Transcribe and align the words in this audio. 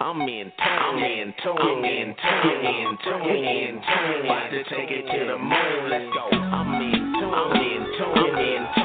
I'm 0.00 0.20
in 0.20 0.28
tune, 0.28 0.52
I'm 0.62 0.98
in 1.02 1.34
tune, 1.42 1.58
I'm 1.58 1.84
in 1.84 2.14
tune, 2.14 2.66
in 2.66 2.98
tune, 3.02 3.34
in 3.34 3.82
tune. 3.82 4.26
About 4.26 4.48
to 4.50 4.62
take 4.70 4.90
it 4.94 5.02
to 5.10 5.26
the 5.26 5.36
moon. 5.36 5.90
Let's 5.90 6.04
go. 6.14 6.38
I'm 6.38 6.80
in 6.80 7.14
tune, 7.18 7.34
I'm 7.34 7.50
in 7.58 7.82
tune, 7.98 8.14
I'm 8.14 8.38
in 8.38 8.62
tune, 8.74 8.77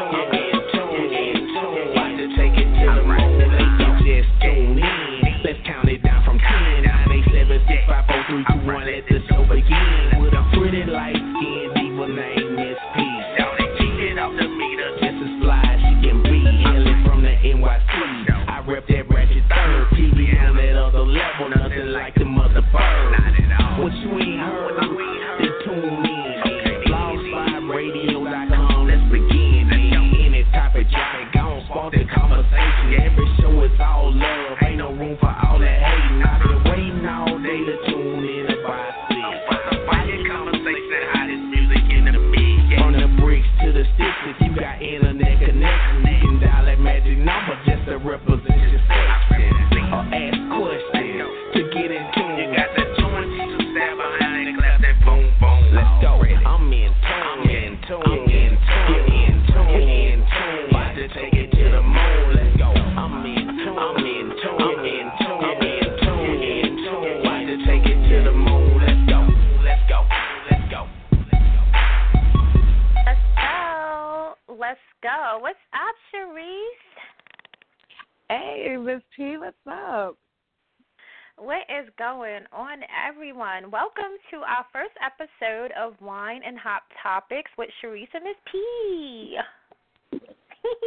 and 86.53 86.59
Hot 86.61 86.83
Topics 87.01 87.49
with 87.57 87.69
Cherise 87.81 88.13
and 88.13 88.23
Miss 88.23 88.37
P. 88.51 89.37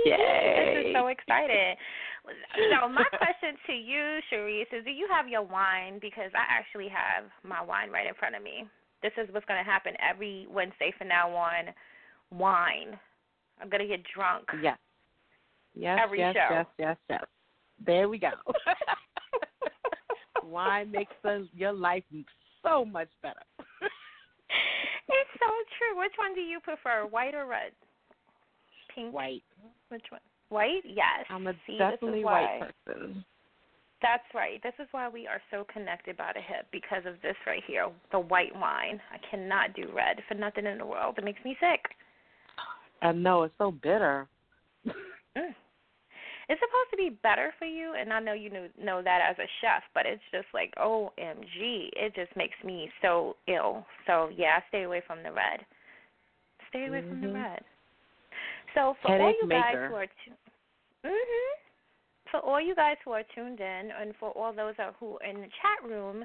Yay. 0.06 0.14
this 0.78 0.86
is 0.86 0.94
so 0.94 1.08
exciting. 1.08 1.74
So, 2.70 2.88
my 2.88 3.02
question 3.18 3.58
to 3.66 3.72
you, 3.72 4.20
Cherise, 4.30 4.70
is 4.72 4.84
do 4.84 4.92
you 4.92 5.08
have 5.10 5.26
your 5.28 5.42
wine? 5.42 5.98
Because 6.00 6.30
I 6.34 6.46
actually 6.48 6.88
have 6.88 7.24
my 7.42 7.60
wine 7.60 7.90
right 7.90 8.06
in 8.06 8.14
front 8.14 8.36
of 8.36 8.42
me. 8.44 8.64
This 9.02 9.10
is 9.18 9.28
what's 9.32 9.46
going 9.46 9.58
to 9.62 9.68
happen 9.68 9.94
every 9.98 10.46
Wednesday 10.48 10.94
from 10.96 11.08
now 11.08 11.34
on. 11.34 11.74
Wine. 12.30 12.98
I'm 13.60 13.68
going 13.68 13.82
to 13.82 13.88
get 13.88 14.04
drunk. 14.14 14.46
Yes. 14.62 14.78
Yes, 15.74 15.98
Every 16.02 16.20
yes, 16.20 16.34
show. 16.34 16.48
yes, 16.54 16.66
yes, 16.78 16.96
yes. 17.10 17.24
There 17.84 18.08
we 18.08 18.18
go. 18.18 18.30
Wine 20.44 20.90
makes 20.90 21.12
your 21.54 21.72
life 21.72 22.04
so 22.62 22.84
much 22.84 23.08
better. 23.22 23.42
It's 25.46 25.70
so 25.70 25.76
true. 25.78 25.98
Which 26.00 26.12
one 26.18 26.34
do 26.34 26.40
you 26.40 26.60
prefer, 26.60 27.06
white 27.08 27.34
or 27.34 27.46
red? 27.46 27.72
Pink. 28.94 29.12
White. 29.14 29.42
Which 29.88 30.04
one? 30.10 30.20
White? 30.48 30.82
Yes. 30.84 31.26
I'm 31.30 31.46
a 31.46 31.52
See, 31.66 31.78
definitely 31.78 32.24
white 32.24 32.60
why- 32.60 32.70
person. 32.86 33.24
That's 34.02 34.24
right. 34.34 34.62
This 34.62 34.74
is 34.78 34.86
why 34.90 35.08
we 35.08 35.26
are 35.26 35.40
so 35.50 35.64
connected 35.72 36.16
by 36.18 36.32
the 36.34 36.40
hip 36.40 36.66
because 36.70 37.06
of 37.06 37.14
this 37.22 37.34
right 37.46 37.62
here, 37.66 37.88
the 38.12 38.20
white 38.20 38.54
wine. 38.54 39.00
I 39.10 39.16
cannot 39.30 39.74
do 39.74 39.90
red 39.94 40.22
for 40.28 40.34
nothing 40.34 40.66
in 40.66 40.76
the 40.78 40.84
world. 40.84 41.16
It 41.18 41.24
makes 41.24 41.42
me 41.44 41.56
sick. 41.58 41.80
I 43.00 43.12
know 43.12 43.44
it's 43.44 43.54
so 43.58 43.70
bitter. 43.70 44.28
Mm. 44.86 45.54
It's 46.48 46.60
supposed 46.60 46.90
to 46.92 46.96
be 46.96 47.10
better 47.22 47.52
for 47.58 47.64
you, 47.64 47.94
and 47.98 48.12
I 48.12 48.20
know 48.20 48.32
you 48.32 48.50
know, 48.50 48.68
know 48.80 49.02
that 49.02 49.20
as 49.20 49.36
a 49.38 49.48
chef, 49.60 49.82
but 49.94 50.06
it's 50.06 50.22
just 50.30 50.46
like, 50.54 50.72
OMG. 50.78 51.90
It 51.96 52.14
just 52.14 52.34
makes 52.36 52.54
me 52.64 52.88
so 53.02 53.34
ill. 53.48 53.84
So, 54.06 54.30
yeah, 54.34 54.60
stay 54.68 54.84
away 54.84 55.02
from 55.06 55.24
the 55.24 55.32
red. 55.32 55.66
Stay 56.68 56.86
away 56.86 57.02
from 57.08 57.20
the 57.20 57.26
Mhm. 57.26 57.34
red. 57.34 57.64
So, 58.74 58.94
for 59.02 59.08
all 59.08 59.18
Headache 59.18 59.36
you 59.42 59.48
guys 59.48 59.74
who 59.88 59.94
are 59.96 60.06
tu- 60.06 60.36
mhm. 61.04 61.52
For 62.30 62.40
all 62.40 62.60
you 62.60 62.74
guys 62.74 62.98
who 63.04 63.12
are 63.12 63.24
tuned 63.34 63.60
in, 63.60 63.90
and 63.90 64.14
for 64.16 64.30
all 64.32 64.52
those 64.52 64.76
who 65.00 65.18
are 65.18 65.22
in 65.24 65.40
the 65.40 65.48
chat 65.48 65.82
room, 65.82 66.24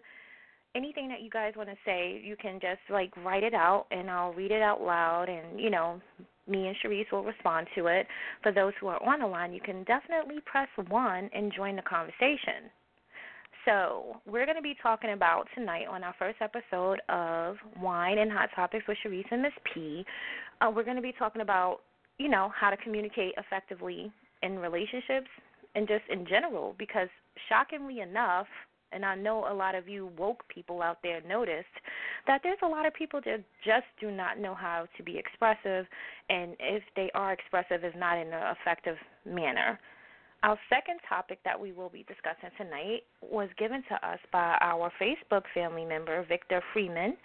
anything 0.76 1.08
that 1.10 1.22
you 1.22 1.30
guys 1.30 1.54
want 1.56 1.70
to 1.70 1.76
say, 1.86 2.22
you 2.24 2.36
can 2.36 2.60
just 2.62 2.80
like 2.90 3.12
write 3.18 3.44
it 3.44 3.54
out, 3.54 3.86
and 3.92 4.10
I'll 4.10 4.34
read 4.34 4.52
it 4.52 4.62
out 4.62 4.82
loud, 4.82 5.30
and 5.30 5.60
you 5.60 5.70
know, 5.70 6.02
me 6.48 6.68
and 6.68 6.76
Cherise 6.84 7.12
will 7.12 7.24
respond 7.24 7.68
to 7.76 7.88
it. 7.88 8.08
For 8.44 8.52
those 8.52 8.74
who 8.80 8.88
are 8.88 9.02
on 9.04 9.20
the 9.20 9.28
line, 9.28 9.54
you 9.54 9.62
can 9.62 9.84
definitely 9.84 10.40
press 10.46 10.68
one 10.90 11.30
and 11.34 11.54
join 11.56 11.76
the 11.76 11.82
conversation. 11.82 12.70
So, 13.66 14.16
we're 14.26 14.46
going 14.46 14.58
to 14.58 14.64
be 14.64 14.76
talking 14.82 15.12
about 15.12 15.48
tonight 15.54 15.86
on 15.88 16.04
our 16.04 16.16
first 16.18 16.38
episode 16.42 17.00
of 17.10 17.58
Wine 17.80 18.18
and 18.18 18.32
Hot 18.32 18.50
Topics 18.56 18.86
with 18.88 18.98
Cherise 19.06 19.26
and 19.30 19.44
Miss 19.44 19.54
P. 19.72 20.04
Uh, 20.62 20.72
we're 20.76 20.84
going 20.84 20.96
to 20.96 21.02
be 21.02 21.14
talking 21.18 21.44
about, 21.44 21.82
you 22.18 22.28
know, 22.28 22.52
how 22.60 22.72
to 22.72 22.78
communicate 22.78 23.34
effectively 23.38 24.12
in 24.42 24.58
relationships 24.58 25.28
and 25.76 25.88
just 25.88 26.04
in 26.10 26.26
general 26.26 26.76
because 26.80 27.08
shockingly 27.48 28.00
enough, 28.00 28.48
and 28.92 29.06
I 29.06 29.16
know 29.16 29.48
a 29.50 29.54
lot 29.54 29.76
of 29.76 29.88
you 29.88 30.12
woke 30.18 30.44
people 30.48 30.82
out 30.82 30.98
there 31.04 31.22
noticed 31.28 31.66
that 32.28 32.42
there's 32.44 32.60
a 32.64 32.68
lot 32.68 32.86
of 32.86 32.94
people 32.94 33.22
that 33.26 33.44
just 33.64 33.86
do 34.00 34.12
not 34.12 34.40
know 34.40 34.54
how 34.54 34.88
to 34.98 35.04
be 35.04 35.18
expressive, 35.18 35.86
and 36.30 36.56
if 36.60 36.84
they 36.96 37.10
are 37.14 37.34
expressive, 37.34 37.84
is 37.84 37.94
not 37.98 38.18
in 38.18 38.28
an 38.28 38.56
effective 38.62 38.98
manner. 39.26 39.80
Our 40.44 40.58
second 40.70 41.00
topic 41.08 41.38
that 41.46 41.60
we 41.60 41.72
will 41.72 41.90
be 41.90 42.04
discussing 42.08 42.50
tonight 42.58 43.04
was 43.22 43.48
given 43.60 43.84
to 43.90 44.08
us 44.08 44.18
by 44.32 44.58
our 44.60 44.92
Facebook 45.00 45.44
family 45.54 45.86
member, 45.86 46.26
Victor 46.28 46.64
Freeman, 46.74 47.16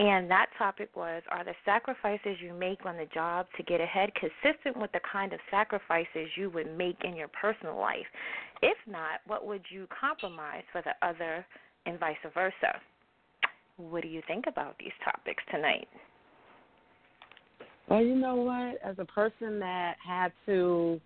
and 0.00 0.28
that 0.28 0.46
topic 0.58 0.88
was 0.96 1.22
Are 1.30 1.44
the 1.44 1.54
sacrifices 1.64 2.36
you 2.40 2.52
make 2.52 2.84
on 2.84 2.96
the 2.96 3.06
job 3.14 3.46
to 3.56 3.62
get 3.62 3.80
ahead 3.80 4.10
consistent 4.16 4.76
with 4.76 4.90
the 4.90 5.00
kind 5.10 5.32
of 5.32 5.38
sacrifices 5.52 6.28
you 6.36 6.50
would 6.50 6.76
make 6.76 6.96
in 7.04 7.14
your 7.14 7.28
personal 7.28 7.78
life? 7.78 8.06
If 8.60 8.76
not, 8.88 9.20
what 9.28 9.46
would 9.46 9.62
you 9.70 9.86
compromise 10.00 10.64
for 10.72 10.82
the 10.82 10.94
other, 11.06 11.46
and 11.86 12.00
vice 12.00 12.16
versa? 12.34 12.80
What 13.76 14.02
do 14.02 14.08
you 14.08 14.22
think 14.26 14.46
about 14.48 14.76
these 14.80 14.92
topics 15.04 15.44
tonight? 15.48 15.86
Well, 17.88 18.02
you 18.02 18.14
know 18.14 18.36
what? 18.36 18.78
As 18.82 18.96
a 18.98 19.04
person 19.04 19.58
that 19.60 19.96
had 20.04 20.32
to 20.46 21.00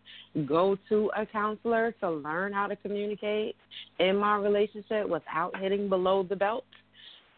go 0.46 0.78
to 0.88 1.10
a 1.16 1.26
counselor 1.26 1.92
to 2.00 2.10
learn 2.10 2.52
how 2.52 2.68
to 2.68 2.76
communicate 2.76 3.56
in 3.98 4.16
my 4.16 4.36
relationship 4.36 5.08
without 5.08 5.56
hitting 5.58 5.88
below 5.88 6.22
the 6.22 6.36
belt, 6.36 6.64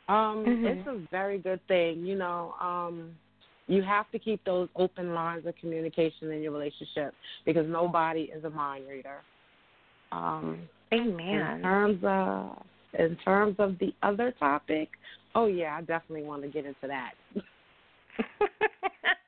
um, 0.08 0.44
Mhm. 0.44 0.66
it's 0.66 0.86
a 0.86 0.98
very 1.10 1.38
good 1.38 1.64
thing. 1.68 2.04
You 2.04 2.16
know, 2.16 2.54
um, 2.60 3.18
you 3.66 3.82
have 3.82 4.10
to 4.10 4.18
keep 4.18 4.42
those 4.44 4.68
open 4.76 5.14
lines 5.14 5.46
of 5.46 5.56
communication 5.56 6.32
in 6.32 6.42
your 6.42 6.52
relationship 6.52 7.14
because 7.44 7.66
nobody 7.66 8.24
is 8.24 8.44
a 8.44 8.50
mind 8.50 8.88
reader. 8.88 9.22
Um, 10.12 10.68
in 10.90 11.08
terms 11.62 12.02
of 12.04 12.66
in 12.98 13.16
terms 13.18 13.54
of 13.60 13.78
the 13.78 13.94
other 14.02 14.32
topic, 14.32 14.88
oh 15.36 15.46
yeah, 15.46 15.76
I 15.76 15.82
definitely 15.82 16.24
want 16.24 16.42
to 16.42 16.48
get 16.48 16.66
into 16.66 16.88
that. 16.88 17.14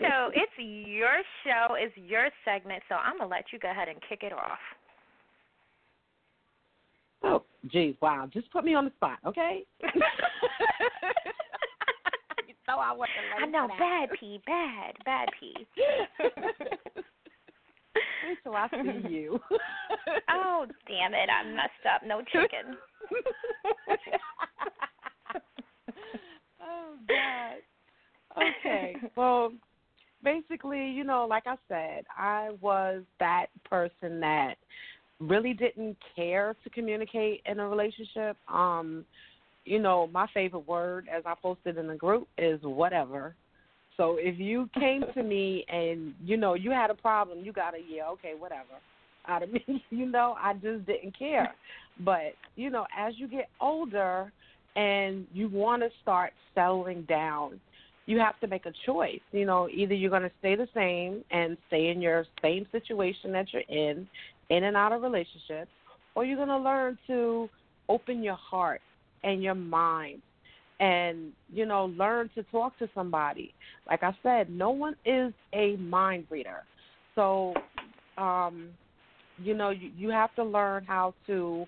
so 0.00 0.30
it's 0.34 0.52
your 0.58 1.22
show, 1.44 1.74
it's 1.74 1.96
your 1.96 2.28
segment, 2.44 2.82
so 2.88 2.96
I'm 2.96 3.18
gonna 3.18 3.30
let 3.30 3.44
you 3.52 3.58
go 3.58 3.70
ahead 3.70 3.88
and 3.88 3.98
kick 4.08 4.22
it 4.22 4.32
off. 4.32 4.58
Oh, 7.22 7.42
geez, 7.70 7.94
wow. 8.00 8.28
Just 8.32 8.50
put 8.52 8.64
me 8.64 8.74
on 8.74 8.84
the 8.84 8.90
spot, 8.92 9.18
okay? 9.26 9.64
you 9.82 9.90
know 12.68 12.78
I 12.78 12.92
wasn't 12.92 13.16
I 13.42 13.46
know, 13.46 13.68
bad 13.78 14.10
P, 14.18 14.40
bad, 14.46 14.94
bad 15.04 15.28
P. 15.40 15.66
Till 18.42 18.54
I 18.54 18.68
see 18.70 19.08
you. 19.08 19.40
oh, 20.30 20.66
damn 20.86 21.14
it, 21.14 21.30
I 21.30 21.44
messed 21.48 21.86
up. 21.94 22.02
No 22.06 22.20
chicken. 22.20 22.76
oh, 26.60 26.94
God. 27.08 27.62
Okay. 28.36 28.96
Well, 29.16 29.52
basically, 30.22 30.90
you 30.90 31.04
know, 31.04 31.26
like 31.28 31.44
I 31.46 31.56
said, 31.68 32.04
I 32.16 32.50
was 32.60 33.02
that 33.20 33.46
person 33.68 34.20
that 34.20 34.54
really 35.20 35.54
didn't 35.54 35.96
care 36.14 36.54
to 36.64 36.70
communicate 36.70 37.42
in 37.46 37.60
a 37.60 37.68
relationship, 37.68 38.36
um, 38.52 39.04
you 39.64 39.78
know, 39.78 40.08
my 40.12 40.26
favorite 40.32 40.66
word, 40.68 41.08
as 41.14 41.22
I 41.26 41.34
posted 41.40 41.78
in 41.78 41.86
the 41.86 41.96
group, 41.96 42.28
is 42.38 42.60
whatever. 42.62 43.34
So 43.96 44.16
if 44.18 44.38
you 44.38 44.68
came 44.78 45.02
to 45.14 45.22
me 45.22 45.64
and 45.68 46.14
you 46.22 46.36
know 46.36 46.54
you 46.54 46.70
had 46.70 46.90
a 46.90 46.94
problem, 46.94 47.40
you 47.40 47.52
got 47.52 47.70
to 47.70 47.78
yeah, 47.78 48.08
okay, 48.10 48.32
whatever. 48.38 48.74
Out 49.26 49.42
of 49.42 49.52
me, 49.52 49.64
you 49.90 50.06
know, 50.06 50.36
I 50.38 50.52
just 50.54 50.86
didn't 50.86 51.18
care. 51.18 51.52
But 52.04 52.34
you 52.56 52.70
know, 52.70 52.86
as 52.96 53.14
you 53.16 53.26
get 53.26 53.48
older 53.60 54.30
and 54.76 55.26
you 55.32 55.48
want 55.48 55.82
to 55.82 55.88
start 56.02 56.32
settling 56.54 57.02
down, 57.02 57.58
you 58.06 58.18
have 58.18 58.38
to 58.40 58.46
make 58.46 58.66
a 58.66 58.72
choice. 58.84 59.20
You 59.32 59.44
know, 59.44 59.68
either 59.68 59.94
you're 59.94 60.10
going 60.10 60.22
to 60.22 60.30
stay 60.38 60.54
the 60.54 60.68
same 60.74 61.24
and 61.30 61.56
stay 61.68 61.88
in 61.88 62.00
your 62.00 62.24
same 62.42 62.66
situation 62.72 63.32
that 63.32 63.46
you're 63.52 63.62
in, 63.68 64.08
in 64.48 64.64
and 64.64 64.76
out 64.76 64.92
of 64.92 65.02
relationships, 65.02 65.70
or 66.14 66.24
you're 66.24 66.36
going 66.36 66.48
to 66.48 66.58
learn 66.58 66.98
to 67.08 67.48
open 67.88 68.22
your 68.22 68.36
heart 68.36 68.80
and 69.24 69.42
your 69.42 69.54
mind 69.54 70.22
and 70.78 71.32
you 71.52 71.64
know 71.64 71.86
learn 71.96 72.28
to 72.34 72.42
talk 72.44 72.78
to 72.78 72.88
somebody 72.94 73.54
like 73.88 74.02
i 74.02 74.14
said 74.22 74.50
no 74.50 74.70
one 74.70 74.94
is 75.06 75.32
a 75.54 75.76
mind 75.76 76.26
reader 76.28 76.64
so 77.14 77.54
um 78.18 78.68
you 79.38 79.54
know 79.54 79.70
you, 79.70 79.90
you 79.96 80.10
have 80.10 80.34
to 80.34 80.44
learn 80.44 80.84
how 80.84 81.14
to 81.26 81.64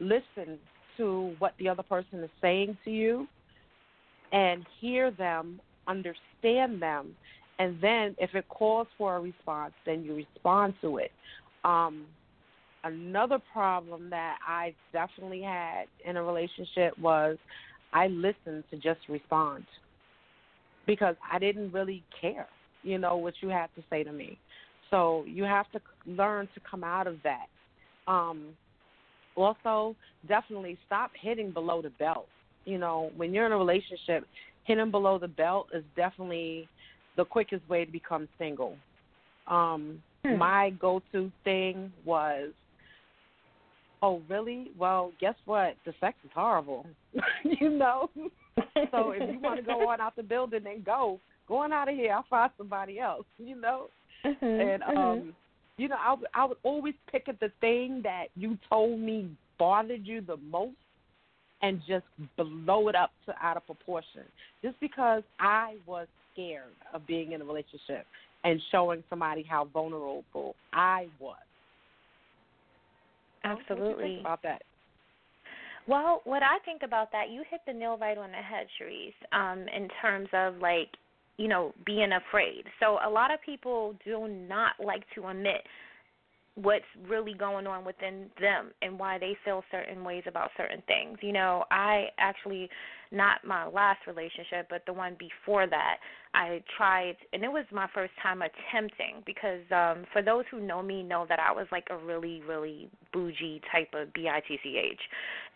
listen 0.00 0.58
to 0.96 1.34
what 1.38 1.54
the 1.60 1.68
other 1.68 1.84
person 1.84 2.22
is 2.22 2.30
saying 2.40 2.76
to 2.84 2.90
you 2.90 3.28
and 4.32 4.66
hear 4.80 5.12
them 5.12 5.60
understand 5.88 6.80
them 6.80 7.16
and 7.58 7.76
then 7.80 8.14
if 8.18 8.34
it 8.34 8.46
calls 8.48 8.86
for 8.96 9.16
a 9.16 9.20
response 9.20 9.72
then 9.84 10.04
you 10.04 10.14
respond 10.14 10.74
to 10.80 10.98
it 10.98 11.10
um 11.64 12.06
another 12.84 13.38
problem 13.52 14.10
that 14.10 14.38
I 14.46 14.74
definitely 14.92 15.42
had 15.42 15.84
in 16.04 16.16
a 16.16 16.22
relationship 16.22 16.96
was 16.98 17.36
I 17.92 18.08
listened 18.08 18.64
to 18.70 18.76
just 18.76 19.00
respond 19.08 19.64
because 20.86 21.16
I 21.30 21.38
didn't 21.38 21.72
really 21.72 22.02
care, 22.20 22.46
you 22.82 22.98
know, 22.98 23.16
what 23.16 23.34
you 23.40 23.48
had 23.48 23.68
to 23.76 23.82
say 23.90 24.04
to 24.04 24.12
me. 24.12 24.38
So 24.90 25.24
you 25.26 25.44
have 25.44 25.70
to 25.72 25.80
learn 26.06 26.48
to 26.54 26.60
come 26.68 26.84
out 26.84 27.06
of 27.06 27.16
that. 27.24 27.46
Um, 28.06 28.48
also, 29.36 29.94
definitely 30.26 30.78
stop 30.86 31.10
hitting 31.20 31.50
below 31.50 31.82
the 31.82 31.90
belt. 31.90 32.26
You 32.64 32.78
know, 32.78 33.10
when 33.16 33.32
you're 33.32 33.46
in 33.46 33.52
a 33.52 33.56
relationship, 33.56 34.24
hitting 34.68 34.92
below 34.92 35.18
the 35.18 35.28
belt 35.28 35.68
is 35.74 35.82
definitely 35.96 36.68
the 37.16 37.24
quickest 37.24 37.68
way 37.68 37.84
to 37.84 37.90
become 37.90 38.28
single. 38.38 38.76
Um, 39.48 40.00
hmm. 40.24 40.36
My 40.36 40.70
go-to 40.78 41.32
thing 41.42 41.92
was 42.04 42.50
Oh, 44.00 44.22
really? 44.28 44.70
Well, 44.78 45.12
guess 45.20 45.34
what? 45.44 45.74
The 45.84 45.92
sex 46.00 46.16
is 46.24 46.30
horrible. 46.32 46.86
you 47.42 47.70
know? 47.70 48.10
so 48.92 49.10
if 49.10 49.28
you 49.32 49.40
want 49.40 49.56
to 49.56 49.62
go 49.62 49.88
on 49.88 50.00
out 50.00 50.14
the 50.14 50.22
building, 50.22 50.60
then 50.64 50.82
go. 50.84 51.18
Going 51.48 51.72
out 51.72 51.88
of 51.88 51.96
here, 51.96 52.12
I'll 52.12 52.24
find 52.30 52.50
somebody 52.56 53.00
else, 53.00 53.24
you 53.38 53.60
know? 53.60 53.88
Mm-hmm, 54.24 54.44
and, 54.44 54.82
mm-hmm. 54.82 54.98
um, 54.98 55.34
you 55.78 55.88
know, 55.88 55.96
I, 55.98 56.14
I 56.34 56.44
would 56.44 56.58
always 56.62 56.94
pick 57.10 57.28
at 57.28 57.40
the 57.40 57.50
thing 57.60 58.02
that 58.04 58.26
you 58.36 58.56
told 58.68 59.00
me 59.00 59.30
bothered 59.58 60.06
you 60.06 60.20
the 60.20 60.36
most 60.36 60.76
and 61.62 61.80
just 61.88 62.04
blow 62.36 62.88
it 62.88 62.94
up 62.94 63.10
to 63.26 63.34
out 63.42 63.56
of 63.56 63.66
proportion. 63.66 64.22
Just 64.62 64.78
because 64.80 65.22
I 65.40 65.76
was 65.86 66.06
scared 66.32 66.74
of 66.94 67.06
being 67.06 67.32
in 67.32 67.42
a 67.42 67.44
relationship 67.44 68.06
and 68.44 68.60
showing 68.70 69.02
somebody 69.10 69.44
how 69.48 69.68
vulnerable 69.72 70.54
I 70.72 71.08
was. 71.18 71.36
Absolutely. 73.44 74.20
about 74.20 74.42
that? 74.42 74.62
Well, 75.86 76.20
what 76.24 76.42
I 76.42 76.58
think 76.64 76.82
about 76.84 77.10
that, 77.12 77.30
you 77.30 77.42
hit 77.50 77.60
the 77.66 77.72
nail 77.72 77.96
right 77.98 78.18
on 78.18 78.30
the 78.30 78.36
head, 78.36 78.66
Cherise, 78.78 79.14
um, 79.32 79.60
in 79.74 79.88
terms 80.02 80.28
of 80.34 80.56
like, 80.60 80.88
you 81.38 81.48
know, 81.48 81.72
being 81.86 82.10
afraid. 82.12 82.64
So 82.78 82.98
a 83.04 83.08
lot 83.08 83.32
of 83.32 83.40
people 83.44 83.94
do 84.04 84.28
not 84.28 84.72
like 84.84 85.04
to 85.14 85.26
admit 85.28 85.62
what's 86.62 86.84
really 87.08 87.34
going 87.34 87.66
on 87.66 87.84
within 87.84 88.26
them 88.40 88.70
and 88.82 88.98
why 88.98 89.18
they 89.18 89.36
feel 89.44 89.62
certain 89.70 90.02
ways 90.04 90.24
about 90.26 90.50
certain 90.56 90.82
things. 90.86 91.18
You 91.20 91.32
know, 91.32 91.64
I 91.70 92.06
actually 92.18 92.68
not 93.10 93.44
my 93.44 93.66
last 93.66 94.00
relationship, 94.06 94.66
but 94.68 94.82
the 94.86 94.92
one 94.92 95.16
before 95.18 95.66
that, 95.66 95.96
I 96.34 96.62
tried, 96.76 97.16
and 97.32 97.42
it 97.42 97.48
was 97.48 97.64
my 97.72 97.86
first 97.94 98.12
time 98.22 98.42
attempting 98.42 99.22
because 99.24 99.60
um 99.72 100.04
for 100.12 100.22
those 100.22 100.44
who 100.50 100.60
know 100.60 100.82
me 100.82 101.02
know 101.02 101.24
that 101.28 101.38
I 101.40 101.52
was 101.52 101.66
like 101.72 101.86
a 101.90 101.96
really, 101.96 102.42
really 102.46 102.90
bougie 103.12 103.62
type 103.72 103.88
of 103.94 104.08
bitch, 104.08 104.98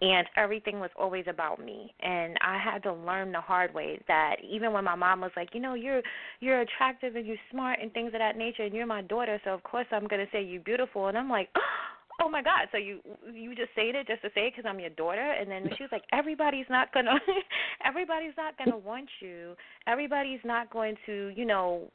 and 0.01 0.27
everything 0.37 0.81
was 0.81 0.91
always 0.99 1.25
about 1.29 1.63
me. 1.63 1.93
And 2.01 2.37
I 2.41 2.59
had 2.59 2.83
to 2.85 2.93
learn 2.93 3.33
the 3.33 3.41
hard 3.41 3.75
way 3.75 4.01
that 4.09 4.37
even 4.49 4.73
when 4.73 4.85
my 4.85 4.95
mom 4.95 5.21
was 5.21 5.33
like, 5.37 5.51
you 5.53 5.61
know, 5.61 5.75
you're 5.75 6.03
you're 6.41 6.63
attractive 6.63 7.17
and 7.17 7.27
you're 7.27 7.37
smart 7.51 7.79
and 7.81 7.93
things 7.93 8.09
of 8.09 8.21
that 8.21 8.37
nature, 8.37 8.65
and 8.65 8.75
you're 8.75 8.87
my 8.87 9.03
daughter, 9.03 9.41
so 9.45 9.51
of 9.51 9.63
course 9.63 9.87
I'm 9.93 10.07
gonna 10.07 10.27
say 10.33 10.43
you're 10.43 10.63
beautiful, 10.63 11.09
and 11.09 11.19
I'm 11.19 11.29
like. 11.29 11.49
Oh, 11.57 11.61
oh 12.23 12.29
my 12.29 12.43
god 12.43 12.69
so 12.71 12.79
you 12.79 13.01
you 13.35 13.55
just 13.55 13.71
say 13.75 13.91
it 13.91 14.07
just 14.07 14.23
to 14.23 14.29
say 14.35 14.47
it 14.47 14.55
because 14.57 14.69
i'm 14.69 14.79
your 14.81 14.91
daughter? 14.91 15.33
And 15.39 15.51
then 15.51 15.69
she 15.77 15.83
was 15.83 15.91
like 15.93 16.05
everybody's 16.13 16.67
not 16.71 16.93
gonna 16.93 17.19
everybody's 17.85 18.35
not 18.37 18.57
gonna 18.59 18.79
want 18.79 19.09
you. 19.21 19.55
Everybody's 19.87 20.41
not 20.45 20.71
going 20.71 20.97
to 21.07 21.33
you 21.35 21.45
know 21.45 21.91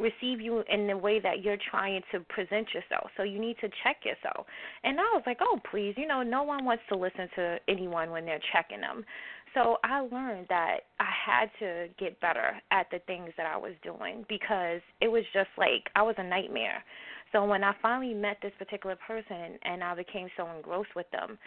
receive 0.00 0.40
you 0.40 0.64
in 0.68 0.88
the 0.88 0.96
way 0.96 1.20
that 1.20 1.42
you're 1.44 1.58
trying 1.70 2.02
to 2.12 2.18
present 2.20 2.66
yourself. 2.74 3.08
So 3.16 3.22
you 3.22 3.38
need 3.38 3.56
to 3.60 3.68
check 3.84 3.98
yourself. 4.04 4.46
And 4.84 4.98
i 4.98 5.04
was 5.14 5.22
like 5.26 5.38
oh 5.40 5.60
please 5.70 5.94
you 5.96 6.06
know 6.06 6.22
no 6.22 6.42
one 6.42 6.64
wants 6.64 6.82
to 6.90 6.96
listen 6.96 7.28
to 7.36 7.58
anyone 7.68 8.10
when 8.10 8.24
they're 8.24 8.40
checking 8.52 8.80
them 8.80 9.04
so 9.56 9.78
I 9.82 10.00
learned 10.00 10.46
that 10.50 10.80
I 11.00 11.08
had 11.26 11.50
to 11.60 11.88
get 11.98 12.20
better 12.20 12.60
at 12.70 12.88
the 12.90 12.98
things 13.06 13.30
that 13.38 13.46
I 13.46 13.56
was 13.56 13.72
doing 13.82 14.26
because 14.28 14.82
it 15.00 15.08
was 15.08 15.24
just 15.32 15.48
like 15.56 15.88
I 15.96 16.02
was 16.02 16.14
a 16.18 16.22
nightmare. 16.22 16.84
So 17.32 17.44
when 17.44 17.64
I 17.64 17.74
finally 17.82 18.14
met 18.14 18.38
this 18.42 18.52
particular 18.58 18.96
person 19.06 19.58
and 19.62 19.82
I 19.82 19.94
became 19.94 20.28
so 20.36 20.48
engrossed 20.56 20.94
with 20.94 21.10
them, 21.10 21.38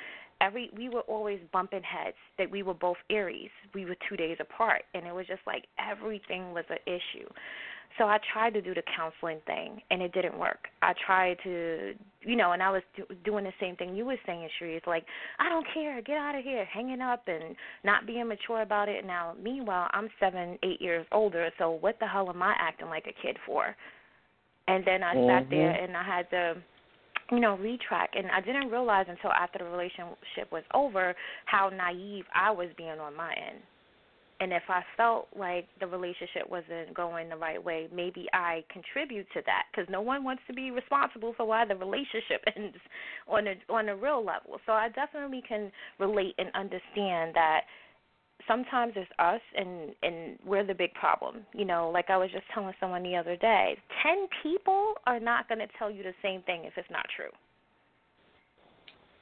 every 0.42 0.70
we 0.76 0.90
were 0.90 1.02
always 1.02 1.40
bumping 1.52 1.84
heads 1.84 2.18
that 2.38 2.50
we 2.50 2.64
were 2.64 2.74
both 2.74 2.98
Aries. 3.10 3.50
We 3.74 3.86
were 3.86 3.96
two 4.10 4.18
days 4.18 4.38
apart 4.40 4.84
and 4.94 5.06
it 5.06 5.14
was 5.14 5.26
just 5.28 5.42
like 5.48 5.66
everything 5.80 6.54
was 6.54 6.66
an 6.70 6.78
issue. 6.86 7.28
So 7.98 8.06
I 8.06 8.20
tried 8.32 8.54
to 8.54 8.62
do 8.62 8.74
the 8.74 8.84
counseling 8.96 9.40
thing 9.46 9.82
and 9.90 10.02
it 10.02 10.14
didn't 10.14 10.38
work. 10.38 10.68
I 10.82 10.94
tried 11.06 11.38
to, 11.44 11.94
you 12.22 12.36
know, 12.36 12.52
and 12.52 12.62
I 12.62 12.70
was 12.70 12.84
do, 12.96 13.04
doing 13.26 13.44
the 13.44 13.54
same 13.60 13.76
thing 13.76 13.96
you 13.96 14.06
were 14.06 14.16
saying, 14.26 14.48
Sheree. 14.62 14.78
It's 14.78 14.88
like, 14.88 15.04
I 15.40 15.50
don't 15.50 15.66
care, 15.74 16.02
get 16.02 16.16
out 16.16 16.36
of 16.36 16.44
here, 16.44 16.66
hanging 16.66 17.02
up 17.02 17.24
and 17.28 17.56
not 17.84 18.06
being 18.06 18.28
mature 18.28 18.62
about 18.62 18.90
it. 18.90 19.06
Now, 19.06 19.34
meanwhile, 19.42 19.90
I'm 19.92 20.08
seven, 20.20 20.58
eight 20.64 20.82
years 20.82 21.06
older, 21.12 21.50
so 21.58 21.72
what 21.72 22.00
the 22.00 22.08
hell 22.08 22.30
am 22.30 22.44
I 22.44 22.54
acting 22.60 22.88
like 22.88 23.06
a 23.08 23.26
kid 23.26 23.38
for? 23.46 23.76
And 24.68 24.86
then 24.86 25.04
I 25.04 25.16
mm-hmm. 25.16 25.30
sat 25.30 25.50
there 25.50 25.72
and 25.72 25.98
I 25.98 26.04
had 26.04 26.30
to 26.32 26.62
you 27.32 27.40
know, 27.40 27.58
retrack 27.58 28.08
and 28.18 28.28
I 28.32 28.42
didn't 28.42 28.70
realize 28.70 29.06
until 29.08 29.32
after 29.32 29.60
the 29.60 29.66
relationship 29.66 30.52
was 30.52 30.64
over 30.74 31.16
how 31.46 31.70
naive 31.70 32.26
I 32.34 32.52
was 32.52 32.70
being 32.78 33.00
on 33.00 33.16
my 33.16 33.32
end. 33.34 33.60
And 34.42 34.54
if 34.54 34.64
I 34.70 34.82
felt 34.96 35.28
like 35.38 35.68
the 35.82 35.88
relationship 35.88 36.50
wasn't 36.50 36.94
going 36.94 37.28
the 37.28 37.36
right 37.36 37.62
way, 37.64 37.90
maybe 37.94 38.28
I 38.34 38.64
contribute 38.72 39.28
to 39.34 39.42
that 39.46 39.64
because 39.70 39.90
no 39.92 40.00
one 40.00 40.24
wants 40.24 40.44
to 40.48 40.54
be 40.54 40.72
responsible 40.72 41.34
for 41.36 41.46
why 41.46 41.66
the 41.66 41.76
relationship 41.76 42.44
ends 42.56 42.78
on 43.28 43.48
a 43.48 43.56
on 43.70 43.90
a 43.90 43.96
real 43.96 44.24
level. 44.26 44.60
So 44.66 44.72
I 44.72 44.88
definitely 44.90 45.44
can 45.48 45.72
relate 46.00 46.36
and 46.38 46.50
understand 46.56 47.36
that 47.36 47.62
sometimes 48.48 48.94
it's 48.96 49.10
us 49.20 49.42
and 49.58 49.96
and 50.04 50.38
we're 50.46 50.66
the 50.66 50.74
big 50.74 50.94
problem. 50.94 51.46
You 51.54 51.66
know, 51.66 51.90
like 51.94 52.10
I 52.10 52.18
was 52.18 52.30
just 52.32 52.46
telling 52.54 52.74
someone 52.80 53.04
the 53.04 53.16
other 53.16 53.36
day, 53.36 53.78
10 54.04 54.28
people 54.44 54.94
are 55.06 55.20
not 55.20 55.48
going 55.48 55.60
to 55.60 55.68
tell 55.78 55.90
you 55.90 56.04
the 56.04 56.14
same 56.22 56.42
thing 56.44 56.64
if 56.66 56.74
it's 56.78 56.90
not 56.90 57.06
true. 57.16 57.32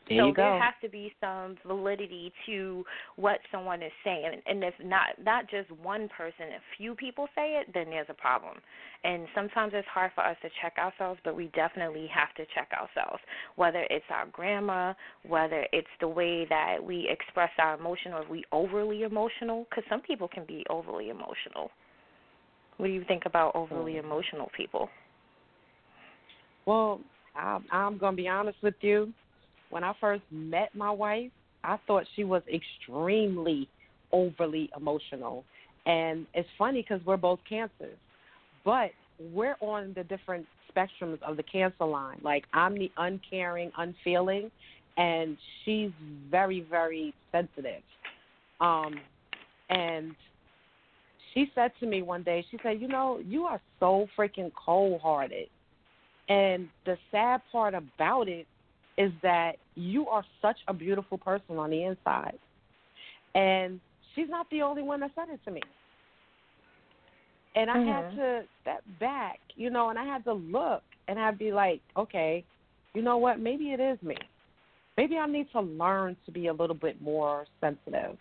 There 0.09 0.19
so 0.19 0.33
there 0.35 0.61
has 0.61 0.73
to 0.81 0.89
be 0.89 1.13
some 1.19 1.57
validity 1.65 2.31
to 2.45 2.85
what 3.17 3.39
someone 3.51 3.81
is 3.81 3.91
saying, 4.03 4.41
and 4.45 4.63
if 4.63 4.73
not 4.83 5.21
not 5.23 5.49
just 5.49 5.69
one 5.71 6.07
person, 6.09 6.45
a 6.55 6.77
few 6.77 6.95
people 6.95 7.27
say 7.35 7.59
it, 7.59 7.67
then 7.73 7.89
there's 7.89 8.07
a 8.09 8.13
problem. 8.13 8.57
And 9.03 9.27
sometimes 9.35 9.73
it's 9.75 9.87
hard 9.87 10.11
for 10.15 10.25
us 10.25 10.37
to 10.41 10.49
check 10.61 10.77
ourselves, 10.77 11.19
but 11.23 11.35
we 11.35 11.51
definitely 11.53 12.07
have 12.13 12.33
to 12.35 12.45
check 12.55 12.71
ourselves. 12.73 13.21
Whether 13.55 13.85
it's 13.89 14.05
our 14.09 14.27
grammar, 14.27 14.95
whether 15.25 15.65
it's 15.73 15.87
the 15.99 16.07
way 16.07 16.45
that 16.49 16.77
we 16.81 17.07
express 17.09 17.51
our 17.59 17.75
emotion, 17.75 18.13
or 18.13 18.23
if 18.23 18.29
we 18.29 18.43
overly 18.51 19.03
emotional, 19.03 19.65
because 19.69 19.83
some 19.89 20.01
people 20.01 20.27
can 20.27 20.45
be 20.45 20.65
overly 20.69 21.09
emotional. 21.09 21.69
What 22.77 22.87
do 22.87 22.93
you 22.93 23.03
think 23.07 23.23
about 23.25 23.55
overly 23.55 23.93
hmm. 23.93 24.05
emotional 24.05 24.49
people? 24.55 24.89
Well, 26.65 27.01
I'm, 27.35 27.65
I'm 27.71 27.97
going 27.97 28.13
to 28.15 28.21
be 28.21 28.27
honest 28.27 28.57
with 28.61 28.75
you 28.81 29.13
when 29.69 29.83
I 29.83 29.93
first 29.99 30.23
met 30.31 30.73
my 30.75 30.91
wife, 30.91 31.31
I 31.63 31.77
thought 31.87 32.05
she 32.15 32.23
was 32.23 32.41
extremely 32.51 33.67
overly 34.11 34.69
emotional. 34.77 35.43
And 35.85 36.25
it's 36.33 36.47
funny 36.57 36.81
because 36.81 37.05
we're 37.05 37.17
both 37.17 37.39
cancers. 37.47 37.97
But 38.63 38.91
we're 39.33 39.57
on 39.61 39.93
the 39.95 40.03
different 40.03 40.45
spectrums 40.69 41.21
of 41.23 41.37
the 41.37 41.43
cancer 41.43 41.85
line. 41.85 42.19
Like 42.23 42.45
I'm 42.53 42.77
the 42.77 42.91
uncaring, 42.97 43.71
unfeeling, 43.77 44.51
and 44.97 45.37
she's 45.63 45.91
very, 46.29 46.65
very 46.69 47.13
sensitive. 47.31 47.81
Um, 48.59 48.99
and 49.69 50.15
she 51.33 51.51
said 51.53 51.71
to 51.79 51.85
me 51.85 52.01
one 52.01 52.23
day, 52.23 52.45
she 52.49 52.57
said, 52.63 52.81
"You 52.81 52.87
know, 52.87 53.19
you 53.19 53.45
are 53.45 53.61
so 53.79 54.07
freaking 54.17 54.51
cold-hearted." 54.53 55.49
And 56.29 56.67
the 56.85 56.97
sad 57.11 57.41
part 57.51 57.73
about 57.73 58.27
it 58.27 58.47
is 58.97 59.11
that 59.21 59.53
you 59.75 60.07
are 60.07 60.23
such 60.41 60.57
a 60.67 60.73
beautiful 60.73 61.17
person 61.17 61.57
on 61.57 61.69
the 61.69 61.83
inside. 61.83 62.37
And 63.35 63.79
she's 64.15 64.29
not 64.29 64.49
the 64.49 64.63
only 64.63 64.81
one 64.81 64.99
that 65.01 65.11
said 65.15 65.27
it 65.31 65.39
to 65.45 65.51
me. 65.51 65.61
And 67.55 67.69
I 67.69 67.77
mm-hmm. 67.77 67.89
had 67.89 68.15
to 68.15 68.43
step 68.61 68.83
back, 68.99 69.39
you 69.55 69.69
know, 69.69 69.89
and 69.89 69.97
I 69.97 70.05
had 70.05 70.23
to 70.25 70.33
look 70.33 70.83
and 71.07 71.19
I'd 71.19 71.39
be 71.39 71.51
like, 71.51 71.81
okay, 71.95 72.43
you 72.93 73.01
know 73.01 73.17
what? 73.17 73.39
Maybe 73.39 73.71
it 73.71 73.79
is 73.79 74.01
me. 74.01 74.15
Maybe 74.97 75.17
I 75.17 75.27
need 75.27 75.47
to 75.51 75.61
learn 75.61 76.17
to 76.25 76.31
be 76.31 76.47
a 76.47 76.53
little 76.53 76.75
bit 76.75 77.01
more 77.01 77.45
sensitive. 77.61 78.17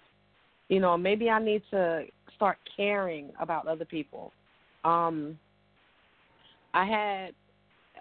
You 0.68 0.80
know, 0.80 0.96
maybe 0.96 1.30
I 1.30 1.42
need 1.42 1.62
to 1.70 2.04
start 2.34 2.58
caring 2.76 3.30
about 3.40 3.66
other 3.66 3.84
people. 3.84 4.32
Um, 4.84 5.38
I 6.74 6.84
had 6.84 7.34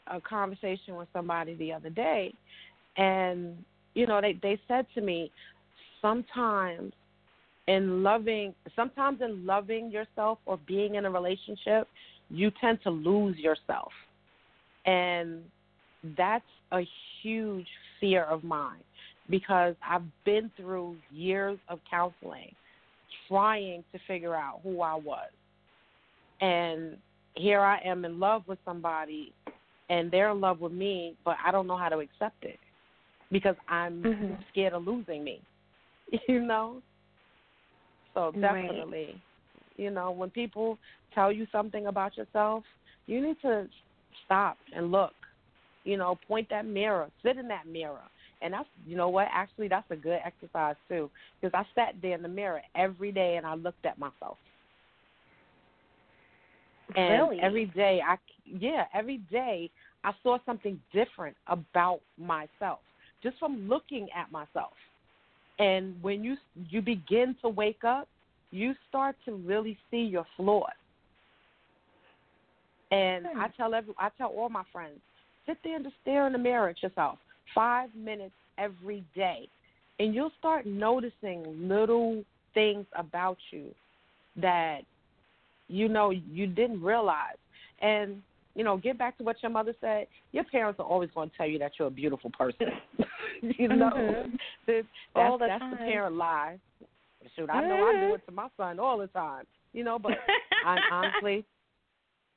a 0.08 0.22
conversation 0.22 0.96
with 0.96 1.08
somebody 1.14 1.56
the 1.56 1.74
other 1.74 1.90
day, 1.90 2.34
and 2.98 3.58
you 3.94 4.08
know, 4.08 4.22
they 4.22 4.38
they 4.42 4.60
said 4.68 4.86
to 4.96 5.02
me, 5.02 5.32
sometimes 6.02 6.94
in 7.68 8.04
loving, 8.04 8.54
sometimes 8.76 9.22
in 9.22 9.46
loving 9.46 9.92
yourself 9.92 10.38
or 10.46 10.60
being 10.68 10.96
in 10.96 11.06
a 11.06 11.10
relationship, 11.10 11.88
you 12.30 12.52
tend 12.62 12.80
to 12.84 12.90
lose 12.90 13.38
yourself, 13.38 13.92
and 14.86 15.42
that's 16.18 16.46
a 16.72 16.82
huge 17.22 17.68
fear 18.00 18.24
of 18.24 18.44
mine 18.44 18.82
because 19.30 19.76
I've 19.88 20.04
been 20.26 20.52
through 20.56 20.98
years 21.12 21.58
of 21.70 21.80
counseling 21.90 22.54
trying 23.28 23.84
to 23.92 24.00
figure 24.08 24.36
out 24.36 24.60
who 24.64 24.82
I 24.82 24.96
was. 24.96 25.30
And 26.42 26.98
here 27.36 27.62
I 27.62 27.80
am 27.84 28.06
in 28.06 28.20
love 28.20 28.44
with 28.48 28.60
somebody 28.66 29.34
and 29.90 30.12
they're 30.12 30.32
in 30.32 30.42
love 30.42 30.60
with 30.60 30.72
me, 30.72 31.16
but 31.24 31.38
I 31.46 31.52
don't 31.52 31.68
know 31.68 31.78
how 31.78 31.90
to 31.90 32.00
accept 32.00 32.44
it 32.44 32.60
because 33.32 33.56
I'm 33.68 34.04
mm-hmm. 34.04 34.34
scared 34.52 34.74
of 34.74 34.86
losing 34.86 35.24
me. 35.24 35.42
You 36.28 36.42
know? 36.42 36.82
So 38.14 38.32
definitely, 38.32 39.08
right. 39.08 39.22
you 39.76 39.92
know, 39.92 40.12
when 40.12 40.30
people 40.30 40.78
tell 41.14 41.32
you 41.32 41.46
something 41.52 41.88
about 41.88 42.16
yourself, 42.16 42.64
you 43.08 43.22
need 43.22 43.36
to 43.42 43.68
stop 44.26 44.58
and 44.74 44.92
look. 44.92 45.12
You 45.84 45.98
know, 45.98 46.18
point 46.28 46.48
that 46.50 46.66
mirror, 46.66 47.10
sit 47.24 47.38
in 47.38 47.48
that 47.50 47.68
mirror. 47.68 48.02
And 48.42 48.54
that's, 48.54 48.70
you 48.88 48.96
know 48.96 49.10
what, 49.10 49.28
actually, 49.32 49.68
that's 49.68 49.90
a 49.92 49.96
good 49.96 50.20
exercise 50.24 50.76
too. 50.88 51.10
Because 51.42 51.54
I 51.54 51.66
sat 51.76 51.96
there 52.02 52.16
in 52.16 52.22
the 52.22 52.30
mirror 52.30 52.62
every 52.76 53.12
day 53.12 53.36
and 53.36 53.46
I 53.46 53.56
looked 53.56 53.86
at 53.86 53.98
myself. 53.98 54.38
And 56.96 57.22
really? 57.22 57.42
every 57.42 57.66
day, 57.66 58.02
I 58.06 58.18
yeah, 58.46 58.86
every 58.94 59.18
day 59.32 59.70
I 60.04 60.12
saw 60.24 60.38
something 60.46 60.80
different 60.94 61.36
about 61.48 62.00
myself 62.18 62.80
just 63.24 63.40
from 63.40 63.68
looking 63.68 64.08
at 64.16 64.32
myself. 64.32 64.74
And 65.60 66.02
when 66.02 66.24
you 66.24 66.38
you 66.70 66.82
begin 66.82 67.36
to 67.42 67.50
wake 67.50 67.84
up, 67.84 68.08
you 68.52 68.74
start 68.88 69.16
to 69.26 69.34
really 69.34 69.78
see 69.90 70.02
your 70.02 70.26
flaws. 70.38 70.70
And 72.92 73.26
hmm. 73.26 73.40
I 73.40 73.48
tell 73.58 73.74
every 73.74 73.94
I 73.98 74.10
tell 74.18 74.30
all 74.30 74.50
my 74.50 74.64
friends, 74.72 75.00
sit 75.46 75.58
there 75.64 75.76
and 75.76 75.84
just 75.84 75.96
stare 76.02 76.28
in 76.28 76.34
the 76.34 76.40
mirror 76.40 76.70
at 76.70 76.82
yourself. 76.84 77.18
Five 77.54 77.90
minutes 77.96 78.34
every 78.58 79.04
day. 79.16 79.48
And 80.00 80.14
you'll 80.14 80.32
start 80.38 80.66
noticing 80.66 81.68
little 81.68 82.24
things 82.54 82.86
about 82.98 83.38
you 83.52 83.74
that 84.42 84.82
you 85.68 85.88
know 85.88 86.10
you 86.10 86.48
didn't 86.48 86.82
realize. 86.82 87.38
And 87.82 88.22
you 88.56 88.64
know, 88.64 88.78
get 88.78 88.98
back 88.98 89.18
to 89.18 89.24
what 89.24 89.36
your 89.44 89.52
mother 89.52 89.74
said. 89.82 90.08
Your 90.32 90.46
parents 90.46 90.80
are 90.80 90.86
always 90.86 91.10
going 91.14 91.30
to 91.30 91.36
tell 91.36 91.48
you 91.48 91.60
that 91.60 91.74
you're 91.78 91.90
a 91.90 91.92
beautiful 91.92 92.32
person. 92.32 92.68
you 93.42 93.68
know, 93.68 93.92
mm-hmm. 93.94 94.36
that's, 94.66 94.88
all 95.14 95.38
the 95.38 95.48
that's 95.48 95.60
time. 95.60 95.72
the 95.72 95.78
parent 95.78 96.16
lie. 96.16 96.58
Shoot, 97.36 97.50
I 97.50 97.68
know 97.68 97.88
I 97.88 98.08
do 98.08 98.14
it 98.14 98.26
to 98.28 98.32
my 98.32 98.48
son 98.56 98.80
all 98.80 98.98
the 98.98 99.08
time. 99.08 99.46
You 99.74 99.84
know, 99.84 100.00
but 100.00 100.14
I, 100.66 100.78
honestly, 100.92 101.44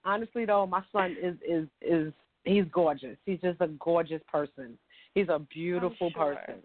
honestly 0.04 0.44
though, 0.44 0.66
my 0.66 0.82
son 0.92 1.16
is 1.22 1.36
is 1.46 1.68
is 1.82 2.12
he's 2.44 2.64
gorgeous. 2.72 3.16
He's 3.24 3.40
just 3.40 3.60
a 3.60 3.68
gorgeous 3.68 4.22
person. 4.32 4.76
He's 5.14 5.28
a 5.28 5.38
beautiful 5.38 6.10
sure. 6.10 6.34
person. 6.34 6.62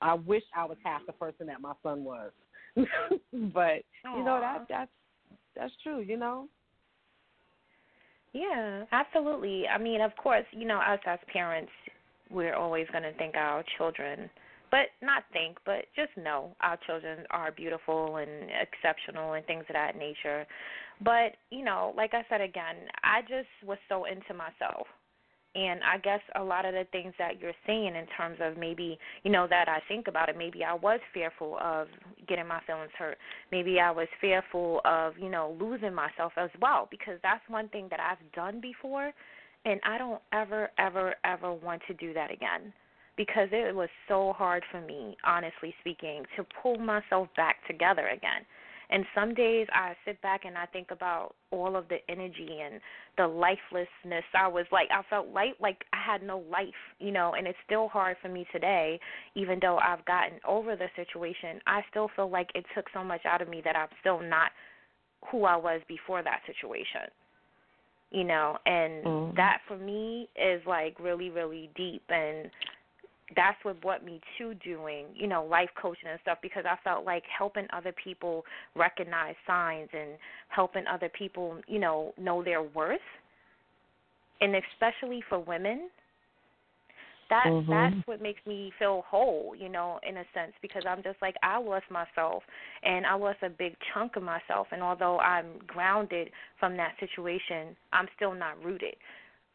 I 0.00 0.14
wish 0.14 0.42
I 0.56 0.64
was 0.64 0.78
half 0.84 1.04
the 1.06 1.12
person 1.12 1.46
that 1.48 1.60
my 1.60 1.74
son 1.82 2.04
was. 2.04 2.30
but 2.76 2.86
Aww. 2.86 4.16
you 4.16 4.24
know 4.24 4.40
that 4.40 4.66
that's 4.68 4.90
that's 5.56 5.72
true. 5.82 6.00
You 6.00 6.16
know. 6.16 6.48
Yeah, 8.32 8.84
absolutely. 8.90 9.68
I 9.68 9.78
mean, 9.78 10.00
of 10.00 10.10
course, 10.16 10.44
you 10.50 10.66
know, 10.66 10.78
us 10.78 10.98
as 11.06 11.20
parents, 11.32 11.70
we're 12.30 12.56
always 12.56 12.86
going 12.90 13.04
to 13.04 13.12
think 13.14 13.36
our 13.36 13.62
children, 13.78 14.28
but 14.72 14.86
not 15.00 15.22
think, 15.32 15.56
but 15.64 15.84
just 15.94 16.10
know 16.16 16.56
our 16.60 16.76
children 16.84 17.24
are 17.30 17.52
beautiful 17.52 18.16
and 18.16 18.50
exceptional 18.50 19.34
and 19.34 19.46
things 19.46 19.64
of 19.68 19.74
that 19.74 19.96
nature. 19.96 20.44
But, 21.04 21.36
you 21.50 21.64
know, 21.64 21.94
like 21.96 22.12
I 22.12 22.24
said 22.28 22.40
again, 22.40 22.74
I 23.04 23.20
just 23.22 23.46
was 23.64 23.78
so 23.88 24.04
into 24.04 24.34
myself 24.34 24.88
and 25.54 25.80
I 25.84 25.98
guess 25.98 26.20
a 26.34 26.42
lot 26.42 26.64
of 26.64 26.74
the 26.74 26.84
things 26.90 27.14
that 27.18 27.40
you're 27.40 27.52
saying 27.66 27.94
in 27.94 28.06
terms 28.16 28.38
of 28.40 28.56
maybe, 28.56 28.98
you 29.22 29.30
know, 29.30 29.46
that 29.48 29.68
I 29.68 29.78
think 29.88 30.08
about 30.08 30.28
it, 30.28 30.36
maybe 30.36 30.64
I 30.64 30.74
was 30.74 31.00
fearful 31.12 31.58
of 31.62 31.88
getting 32.26 32.46
my 32.46 32.60
feelings 32.66 32.90
hurt. 32.98 33.18
Maybe 33.52 33.78
I 33.80 33.90
was 33.90 34.08
fearful 34.20 34.80
of, 34.84 35.14
you 35.18 35.28
know, 35.28 35.56
losing 35.60 35.94
myself 35.94 36.32
as 36.36 36.50
well 36.60 36.88
because 36.90 37.18
that's 37.22 37.42
one 37.48 37.68
thing 37.68 37.86
that 37.90 38.00
I've 38.00 38.32
done 38.32 38.60
before 38.60 39.12
and 39.64 39.80
I 39.84 39.98
don't 39.98 40.20
ever 40.32 40.70
ever 40.78 41.14
ever 41.24 41.52
want 41.52 41.82
to 41.88 41.94
do 41.94 42.12
that 42.14 42.30
again 42.30 42.72
because 43.16 43.48
it 43.52 43.74
was 43.74 43.88
so 44.08 44.34
hard 44.36 44.64
for 44.70 44.80
me, 44.80 45.16
honestly 45.24 45.74
speaking, 45.80 46.24
to 46.36 46.44
pull 46.62 46.78
myself 46.78 47.28
back 47.36 47.56
together 47.66 48.08
again. 48.08 48.44
And 48.90 49.04
some 49.14 49.34
days 49.34 49.66
I 49.72 49.94
sit 50.04 50.20
back 50.22 50.44
and 50.44 50.56
I 50.56 50.66
think 50.66 50.90
about 50.90 51.34
all 51.50 51.76
of 51.76 51.88
the 51.88 51.98
energy 52.08 52.60
and 52.62 52.80
the 53.16 53.26
lifelessness. 53.26 54.24
I 54.34 54.48
was 54.48 54.66
like, 54.70 54.88
I 54.90 55.02
felt 55.08 55.28
light, 55.28 55.54
like 55.60 55.84
I 55.92 55.98
had 56.04 56.22
no 56.22 56.44
life, 56.50 56.68
you 56.98 57.10
know, 57.10 57.34
and 57.36 57.46
it's 57.46 57.58
still 57.64 57.88
hard 57.88 58.16
for 58.20 58.28
me 58.28 58.46
today, 58.52 59.00
even 59.34 59.58
though 59.60 59.78
I've 59.78 60.04
gotten 60.04 60.38
over 60.46 60.76
the 60.76 60.88
situation. 60.96 61.60
I 61.66 61.82
still 61.90 62.10
feel 62.14 62.30
like 62.30 62.50
it 62.54 62.64
took 62.74 62.86
so 62.92 63.02
much 63.02 63.24
out 63.24 63.40
of 63.40 63.48
me 63.48 63.62
that 63.64 63.76
I'm 63.76 63.88
still 64.00 64.20
not 64.20 64.50
who 65.30 65.44
I 65.44 65.56
was 65.56 65.80
before 65.88 66.22
that 66.22 66.40
situation. 66.46 67.10
You 68.10 68.24
know, 68.24 68.58
and 68.64 69.04
mm. 69.04 69.36
that 69.36 69.58
for 69.66 69.76
me 69.76 70.28
is 70.36 70.62
like 70.66 71.00
really, 71.00 71.30
really 71.30 71.70
deep 71.74 72.02
and 72.10 72.48
that's 73.36 73.56
what 73.62 73.80
brought 73.80 74.04
me 74.04 74.20
to 74.38 74.54
doing, 74.54 75.06
you 75.14 75.26
know, 75.26 75.44
life 75.44 75.70
coaching 75.80 76.08
and 76.10 76.18
stuff 76.22 76.38
because 76.42 76.64
I 76.66 76.76
felt 76.82 77.04
like 77.04 77.22
helping 77.36 77.66
other 77.72 77.92
people 77.92 78.44
recognize 78.74 79.34
signs 79.46 79.88
and 79.92 80.10
helping 80.48 80.84
other 80.86 81.10
people, 81.16 81.58
you 81.66 81.78
know, 81.78 82.12
know 82.18 82.42
their 82.42 82.62
worth. 82.62 83.00
And 84.40 84.54
especially 84.56 85.22
for 85.28 85.38
women, 85.38 85.88
that 87.30 87.44
mm-hmm. 87.46 87.70
that's 87.70 88.06
what 88.06 88.20
makes 88.20 88.40
me 88.46 88.72
feel 88.78 89.02
whole, 89.08 89.54
you 89.58 89.68
know, 89.68 89.98
in 90.08 90.18
a 90.18 90.24
sense 90.34 90.52
because 90.60 90.82
I'm 90.86 91.02
just 91.02 91.16
like 91.22 91.34
I 91.42 91.58
lost 91.58 91.86
myself 91.90 92.42
and 92.82 93.06
I 93.06 93.14
lost 93.14 93.38
a 93.42 93.48
big 93.48 93.74
chunk 93.92 94.16
of 94.16 94.22
myself 94.22 94.66
and 94.72 94.82
although 94.82 95.18
I'm 95.20 95.46
grounded 95.66 96.30
from 96.60 96.76
that 96.76 96.92
situation, 97.00 97.76
I'm 97.92 98.08
still 98.16 98.34
not 98.34 98.62
rooted. 98.62 98.94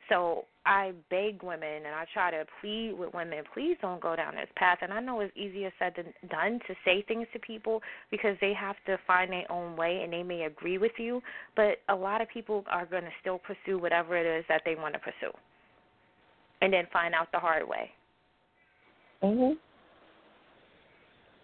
So 0.09 0.45
I 0.65 0.91
beg 1.09 1.43
women 1.43 1.85
and 1.85 1.95
I 1.95 2.05
try 2.13 2.31
to 2.31 2.45
plead 2.59 2.93
with 2.97 3.13
women, 3.13 3.43
please 3.53 3.77
don't 3.81 4.01
go 4.01 4.15
down 4.15 4.35
this 4.35 4.49
path. 4.55 4.79
And 4.81 4.91
I 4.91 4.99
know 4.99 5.19
it's 5.21 5.35
easier 5.37 5.71
said 5.79 5.93
than 5.95 6.29
done 6.29 6.59
to 6.67 6.75
say 6.83 7.03
things 7.07 7.27
to 7.33 7.39
people 7.39 7.81
because 8.11 8.35
they 8.41 8.53
have 8.53 8.75
to 8.87 8.97
find 9.07 9.31
their 9.31 9.49
own 9.51 9.75
way 9.77 10.01
and 10.03 10.11
they 10.11 10.23
may 10.23 10.43
agree 10.43 10.77
with 10.77 10.91
you. 10.97 11.21
But 11.55 11.77
a 11.89 11.95
lot 11.95 12.21
of 12.21 12.29
people 12.29 12.65
are 12.69 12.85
going 12.85 13.03
to 13.03 13.09
still 13.21 13.39
pursue 13.39 13.79
whatever 13.79 14.17
it 14.17 14.39
is 14.39 14.45
that 14.49 14.61
they 14.65 14.75
want 14.75 14.93
to 14.93 14.99
pursue 14.99 15.35
and 16.61 16.73
then 16.73 16.85
find 16.91 17.13
out 17.13 17.31
the 17.31 17.39
hard 17.39 17.67
way. 17.67 17.91
Mhm. 19.23 19.57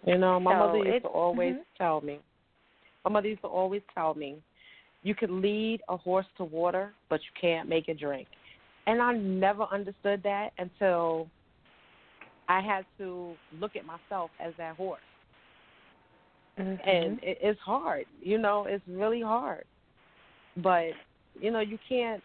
You 0.04 0.18
know, 0.18 0.38
my 0.38 0.52
so 0.52 0.58
mother 0.58 0.78
used 0.78 1.04
to 1.04 1.08
always 1.08 1.54
mm-hmm. 1.54 1.76
tell 1.76 2.00
me. 2.00 2.20
My 3.04 3.10
mother 3.10 3.28
used 3.28 3.42
to 3.42 3.48
always 3.48 3.82
tell 3.94 4.14
me, 4.14 4.40
you 5.02 5.14
can 5.14 5.40
lead 5.40 5.82
a 5.88 5.96
horse 5.96 6.26
to 6.36 6.44
water, 6.44 6.94
but 7.08 7.20
you 7.22 7.30
can't 7.40 7.68
make 7.68 7.88
it 7.88 7.98
drink. 7.98 8.28
And 8.86 9.02
I 9.02 9.14
never 9.14 9.64
understood 9.64 10.22
that 10.22 10.50
until 10.58 11.28
I 12.48 12.60
had 12.60 12.84
to 12.98 13.34
look 13.58 13.76
at 13.76 13.84
myself 13.84 14.30
as 14.40 14.52
that 14.58 14.76
horse. 14.76 15.00
Mm-hmm. 16.58 16.88
And 16.88 17.18
it, 17.22 17.38
it's 17.42 17.60
hard, 17.60 18.06
you 18.22 18.38
know, 18.38 18.66
it's 18.68 18.84
really 18.88 19.20
hard. 19.20 19.64
But, 20.56 20.92
you 21.38 21.50
know, 21.50 21.60
you 21.60 21.78
can't 21.88 22.22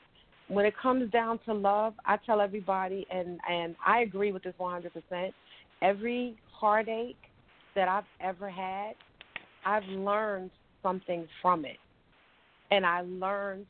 when 0.51 0.65
it 0.65 0.74
comes 0.77 1.10
down 1.12 1.39
to 1.46 1.53
love, 1.53 1.94
I 2.06 2.18
tell 2.25 2.41
everybody, 2.41 3.08
and 3.10 3.39
and 3.50 3.75
I 3.86 4.01
agree 4.01 4.34
with 4.34 4.44
this 4.44 4.53
100%. 4.60 5.32
Every 5.82 6.36
heartache 6.51 7.15
that 7.74 7.88
I've 7.88 8.03
ever 8.20 8.50
had, 8.50 8.94
I've 9.65 9.86
learned 9.86 10.51
something 10.84 11.25
from 11.41 11.63
it, 11.63 11.77
and 12.70 12.86
I 12.86 13.01
learned 13.01 13.65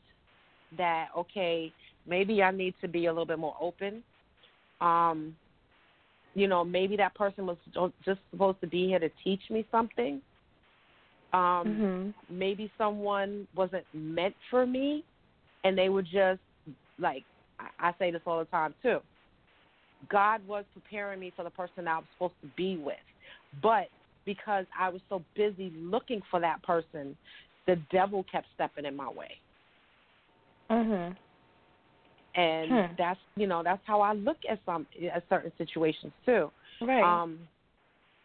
that 0.76 1.08
okay, 1.16 1.72
maybe 2.06 2.42
I 2.42 2.50
need 2.50 2.74
to 2.80 2.88
be 2.88 3.06
a 3.06 3.12
little 3.12 3.26
bit 3.26 3.38
more 3.38 3.56
open. 3.60 4.02
Um, 4.80 5.36
you 6.34 6.48
know, 6.48 6.64
maybe 6.64 6.96
that 6.96 7.14
person 7.14 7.46
was 7.46 7.56
just 8.04 8.20
supposed 8.30 8.60
to 8.62 8.66
be 8.66 8.86
here 8.86 8.98
to 8.98 9.10
teach 9.22 9.42
me 9.50 9.66
something. 9.70 10.22
Um, 11.32 11.68
Mhm. 11.68 12.14
maybe 12.28 12.70
someone 12.78 13.46
wasn't 13.54 13.86
meant 13.92 14.36
for 14.50 14.66
me, 14.66 15.04
and 15.64 15.76
they 15.76 15.88
were 15.88 16.02
just 16.02 16.40
like 16.98 17.24
I- 17.58 17.70
I 17.78 17.94
say 17.98 18.10
this 18.10 18.22
all 18.26 18.38
the 18.38 18.44
time 18.46 18.74
too. 18.82 19.02
God 20.08 20.46
was 20.46 20.64
preparing 20.72 21.20
me 21.20 21.30
for 21.30 21.44
the 21.44 21.50
person 21.50 21.86
I 21.86 21.98
was 21.98 22.06
supposed 22.12 22.40
to 22.40 22.48
be 22.48 22.76
with, 22.76 22.96
but 23.60 23.88
because 24.24 24.66
I 24.76 24.88
was 24.88 25.02
so 25.08 25.22
busy 25.34 25.70
looking 25.70 26.22
for 26.30 26.40
that 26.40 26.62
person, 26.62 27.16
the 27.66 27.76
devil 27.90 28.24
kept 28.24 28.46
stepping 28.54 28.84
in 28.84 28.96
my 28.96 29.08
way. 29.08 29.38
Mhm. 30.70 31.16
And 32.34 32.70
Hmm. 32.70 32.94
that's 32.96 33.20
you 33.36 33.46
know 33.46 33.62
that's 33.62 33.82
how 33.84 34.00
I 34.00 34.12
look 34.14 34.38
at 34.48 34.60
some 34.64 34.86
at 35.12 35.24
certain 35.28 35.52
situations 35.58 36.12
too. 36.24 36.50
Right. 36.80 37.02
Um, 37.02 37.38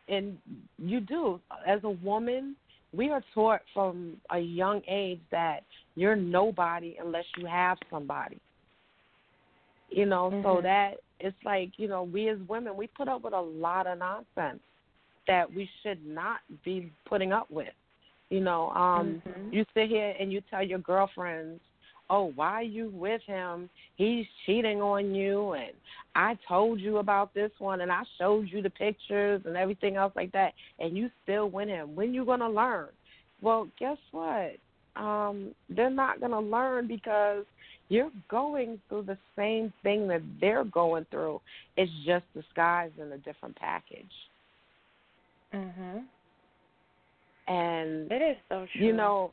and 0.10 0.38
you 0.78 1.02
do 1.02 1.40
as 1.68 1.84
a 1.84 1.90
woman, 1.90 2.56
we 2.94 3.10
are 3.10 3.24
taught 3.34 3.62
from 3.74 4.18
a 4.32 4.40
young 4.40 4.82
age 4.88 5.20
that 5.32 5.62
you're 5.96 6.16
nobody 6.16 6.96
unless 7.04 7.26
you 7.38 7.46
have 7.46 7.78
somebody. 7.90 8.40
You 9.90 10.06
know, 10.06 10.34
so 10.44 10.58
Mhm. 10.58 10.64
that 10.64 10.92
it's 11.20 11.38
like 11.44 11.72
you 11.78 11.88
know 11.88 12.04
we 12.04 12.30
as 12.30 12.38
women 12.48 12.76
we 12.78 12.88
put 12.88 13.08
up 13.08 13.24
with 13.24 13.34
a 13.34 13.42
lot 13.42 13.88
of 13.88 14.00
nonsense 14.00 14.62
that 15.28 15.52
we 15.54 15.70
should 15.84 16.06
not 16.06 16.40
be 16.64 16.92
putting 17.06 17.34
up 17.34 17.52
with. 17.52 17.74
You 18.30 18.40
know, 18.42 18.70
um, 18.72 19.22
Mhm. 19.26 19.54
you 19.54 19.66
sit 19.74 19.90
here 19.90 20.16
and 20.20 20.32
you 20.32 20.42
tell 20.42 20.64
your 20.64 20.80
girlfriends 20.80 21.62
oh, 22.10 22.32
why 22.36 22.52
are 22.54 22.64
you 22.64 22.90
with 22.94 23.22
him? 23.24 23.70
He's 23.96 24.26
cheating 24.46 24.82
on 24.82 25.14
you, 25.14 25.54
and 25.54 25.74
I 26.16 26.38
told 26.48 26.80
you 26.80 26.98
about 26.98 27.34
this 27.34 27.52
one, 27.60 27.82
and 27.82 27.92
I 27.92 28.04
showed 28.18 28.48
you 28.50 28.62
the 28.62 28.70
pictures 28.70 29.42
and 29.46 29.58
everything 29.58 29.96
else 29.98 30.14
like 30.16 30.32
that, 30.32 30.54
and 30.80 30.98
you 30.98 31.10
still 31.24 31.50
with 31.50 31.68
him. 31.68 31.96
When 31.96 32.14
you 32.14 32.26
gonna 32.26 32.50
learn? 32.50 32.90
Well, 33.42 33.68
guess 33.80 33.98
what? 34.12 34.56
Um, 34.96 35.54
they're 35.70 35.90
not 35.90 36.20
gonna 36.20 36.42
learn 36.42 36.88
because 36.88 37.46
you're 37.90 38.12
going 38.30 38.82
through 38.90 39.04
the 39.04 39.18
same 39.36 39.72
thing 39.84 40.08
that 40.08 40.22
they're 40.42 40.66
going 40.66 41.06
through. 41.12 41.40
It's 41.78 41.92
just 42.06 42.26
disguised 42.34 43.00
in 43.00 43.12
a 43.12 43.18
different 43.20 43.56
package. 43.56 44.12
Mhm. 45.54 46.06
And 47.48 48.12
It 48.12 48.22
is 48.22 48.38
so 48.50 48.66
true. 48.66 48.86
you 48.86 48.94
know 48.94 49.32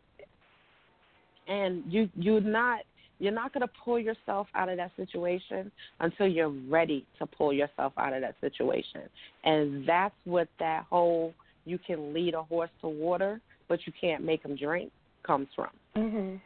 and 1.49 1.83
you 1.89 2.09
you're 2.15 2.41
not 2.41 2.81
you're 3.21 3.33
not 3.33 3.53
going 3.53 3.67
to 3.67 3.73
pull 3.85 3.99
yourself 3.99 4.49
out 4.55 4.69
of 4.69 4.77
that 4.77 4.91
situation 4.97 5.71
until 6.01 6.27
you're 6.27 6.53
ready 6.69 7.07
to 7.19 7.27
pull 7.27 7.53
yourself 7.53 7.93
out 7.97 8.13
of 8.13 8.21
that 8.21 8.35
situation 8.41 9.03
and 9.45 9.87
that's 9.89 10.15
what 10.25 10.49
that 10.59 10.85
whole 10.91 11.33
you 11.65 11.79
can 11.79 12.13
lead 12.13 12.35
a 12.35 12.43
horse 12.43 12.71
to 12.81 12.89
water 12.89 13.41
but 13.69 13.79
you 13.87 13.93
can't 14.01 14.25
make 14.25 14.43
him 14.43 14.57
drink 14.57 14.91
comes 15.25 15.49
from 15.55 15.71
Mhm. 15.97 16.41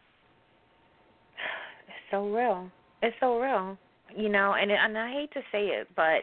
It's 1.86 2.10
so 2.10 2.28
real. 2.28 2.70
It's 3.02 3.16
so 3.20 3.40
real. 3.40 3.76
You 4.16 4.28
know, 4.28 4.54
and 4.54 4.70
and 4.70 4.96
I 4.96 5.12
hate 5.12 5.32
to 5.32 5.40
say 5.52 5.66
it, 5.66 5.88
but 5.94 6.22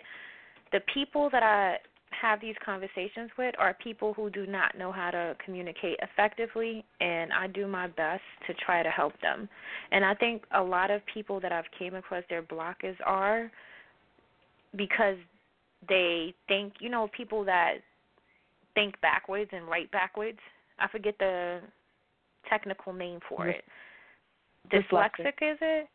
the 0.71 0.79
people 0.93 1.29
that 1.31 1.43
I 1.43 1.77
have 2.25 2.41
these 2.41 2.55
conversations 2.65 3.29
with 3.37 3.53
are 3.59 3.75
people 3.83 4.11
who 4.15 4.31
do 4.31 4.47
not 4.47 4.75
know 4.75 4.91
how 4.91 5.11
to 5.11 5.35
communicate 5.45 5.95
effectively 6.01 6.83
and 6.99 7.31
I 7.31 7.45
do 7.45 7.67
my 7.67 7.85
best 7.85 8.23
to 8.47 8.53
try 8.65 8.81
to 8.81 8.89
help 8.89 9.13
them. 9.21 9.47
And 9.91 10.03
I 10.03 10.15
think 10.15 10.41
a 10.51 10.61
lot 10.61 10.89
of 10.89 11.01
people 11.13 11.39
that 11.41 11.51
I've 11.51 11.69
came 11.77 11.93
across 11.93 12.23
their 12.27 12.41
blockers 12.41 12.95
are 13.05 13.51
because 14.75 15.17
they 15.87 16.33
think, 16.47 16.73
you 16.79 16.89
know, 16.89 17.07
people 17.15 17.45
that 17.45 17.75
think 18.73 18.99
backwards 19.01 19.51
and 19.53 19.67
write 19.67 19.91
backwards. 19.91 20.39
I 20.79 20.87
forget 20.87 21.13
the 21.19 21.59
technical 22.49 22.91
name 22.91 23.19
for 23.29 23.49
it. 23.49 23.63
Dyslexic. 24.73 24.89
Dyslexic 24.91 25.51
is 25.51 25.57
it? 25.61 25.87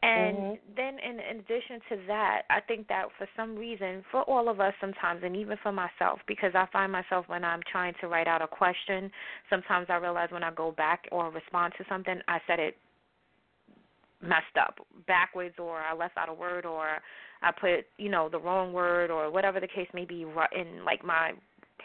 And 0.00 0.36
Mhm. 0.36 0.58
then 0.76 0.98
in, 1.00 1.18
in 1.18 1.40
addition 1.40 1.80
to 1.88 1.96
that, 2.06 2.42
I 2.50 2.60
think 2.60 2.86
that 2.86 3.10
for 3.18 3.26
some 3.34 3.56
reason, 3.56 4.04
for 4.12 4.22
all 4.22 4.48
of 4.48 4.60
us 4.60 4.72
sometimes, 4.80 5.24
and 5.24 5.34
even 5.34 5.56
for 5.58 5.72
myself, 5.72 6.20
because 6.26 6.54
I 6.54 6.66
find 6.66 6.92
myself 6.92 7.28
when 7.28 7.44
I'm 7.44 7.62
trying 7.64 7.94
to 7.94 8.08
write 8.08 8.28
out 8.28 8.40
a 8.40 8.46
question, 8.46 9.10
sometimes 9.50 9.90
I 9.90 9.96
realize 9.96 10.30
when 10.30 10.44
I 10.44 10.52
go 10.52 10.70
back 10.70 11.08
or 11.10 11.30
respond 11.30 11.74
to 11.78 11.84
something, 11.88 12.20
I 12.28 12.40
said 12.46 12.60
it 12.60 12.76
messed 14.20 14.56
up 14.56 14.78
backwards 15.06 15.56
or 15.58 15.78
I 15.78 15.94
left 15.94 16.16
out 16.16 16.28
a 16.28 16.34
word 16.34 16.64
or 16.64 17.00
I 17.42 17.50
put, 17.52 17.86
you 17.98 18.08
know, 18.08 18.28
the 18.28 18.38
wrong 18.38 18.72
word 18.72 19.10
or 19.10 19.30
whatever 19.30 19.60
the 19.60 19.68
case 19.68 19.88
may 19.94 20.04
be 20.04 20.22
in 20.22 20.84
like 20.84 21.04
my 21.04 21.32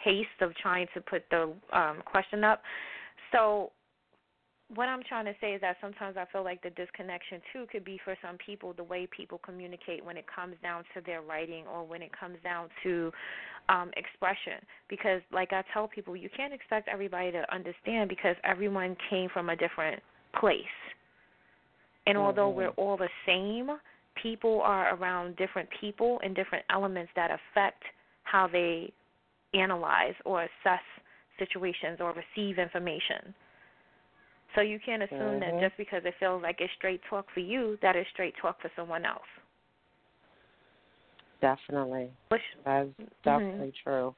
haste 0.02 0.40
of 0.40 0.54
trying 0.56 0.86
to 0.94 1.00
put 1.00 1.24
the 1.30 1.52
um 1.72 2.02
question 2.04 2.44
up. 2.44 2.62
So 3.32 3.72
what 4.72 4.88
I'm 4.88 5.02
trying 5.02 5.26
to 5.26 5.34
say 5.40 5.52
is 5.52 5.60
that 5.60 5.76
sometimes 5.80 6.16
I 6.16 6.24
feel 6.32 6.42
like 6.42 6.62
the 6.62 6.70
disconnection 6.70 7.40
too 7.52 7.66
could 7.70 7.84
be 7.84 8.00
for 8.04 8.16
some 8.22 8.38
people 8.38 8.72
the 8.72 8.82
way 8.82 9.06
people 9.06 9.38
communicate 9.44 10.04
when 10.04 10.16
it 10.16 10.24
comes 10.34 10.56
down 10.62 10.84
to 10.94 11.00
their 11.04 11.20
writing 11.20 11.64
or 11.66 11.84
when 11.84 12.00
it 12.02 12.10
comes 12.18 12.38
down 12.42 12.68
to 12.82 13.12
um 13.68 13.90
expression 13.96 14.60
because 14.88 15.20
like 15.32 15.52
I 15.52 15.62
tell 15.72 15.88
people 15.88 16.16
you 16.16 16.28
can't 16.34 16.52
expect 16.52 16.88
everybody 16.88 17.30
to 17.32 17.54
understand 17.54 18.08
because 18.08 18.36
everyone 18.44 18.96
came 19.10 19.28
from 19.30 19.50
a 19.50 19.56
different 19.56 20.02
place. 20.38 20.64
And 22.06 22.18
although 22.18 22.50
Mhm. 22.50 22.56
we're 22.56 22.68
all 22.70 22.96
the 22.96 23.08
same, 23.24 23.78
people 24.14 24.60
are 24.62 24.94
around 24.94 25.36
different 25.36 25.68
people 25.70 26.20
and 26.22 26.34
different 26.34 26.64
elements 26.70 27.12
that 27.14 27.30
affect 27.30 27.82
how 28.24 28.46
they 28.46 28.92
analyze 29.54 30.14
or 30.24 30.42
assess 30.42 30.82
situations 31.38 32.00
or 32.00 32.12
receive 32.12 32.58
information. 32.58 33.34
So 34.54 34.60
you 34.60 34.78
can't 34.84 35.02
assume 35.02 35.40
that 35.40 35.50
Mhm. 35.52 35.60
just 35.60 35.76
because 35.76 36.04
it 36.04 36.14
feels 36.20 36.42
like 36.42 36.60
it's 36.60 36.72
straight 36.74 37.00
talk 37.10 37.26
for 37.34 37.40
you, 37.40 37.76
that 37.82 37.96
it's 37.96 38.08
straight 38.10 38.36
talk 38.36 38.60
for 38.60 38.70
someone 38.76 39.04
else. 39.04 39.22
definitely 41.40 42.10
Which, 42.28 42.40
that's 42.64 42.88
definitely 43.22 43.72
true 43.82 44.14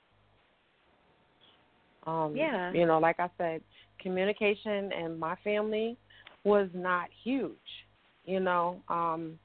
um 2.07 2.37
Yeah. 2.37 2.73
you 2.73 2.87
know 2.87 2.99
like 2.99 3.19
i 3.19 3.29
said 3.37 3.61
communication 4.01 4.93
in 4.93 5.19
my 5.19 5.35
family 5.43 5.97
was 6.45 6.69
not 6.73 7.09
huge 7.25 7.87
you 8.25 8.39
know 8.39 8.81
um 8.89 9.39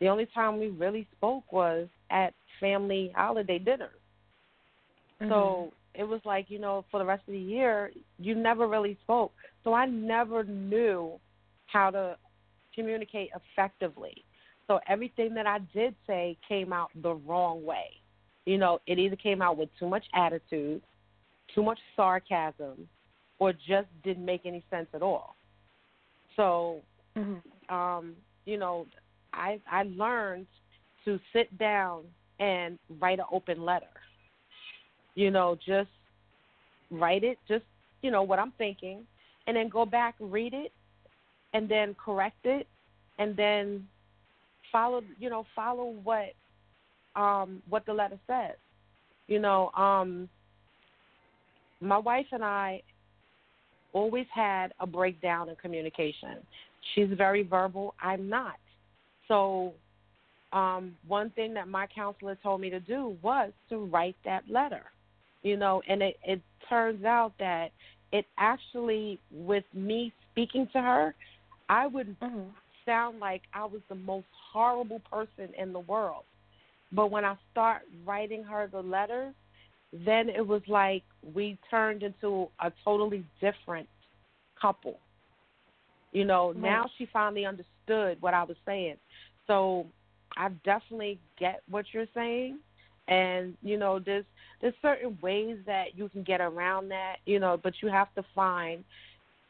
the 0.00 0.08
only 0.08 0.26
time 0.26 0.58
we 0.58 0.68
really 0.68 1.08
spoke 1.16 1.50
was 1.52 1.88
at 2.10 2.34
family 2.60 3.12
holiday 3.16 3.58
dinners 3.58 3.90
mm-hmm. 5.20 5.28
so 5.28 5.72
it 5.94 6.04
was 6.04 6.20
like 6.24 6.46
you 6.48 6.58
know 6.58 6.84
for 6.90 6.98
the 6.98 7.04
rest 7.04 7.22
of 7.26 7.32
the 7.32 7.38
year 7.38 7.90
you 8.18 8.34
never 8.34 8.66
really 8.68 8.98
spoke. 9.02 9.32
So 9.62 9.72
i 9.72 9.86
never 9.86 10.44
knew 10.44 11.18
how 11.66 11.90
to 11.90 12.16
communicate 12.74 13.30
effectively. 13.34 14.24
So 14.66 14.80
everything 14.88 15.34
that 15.34 15.46
i 15.46 15.58
did 15.74 15.94
say 16.06 16.36
came 16.48 16.72
out 16.72 16.90
the 17.02 17.14
wrong 17.14 17.64
way. 17.64 17.86
You 18.46 18.58
know 18.58 18.80
it 18.86 18.98
either 18.98 19.16
came 19.16 19.42
out 19.42 19.56
with 19.56 19.68
too 19.78 19.88
much 19.88 20.04
attitude 20.14 20.82
too 21.54 21.62
much 21.62 21.78
sarcasm 21.94 22.88
or 23.38 23.52
just 23.52 23.88
didn't 24.02 24.24
make 24.24 24.46
any 24.46 24.64
sense 24.70 24.88
at 24.94 25.02
all. 25.02 25.36
So 26.36 26.82
hmm 27.16 27.34
um, 27.68 28.14
you 28.44 28.58
know, 28.58 28.86
I 29.32 29.60
I 29.70 29.84
learned 29.84 30.46
to 31.04 31.18
sit 31.32 31.56
down 31.58 32.04
and 32.40 32.78
write 33.00 33.18
an 33.18 33.26
open 33.32 33.64
letter. 33.64 33.86
You 35.14 35.30
know, 35.30 35.56
just 35.66 35.90
write 36.90 37.24
it, 37.24 37.38
just 37.48 37.64
you 38.02 38.10
know 38.10 38.22
what 38.22 38.38
I'm 38.38 38.52
thinking, 38.58 39.06
and 39.46 39.56
then 39.56 39.68
go 39.68 39.84
back 39.86 40.14
read 40.18 40.54
it, 40.54 40.72
and 41.52 41.68
then 41.68 41.94
correct 42.02 42.44
it, 42.44 42.66
and 43.18 43.36
then 43.36 43.86
follow 44.72 45.02
you 45.18 45.30
know 45.30 45.46
follow 45.54 45.94
what 46.02 46.32
um 47.16 47.62
what 47.68 47.86
the 47.86 47.92
letter 47.92 48.18
says. 48.26 48.56
You 49.28 49.38
know, 49.38 49.70
um 49.70 50.28
my 51.80 51.98
wife 51.98 52.26
and 52.32 52.44
I 52.44 52.82
always 53.92 54.26
had 54.34 54.72
a 54.80 54.86
breakdown 54.86 55.48
in 55.48 55.56
communication. 55.56 56.36
She's 56.94 57.08
very 57.16 57.42
verbal. 57.42 57.94
I'm 58.02 58.28
not. 58.28 58.56
So, 59.28 59.72
um, 60.52 60.96
one 61.08 61.30
thing 61.30 61.54
that 61.54 61.68
my 61.68 61.86
counselor 61.86 62.36
told 62.42 62.60
me 62.60 62.70
to 62.70 62.80
do 62.80 63.16
was 63.22 63.52
to 63.70 63.78
write 63.78 64.16
that 64.24 64.44
letter. 64.48 64.84
You 65.44 65.56
know, 65.56 65.82
and 65.88 66.02
it, 66.02 66.16
it 66.24 66.40
turns 66.68 67.04
out 67.04 67.34
that 67.38 67.68
it 68.10 68.26
actually, 68.38 69.20
with 69.30 69.64
me 69.72 70.12
speaking 70.32 70.68
to 70.72 70.80
her, 70.80 71.14
I 71.68 71.86
would 71.86 72.16
hmm 72.20 72.40
sound 72.84 73.18
like 73.18 73.42
I 73.54 73.64
was 73.64 73.80
the 73.88 73.94
most 73.94 74.26
horrible 74.52 75.00
person 75.10 75.48
in 75.58 75.72
the 75.72 75.80
world. 75.80 76.24
But 76.92 77.10
when 77.10 77.24
I 77.24 77.36
start 77.50 77.82
writing 78.04 78.42
her 78.44 78.68
the 78.70 78.80
letters, 78.80 79.34
then 79.92 80.28
it 80.28 80.46
was 80.46 80.62
like 80.68 81.02
we 81.34 81.58
turned 81.70 82.02
into 82.02 82.48
a 82.60 82.72
totally 82.84 83.24
different 83.40 83.88
couple. 84.60 84.98
You 86.12 86.24
know, 86.24 86.48
Right. 86.48 86.62
now 86.62 86.90
she 86.96 87.08
finally 87.12 87.44
understood 87.44 88.20
what 88.20 88.34
I 88.34 88.44
was 88.44 88.56
saying. 88.64 88.96
So 89.46 89.86
I 90.36 90.48
definitely 90.64 91.18
get 91.38 91.62
what 91.68 91.86
you're 91.92 92.06
saying. 92.14 92.58
And, 93.08 93.56
you 93.62 93.76
know, 93.76 93.98
there's 93.98 94.24
there's 94.60 94.74
certain 94.80 95.18
ways 95.20 95.58
that 95.66 95.96
you 95.96 96.08
can 96.08 96.22
get 96.22 96.40
around 96.40 96.88
that, 96.88 97.16
you 97.26 97.38
know, 97.38 97.58
but 97.62 97.74
you 97.82 97.88
have 97.88 98.12
to 98.14 98.24
find 98.34 98.82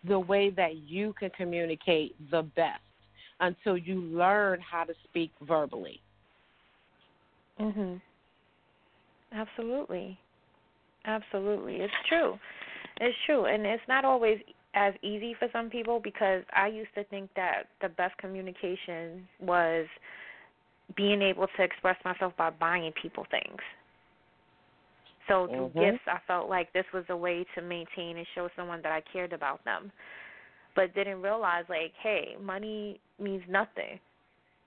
the 0.07 0.19
way 0.19 0.51
that 0.51 0.77
you 0.77 1.15
can 1.19 1.31
communicate 1.31 2.17
the 2.31 2.43
best 2.43 2.83
until 3.41 3.77
you 3.77 4.01
learn 4.01 4.61
how 4.61 4.85
to 4.85 4.95
speak 5.05 5.31
verbally. 5.43 6.01
Mhm. 7.61 8.01
Absolutely. 9.33 10.19
Absolutely. 11.05 11.77
It's 11.77 11.95
true. 12.09 12.39
It's 13.01 13.17
true. 13.27 13.47
And 13.47 13.67
it's 13.67 13.87
not 13.89 14.05
always 14.05 14.41
as 14.75 14.95
easy 15.03 15.35
for 15.35 15.49
some 15.53 15.71
people 15.71 16.01
because 16.01 16.43
I 16.53 16.69
used 16.69 16.95
to 16.95 17.05
think 17.05 17.31
that 17.35 17.65
the 17.81 17.89
best 17.89 18.17
communication 18.19 19.29
was 19.41 19.87
being 20.97 21.23
able 21.23 21.47
to 21.57 21.63
express 21.63 21.97
myself 22.05 22.33
by 22.37 22.51
buying 22.51 22.93
people 23.01 23.27
things. 23.31 23.61
So 25.29 25.49
through 25.49 25.71
Mhm. 25.71 25.93
gifts, 25.93 26.07
I 26.07 26.19
felt 26.27 26.49
like 26.51 26.73
this 26.73 26.85
was 26.93 27.05
a 27.09 27.17
way 27.17 27.45
to 27.55 27.63
maintain 27.63 28.19
and 28.19 28.27
show 28.35 28.49
someone 28.57 28.83
that 28.83 28.93
I 28.93 29.01
cared 29.01 29.33
about 29.33 29.65
them, 29.65 29.91
but 30.75 30.95
didn't 30.95 31.23
realize 31.23 31.65
like, 31.69 31.95
hey, 32.03 32.37
money 32.41 33.01
means 33.19 33.43
nothing. 33.49 33.99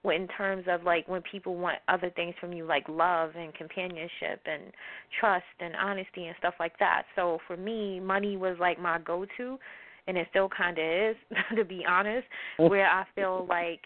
In 0.04 0.28
terms 0.30 0.68
of 0.68 0.84
like 0.84 1.08
when 1.08 1.22
people 1.24 1.56
want 1.56 1.80
other 1.90 2.10
things 2.12 2.34
from 2.40 2.54
you, 2.54 2.66
like 2.66 2.88
love 2.88 3.36
and 3.36 3.54
companionship 3.54 4.42
and 4.46 4.72
trust 5.20 5.44
and 5.60 5.76
honesty 5.76 6.28
and 6.28 6.36
stuff 6.38 6.54
like 6.60 6.78
that. 6.80 7.04
So 7.16 7.40
for 7.46 7.58
me, 7.58 8.00
money 8.00 8.38
was 8.38 8.58
like 8.58 8.80
my 8.80 9.00
go-to, 9.00 9.60
and 10.08 10.18
it 10.18 10.28
still 10.30 10.48
kind 10.48 10.78
of 10.78 10.86
is, 10.86 11.16
to 11.58 11.66
be 11.66 11.86
honest. 11.86 12.26
Where 12.58 12.88
I 12.90 13.06
feel 13.16 13.46
like 13.50 13.82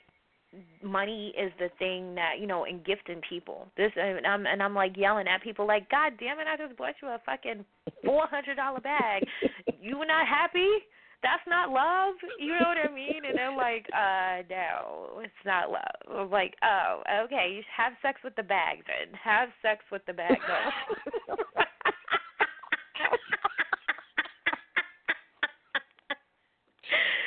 money 0.84 1.34
is 1.38 1.52
the 1.60 1.70
thing 1.80 2.16
that 2.16 2.34
you 2.40 2.48
know 2.48 2.66
in 2.66 2.80
gifting 2.84 3.22
people. 3.28 3.68
This 3.78 3.92
and 3.96 4.26
i'm 4.26 4.46
and 4.46 4.62
i'm 4.62 4.76
like 4.76 4.98
yelling 4.98 5.28
at 5.28 5.42
people 5.42 5.66
like 5.66 5.90
god 5.90 6.14
damn 6.20 6.40
it 6.40 6.48
i 6.48 6.58
just 6.58 6.78
bought 6.78 6.96
you 7.02 7.08
a 7.08 7.22
fucking 7.26 7.66
four 8.04 8.28
hundred 8.28 8.56
dollar 8.56 8.80
bag. 8.80 9.24
You 9.82 9.98
were 9.98 10.06
not 10.06 10.28
happy? 10.28 10.70
That's 11.24 11.44
not 11.48 11.70
love? 11.70 12.16
You 12.40 12.48
know 12.48 12.66
what 12.68 12.78
i 12.78 12.94
mean? 12.94 13.24
And 13.28 13.38
they're 13.38 13.56
like 13.56 13.86
uh 13.96 14.44
no 14.50 15.22
it's 15.22 15.34
not 15.46 15.72
love. 15.72 15.82
I'm 16.10 16.30
like 16.32 16.56
oh 16.64 17.04
okay 17.26 17.54
you 17.56 17.64
have 17.76 17.94
sex 18.02 18.20
with 18.24 18.36
the 18.36 18.44
bag 18.44 18.80
then. 18.88 19.14
Have 19.24 19.50
sex 19.62 19.84
with 19.92 20.06
the 20.06 20.14
bag 20.14 20.38
then. 20.48 21.38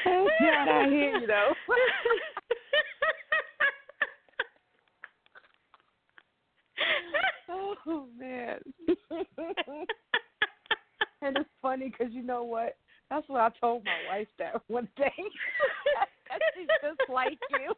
Oh, 0.07 0.29
God, 0.39 0.69
I 0.69 0.89
hear 0.89 1.17
you, 1.19 1.27
though. 1.27 1.55
oh, 7.87 8.07
man. 8.19 8.59
and 11.23 11.37
it's 11.39 11.49
funny 11.63 11.84
because 11.97 12.13
you 12.13 12.23
know 12.23 12.43
what? 12.45 12.77
That's 13.11 13.29
what 13.29 13.41
I 13.41 13.51
told 13.61 13.85
my 13.85 14.17
wife 14.17 14.29
that 14.39 14.63
one 14.69 14.89
day. 14.97 15.13
that 16.29 16.41
she's 16.57 16.69
just 16.83 17.11
like 17.11 17.39
you. 17.51 17.75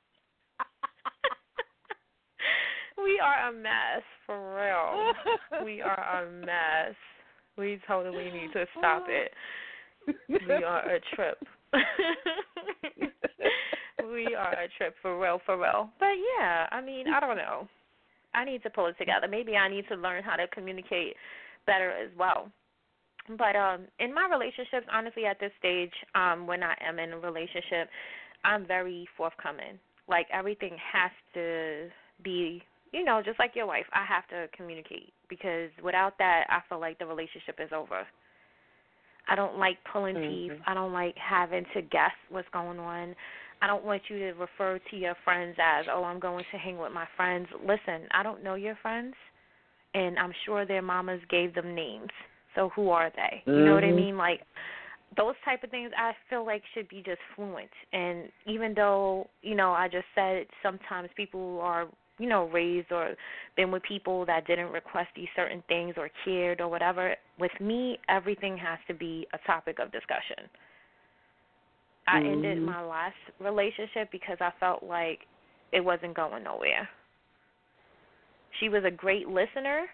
we 3.02 3.20
are 3.20 3.48
a 3.48 3.52
mess 3.52 4.02
for 4.24 4.54
real. 4.56 5.12
We 5.64 5.82
are 5.82 6.22
a 6.22 6.30
mess. 6.30 6.94
We 7.58 7.80
totally 7.86 8.30
need 8.30 8.52
to 8.52 8.66
stop 8.78 9.06
it. 9.08 9.32
We 10.28 10.64
are 10.64 10.88
a 10.88 11.00
trip. 11.14 11.38
we 14.12 14.34
are 14.34 14.52
a 14.52 14.68
trip 14.78 14.94
for 15.02 15.20
real, 15.20 15.40
for 15.44 15.58
real. 15.58 15.90
But 15.98 16.14
yeah, 16.38 16.66
I 16.70 16.80
mean, 16.80 17.06
I 17.08 17.20
don't 17.20 17.36
know. 17.36 17.68
I 18.34 18.44
need 18.44 18.62
to 18.62 18.70
pull 18.70 18.86
it 18.86 18.96
together. 18.98 19.26
Maybe 19.28 19.56
I 19.56 19.68
need 19.68 19.88
to 19.88 19.96
learn 19.96 20.22
how 20.22 20.36
to 20.36 20.46
communicate 20.48 21.16
better 21.66 21.90
as 21.90 22.10
well. 22.18 22.50
But 23.36 23.56
um 23.56 23.86
in 23.98 24.14
my 24.14 24.28
relationships, 24.30 24.86
honestly 24.92 25.24
at 25.26 25.40
this 25.40 25.52
stage, 25.58 25.92
um, 26.14 26.46
when 26.46 26.62
I 26.62 26.74
am 26.86 26.98
in 26.98 27.12
a 27.12 27.18
relationship, 27.18 27.88
I'm 28.44 28.66
very 28.66 29.08
forthcoming. 29.16 29.78
Like 30.08 30.26
everything 30.32 30.76
has 30.92 31.10
to 31.34 31.88
be 32.22 32.62
you 32.92 33.04
know, 33.04 33.20
just 33.22 33.38
like 33.38 33.50
your 33.54 33.66
wife, 33.66 33.84
I 33.92 34.04
have 34.06 34.26
to 34.28 34.48
communicate 34.56 35.12
because 35.28 35.70
without 35.82 36.16
that 36.18 36.44
I 36.48 36.60
feel 36.68 36.80
like 36.80 36.98
the 36.98 37.06
relationship 37.06 37.58
is 37.58 37.70
over. 37.74 38.06
I 39.28 39.34
don't 39.34 39.58
like 39.58 39.76
pulling 39.92 40.14
teeth. 40.14 40.52
Mhm. 40.52 40.62
I 40.66 40.74
don't 40.74 40.92
like 40.92 41.16
having 41.16 41.64
to 41.74 41.82
guess 41.82 42.14
what's 42.28 42.48
going 42.50 42.78
on. 42.78 43.14
I 43.60 43.66
don't 43.66 43.84
want 43.84 44.08
you 44.08 44.18
to 44.20 44.32
refer 44.34 44.78
to 44.78 44.96
your 44.96 45.14
friends 45.24 45.56
as, 45.58 45.88
"Oh, 45.88 46.04
I'm 46.04 46.20
going 46.20 46.44
to 46.44 46.58
hang 46.58 46.78
with 46.78 46.92
my 46.92 47.06
friends." 47.16 47.50
Listen, 47.52 48.06
I 48.12 48.22
don't 48.22 48.42
know 48.42 48.54
your 48.54 48.76
friends, 48.76 49.16
and 49.94 50.18
I'm 50.18 50.32
sure 50.44 50.64
their 50.64 50.82
mamas 50.82 51.24
gave 51.28 51.54
them 51.54 51.74
names. 51.74 52.12
So 52.56 52.70
who 52.70 52.90
are 52.90 53.10
they? 53.14 53.44
You 53.46 53.62
know 53.62 53.74
what 53.74 53.84
I 53.84 53.92
Mhm. 53.92 53.96
mean? 53.96 54.16
Like 54.16 54.42
those 55.16 55.34
type 55.44 55.62
of 55.62 55.70
things 55.70 55.92
I 55.96 56.14
feel 56.28 56.44
like 56.44 56.62
should 56.74 56.88
be 56.88 57.02
just 57.02 57.20
fluent. 57.36 57.70
And 57.92 58.32
even 58.46 58.74
though, 58.74 59.30
you 59.42 59.54
know, 59.54 59.72
I 59.72 59.88
just 59.88 60.06
said 60.14 60.46
sometimes 60.62 61.08
people 61.16 61.60
are, 61.60 61.86
you 62.18 62.28
know, 62.28 62.48
raised 62.48 62.90
or 62.90 63.14
been 63.56 63.70
with 63.70 63.82
people 63.84 64.26
that 64.26 64.46
didn't 64.46 64.72
request 64.72 65.10
these 65.14 65.28
certain 65.36 65.62
things 65.68 65.94
or 65.96 66.10
cared 66.24 66.60
or 66.60 66.68
whatever, 66.68 67.14
with 67.38 67.52
me 67.60 67.98
everything 68.08 68.56
has 68.56 68.78
to 68.88 68.94
be 68.94 69.28
a 69.32 69.38
topic 69.46 69.78
of 69.78 69.92
discussion. 69.92 70.48
I 72.08 72.20
ended 72.24 72.58
Mhm. 72.58 72.64
my 72.64 72.82
last 72.82 73.16
relationship 73.40 74.10
because 74.10 74.40
I 74.40 74.50
felt 74.60 74.82
like 74.82 75.26
it 75.72 75.80
wasn't 75.80 76.14
going 76.14 76.42
nowhere. 76.44 76.88
She 78.60 78.68
was 78.68 78.84
a 78.84 78.90
great 78.90 79.28
listener, 79.28 79.86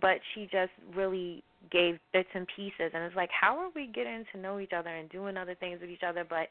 but 0.00 0.20
she 0.34 0.46
just 0.46 0.72
really 0.94 1.42
gave 1.72 1.98
bits 2.12 2.28
and 2.34 2.46
pieces 2.54 2.92
and 2.94 3.02
it's 3.02 3.16
like 3.16 3.30
how 3.38 3.56
are 3.58 3.70
we 3.74 3.86
getting 3.86 4.24
to 4.32 4.38
know 4.38 4.60
each 4.60 4.72
other 4.76 4.90
and 4.90 5.08
doing 5.08 5.36
other 5.36 5.54
things 5.54 5.80
with 5.80 5.90
each 5.90 6.02
other 6.06 6.24
but 6.28 6.48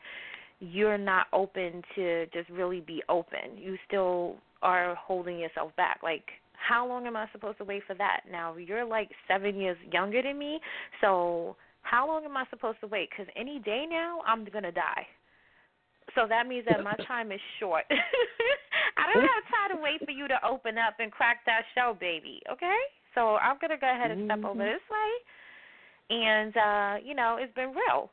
you're 0.62 0.98
not 0.98 1.26
open 1.34 1.82
to 1.96 2.28
just 2.28 2.48
really 2.50 2.82
be 2.82 3.02
open. 3.10 3.58
You 3.58 3.78
still 3.88 4.36
are 4.62 4.96
holding 4.96 5.40
yourself 5.40 5.76
back. 5.76 6.00
Like 6.04 6.24
how 6.54 6.88
long 6.88 7.08
am 7.08 7.18
I 7.18 7.26
supposed 7.32 7.58
to 7.58 7.64
wait 7.64 7.82
for 7.88 7.96
that? 7.96 8.22
Now 8.32 8.56
you're 8.56 8.86
like 8.86 9.10
7 9.28 9.56
years 9.56 9.78
younger 9.92 10.22
than 10.22 10.38
me, 10.38 10.60
so 11.02 11.56
how 11.82 12.08
long 12.08 12.24
am 12.26 12.38
I 12.38 12.46
supposed 12.52 12.80
to 12.82 12.88
wait? 12.88 13.10
Cuz 13.18 13.26
any 13.36 13.60
day 13.60 13.88
now 13.90 14.22
I'm 14.26 14.46
going 14.46 14.64
to 14.64 14.72
die. 14.72 15.08
So 16.14 16.28
that 16.28 16.48
means 16.48 16.66
that 16.70 16.84
my 16.84 16.94
time 17.08 17.32
is 17.32 17.42
short. 17.60 17.86
I 18.98 19.12
don't 19.12 19.24
have 19.24 19.44
time 19.50 19.78
to 19.78 19.82
wait 19.82 20.06
for 20.06 20.12
you 20.12 20.28
to 20.28 20.46
open 20.46 20.78
up 20.78 21.00
and 21.00 21.12
crack 21.12 21.44
that 21.46 21.64
shell, 21.74 21.96
baby. 21.96 22.42
Okay? 22.52 22.80
So 23.16 23.36
I'm 23.38 23.58
gonna 23.60 23.78
go 23.78 23.90
ahead 23.90 24.12
and 24.12 24.26
step 24.26 24.44
over 24.46 24.64
Mhm. 24.64 24.74
this 24.74 24.90
way, 24.90 26.18
and 26.18 26.58
uh, 26.58 26.98
you 27.04 27.14
know 27.14 27.38
it's 27.38 27.54
been 27.54 27.74
real. 27.74 28.12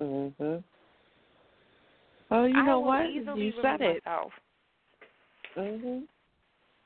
Mhm. 0.00 0.64
Well, 2.30 2.48
you 2.48 2.56
I 2.56 2.62
know 2.66 2.80
what? 2.80 3.12
You 3.12 3.52
said 3.62 3.80
it. 3.80 4.04
Myself. 4.04 4.32
Mhm. 5.56 6.08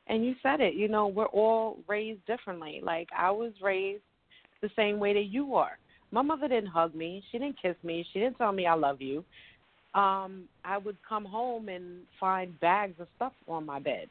And 0.09 0.25
you 0.25 0.35
said 0.43 0.61
it. 0.61 0.75
You 0.75 0.89
know, 0.89 1.07
we're 1.07 1.27
all 1.27 1.79
raised 1.87 2.25
differently. 2.27 2.81
Like 2.83 3.09
I 3.17 3.31
was 3.31 3.53
raised 3.61 4.03
the 4.61 4.71
same 4.77 4.99
way 4.99 5.13
that 5.15 5.25
you 5.27 5.55
are. 5.55 5.79
My 6.11 6.23
mother 6.23 6.49
didn't 6.49 6.71
hug 6.71 6.95
me. 6.95 7.23
She 7.31 7.39
didn't 7.39 7.61
kiss 7.61 7.77
me. 7.83 8.03
She 8.13 8.21
didn't 8.21 8.39
tell 8.39 8.53
me 8.53 8.67
I 8.67 8.75
love 8.75 9.01
you. 9.01 9.25
Um, 9.95 10.49
I 10.65 10.79
would 10.79 10.97
come 11.07 11.25
home 11.25 11.69
and 11.69 12.03
find 12.19 12.59
bags 12.61 12.99
of 13.01 13.09
stuff 13.17 13.33
on 13.47 13.67
my 13.67 13.79
bed. 13.79 14.09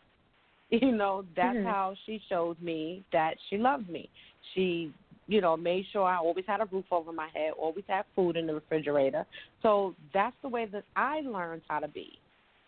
You 0.71 0.91
know, 0.91 1.23
that's 1.35 1.57
Mhm. 1.57 1.63
how 1.63 1.95
she 2.05 2.21
showed 2.27 2.61
me 2.61 3.03
that 3.13 3.35
she 3.49 3.57
loved 3.57 3.89
me. 3.89 4.09
She, 4.53 4.91
you 5.27 5.41
know, 5.41 5.55
made 5.55 5.85
sure 5.91 6.03
I 6.03 6.17
always 6.17 6.45
had 6.45 6.61
a 6.61 6.65
roof 6.65 6.85
over 6.91 7.11
my 7.11 7.29
head, 7.33 7.51
always 7.57 7.85
had 7.87 8.03
food 8.15 8.35
in 8.35 8.47
the 8.47 8.53
refrigerator. 8.53 9.25
So 9.61 9.95
that's 10.13 10.35
the 10.41 10.49
way 10.49 10.65
that 10.65 10.83
I 10.95 11.21
learned 11.21 11.61
how 11.67 11.79
to 11.79 11.87
be. 11.87 12.19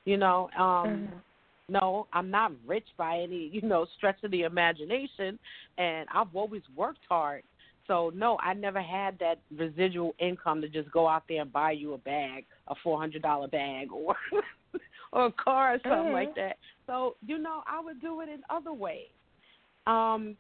You 0.05 0.17
know, 0.17 0.49
um 0.57 1.09
Mhm. 1.09 1.21
no, 1.67 2.07
I'm 2.13 2.31
not 2.31 2.51
rich 2.65 2.87
by 2.97 3.19
any, 3.19 3.49
you 3.53 3.61
know, 3.61 3.85
stretch 3.97 4.23
of 4.23 4.31
the 4.31 4.43
imagination 4.43 5.37
and 5.77 6.07
I've 6.13 6.35
always 6.35 6.63
worked 6.75 7.05
hard. 7.07 7.43
So 7.85 8.11
no, 8.15 8.37
I 8.37 8.53
never 8.53 8.81
had 8.81 9.17
that 9.19 9.39
residual 9.57 10.13
income 10.19 10.61
to 10.61 10.69
just 10.69 10.91
go 10.91 11.07
out 11.07 11.23
there 11.27 11.41
and 11.41 11.51
buy 11.51 11.71
you 11.71 11.93
a 11.93 11.97
bag, 11.97 12.45
a 12.67 12.75
four 12.83 12.99
hundred 12.99 13.23
dollar 13.23 13.47
bag 13.47 13.91
or 13.91 14.15
or 15.13 15.27
a 15.27 15.31
car 15.31 15.75
or 15.75 15.79
something 15.87 16.11
Mhm. 16.11 16.13
like 16.13 16.35
that. 16.35 16.57
So, 16.87 17.15
you 17.25 17.37
know, 17.37 17.63
I 17.67 17.79
would 17.81 18.01
do 18.01 18.21
it 18.21 18.29
in 18.29 18.41
other 18.49 18.73
ways. 18.73 19.09
Um 19.87 20.37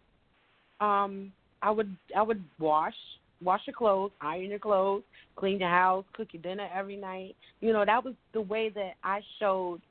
um 0.79 1.31
I 1.61 1.71
would 1.71 1.95
I 2.15 2.21
would 2.21 2.43
wash 2.59 2.95
wash 3.41 3.61
your 3.67 3.73
clothes, 3.73 4.11
iron 4.21 4.49
your 4.49 4.59
clothes, 4.59 5.03
clean 5.35 5.59
your 5.59 5.69
house, 5.69 6.05
cook 6.13 6.29
your 6.33 6.41
dinner 6.41 6.67
every 6.73 6.95
night. 6.97 7.35
You 7.61 7.73
know, 7.73 7.85
that 7.85 8.03
was 8.03 8.13
the 8.33 8.41
way 8.41 8.69
that 8.69 8.93
I 9.03 9.21
showed, 9.39 9.81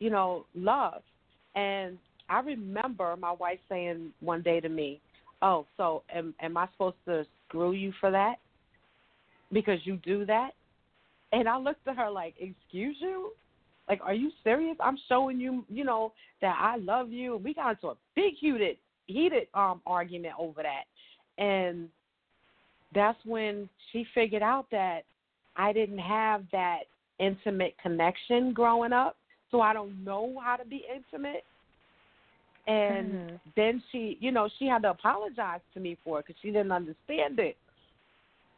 you 0.00 0.10
know, 0.10 0.44
love. 0.54 1.02
And 1.54 1.98
I 2.28 2.40
remember 2.40 3.16
my 3.16 3.32
wife 3.32 3.58
saying 3.68 4.12
one 4.20 4.42
day 4.42 4.60
to 4.60 4.68
me, 4.68 5.00
"Oh, 5.42 5.66
so 5.76 6.02
am 6.14 6.34
am 6.40 6.56
I 6.56 6.68
supposed 6.72 6.96
to 7.06 7.24
screw 7.48 7.72
you 7.72 7.92
for 8.00 8.10
that? 8.10 8.36
Because 9.52 9.78
you 9.84 9.96
do 9.96 10.24
that?" 10.26 10.52
And 11.32 11.48
I 11.48 11.56
looked 11.58 11.86
at 11.86 11.96
her 11.96 12.10
like, 12.10 12.34
"Excuse 12.38 12.96
you? 13.00 13.32
Like, 13.88 14.00
are 14.02 14.14
you 14.14 14.30
serious? 14.44 14.76
I'm 14.80 14.98
showing 15.08 15.40
you, 15.40 15.64
you 15.68 15.84
know, 15.84 16.12
that 16.40 16.56
I 16.60 16.76
love 16.76 17.10
you." 17.10 17.36
We 17.36 17.54
got 17.54 17.70
into 17.70 17.88
a 17.88 17.96
big 18.14 18.34
heated 18.34 18.76
heated 19.06 19.48
um 19.54 19.80
argument 19.86 20.34
over 20.38 20.62
that. 20.62 20.84
And 21.42 21.88
that's 22.94 23.18
when 23.24 23.68
she 23.90 24.06
figured 24.14 24.42
out 24.42 24.66
that 24.70 25.02
I 25.56 25.72
didn't 25.72 25.98
have 25.98 26.44
that 26.52 26.82
intimate 27.18 27.76
connection 27.82 28.52
growing 28.52 28.92
up, 28.92 29.16
so 29.50 29.60
I 29.60 29.72
don't 29.72 30.04
know 30.04 30.40
how 30.42 30.56
to 30.56 30.64
be 30.64 30.84
intimate. 30.94 31.44
And 32.66 33.14
Mhm. 33.14 33.40
then 33.56 33.82
she, 33.90 34.18
you 34.20 34.30
know, 34.30 34.48
she 34.58 34.66
had 34.66 34.82
to 34.82 34.90
apologize 34.90 35.60
to 35.74 35.80
me 35.80 35.96
for 36.04 36.20
it 36.20 36.26
because 36.26 36.40
she 36.42 36.48
didn't 36.48 36.72
understand 36.72 37.38
it. 37.38 37.56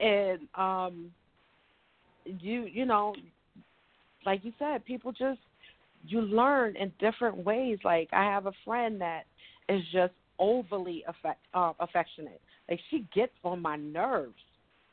And 0.01 0.49
um, 0.55 1.13
you, 2.25 2.63
you 2.63 2.87
know, 2.87 3.15
like 4.27 4.45
you 4.45 4.53
said, 4.59 4.85
people 4.85 5.13
just 5.13 5.41
you 6.07 6.21
learn 6.21 6.77
in 6.77 6.93
different 6.99 7.39
ways. 7.39 7.79
Like 7.85 8.09
I 8.13 8.25
have 8.25 8.47
a 8.47 8.53
friend 8.65 9.01
that 9.01 9.25
is 9.69 9.83
just 9.93 10.13
overly 10.39 11.05
affect, 11.07 11.41
uh, 11.55 11.73
affectionate. 11.81 12.41
Like 12.69 12.81
she 12.91 13.07
gets 13.15 13.33
on 13.45 13.61
my 13.61 13.77
nerves. 13.77 14.35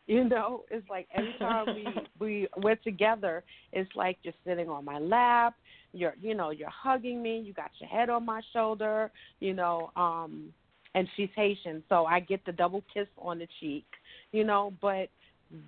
You 0.07 0.23
know, 0.23 0.63
it's 0.71 0.89
like 0.89 1.07
every 1.13 1.35
time 1.37 1.65
we 1.67 1.87
we 2.19 2.47
we're 2.57 2.77
together, 2.77 3.43
it's 3.73 3.93
like 3.95 4.17
you're 4.23 4.33
sitting 4.45 4.69
on 4.69 4.85
my 4.85 4.99
lap. 4.99 5.55
You're 5.93 6.15
you 6.19 6.33
know 6.33 6.51
you're 6.51 6.69
hugging 6.69 7.21
me. 7.21 7.39
You 7.39 7.53
got 7.53 7.71
your 7.79 7.89
head 7.89 8.09
on 8.09 8.25
my 8.25 8.41
shoulder. 8.53 9.11
You 9.39 9.53
know, 9.53 9.91
um, 9.95 10.53
and 10.95 11.07
she's 11.15 11.29
Haitian, 11.35 11.83
so 11.89 12.05
I 12.05 12.21
get 12.21 12.45
the 12.45 12.53
double 12.53 12.83
kiss 12.93 13.07
on 13.17 13.39
the 13.39 13.47
cheek. 13.59 13.85
You 14.31 14.43
know, 14.45 14.73
but 14.81 15.09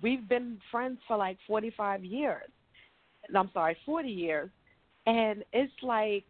we've 0.02 0.26
been 0.28 0.58
friends 0.70 0.98
for 1.06 1.16
like 1.16 1.38
45 1.46 2.04
years. 2.04 2.50
I'm 3.36 3.50
sorry, 3.52 3.76
40 3.86 4.08
years, 4.08 4.50
and 5.06 5.44
it's 5.52 5.72
like 5.82 6.24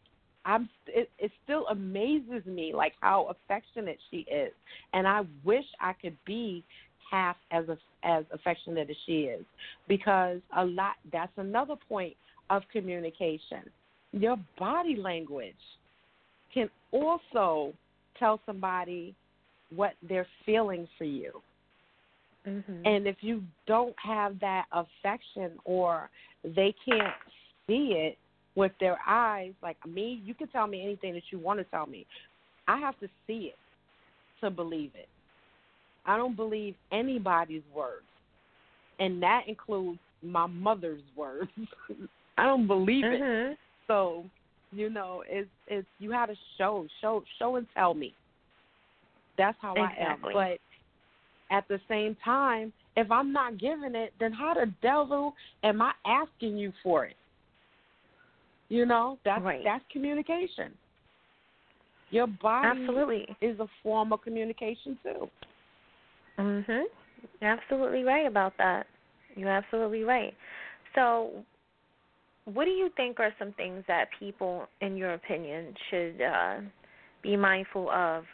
I'm. 0.44 0.68
It, 0.86 1.10
it 1.18 1.30
still 1.44 1.66
amazes 1.68 2.44
me 2.46 2.72
like 2.74 2.92
how 3.00 3.26
affectionate 3.30 3.98
she 4.10 4.18
is, 4.18 4.52
and 4.92 5.06
I 5.06 5.22
wish 5.44 5.64
I 5.80 5.92
could 5.94 6.16
be 6.26 6.64
half 7.10 7.36
as 7.50 7.64
as 8.02 8.24
affectionate 8.32 8.88
as 8.90 8.96
she 9.06 9.22
is, 9.22 9.44
because 9.88 10.40
a 10.56 10.64
lot. 10.64 10.94
That's 11.12 11.32
another 11.36 11.74
point 11.88 12.14
of 12.48 12.62
communication. 12.72 13.62
Your 14.12 14.36
body 14.58 14.96
language 14.96 15.54
can 16.52 16.68
also 16.90 17.72
tell 18.18 18.40
somebody 18.44 19.14
what 19.74 19.92
they're 20.08 20.26
feeling 20.44 20.88
for 20.98 21.04
you. 21.04 21.40
Mhm. 22.46 22.86
And 22.86 23.06
if 23.06 23.22
you 23.22 23.42
don't 23.66 23.94
have 23.98 24.38
that 24.40 24.66
affection 24.72 25.58
or 25.64 26.10
they 26.42 26.74
can't 26.84 27.14
see 27.66 27.92
it 27.92 28.18
with 28.54 28.72
their 28.80 28.98
eyes, 29.06 29.52
like 29.62 29.76
me, 29.86 30.20
you 30.24 30.34
can 30.34 30.48
tell 30.48 30.66
me 30.66 30.82
anything 30.82 31.14
that 31.14 31.30
you 31.30 31.38
want 31.38 31.58
to 31.58 31.64
tell 31.64 31.86
me. 31.86 32.06
I 32.66 32.78
have 32.78 32.98
to 33.00 33.08
see 33.26 33.52
it 33.52 33.58
to 34.40 34.50
believe 34.50 34.92
it. 34.94 35.08
I 36.06 36.16
don't 36.16 36.36
believe 36.36 36.74
anybody's 36.92 37.62
words. 37.74 38.06
And 38.98 39.22
that 39.22 39.42
includes 39.46 40.00
my 40.22 40.46
mother's 40.46 41.02
words. 41.14 41.50
I 42.38 42.44
don't 42.44 42.66
believe 42.66 43.04
it. 43.04 43.20
Mhm. 43.20 43.56
So, 43.86 44.24
you 44.72 44.88
know, 44.88 45.22
it's 45.28 45.50
it's 45.66 45.86
you 45.98 46.10
have 46.12 46.28
to 46.28 46.36
show, 46.56 46.86
show, 47.00 47.22
show 47.38 47.56
and 47.56 47.66
tell 47.74 47.92
me. 47.94 48.14
That's 49.36 49.58
how 49.60 49.74
I 49.76 49.94
am. 49.98 50.20
But 50.22 50.60
at 51.50 51.66
the 51.68 51.80
same 51.88 52.16
time, 52.24 52.72
if 52.96 53.10
I'm 53.10 53.32
not 53.32 53.58
giving 53.58 53.94
it, 53.94 54.12
then 54.20 54.32
how 54.32 54.54
the 54.54 54.72
devil 54.82 55.34
am 55.62 55.82
I 55.82 55.92
asking 56.06 56.56
you 56.56 56.72
for 56.82 57.04
it? 57.06 57.16
You 58.68 58.86
know, 58.86 59.18
that's 59.24 59.42
Right. 59.42 59.64
that's 59.64 59.84
communication. 59.90 60.76
Your 62.10 62.26
body 62.26 62.66
Absolutely. 62.66 63.36
is 63.40 63.58
a 63.60 63.66
form 63.82 64.12
of 64.12 64.22
communication 64.22 64.98
too. 65.02 65.30
Mhm. 66.38 66.84
You're 67.40 67.50
absolutely 67.50 68.04
right 68.04 68.26
about 68.26 68.56
that. 68.58 68.86
You're 69.36 69.50
absolutely 69.50 70.04
right. 70.04 70.34
So, 70.94 71.44
what 72.44 72.64
do 72.64 72.70
you 72.70 72.90
think 72.90 73.20
are 73.20 73.34
some 73.38 73.52
things 73.52 73.84
that 73.86 74.10
people, 74.18 74.68
in 74.80 74.96
your 74.96 75.14
opinion, 75.14 75.74
should 75.88 76.20
uh, 76.20 76.60
be 77.22 77.36
mindful 77.36 77.90
of? 77.90 78.24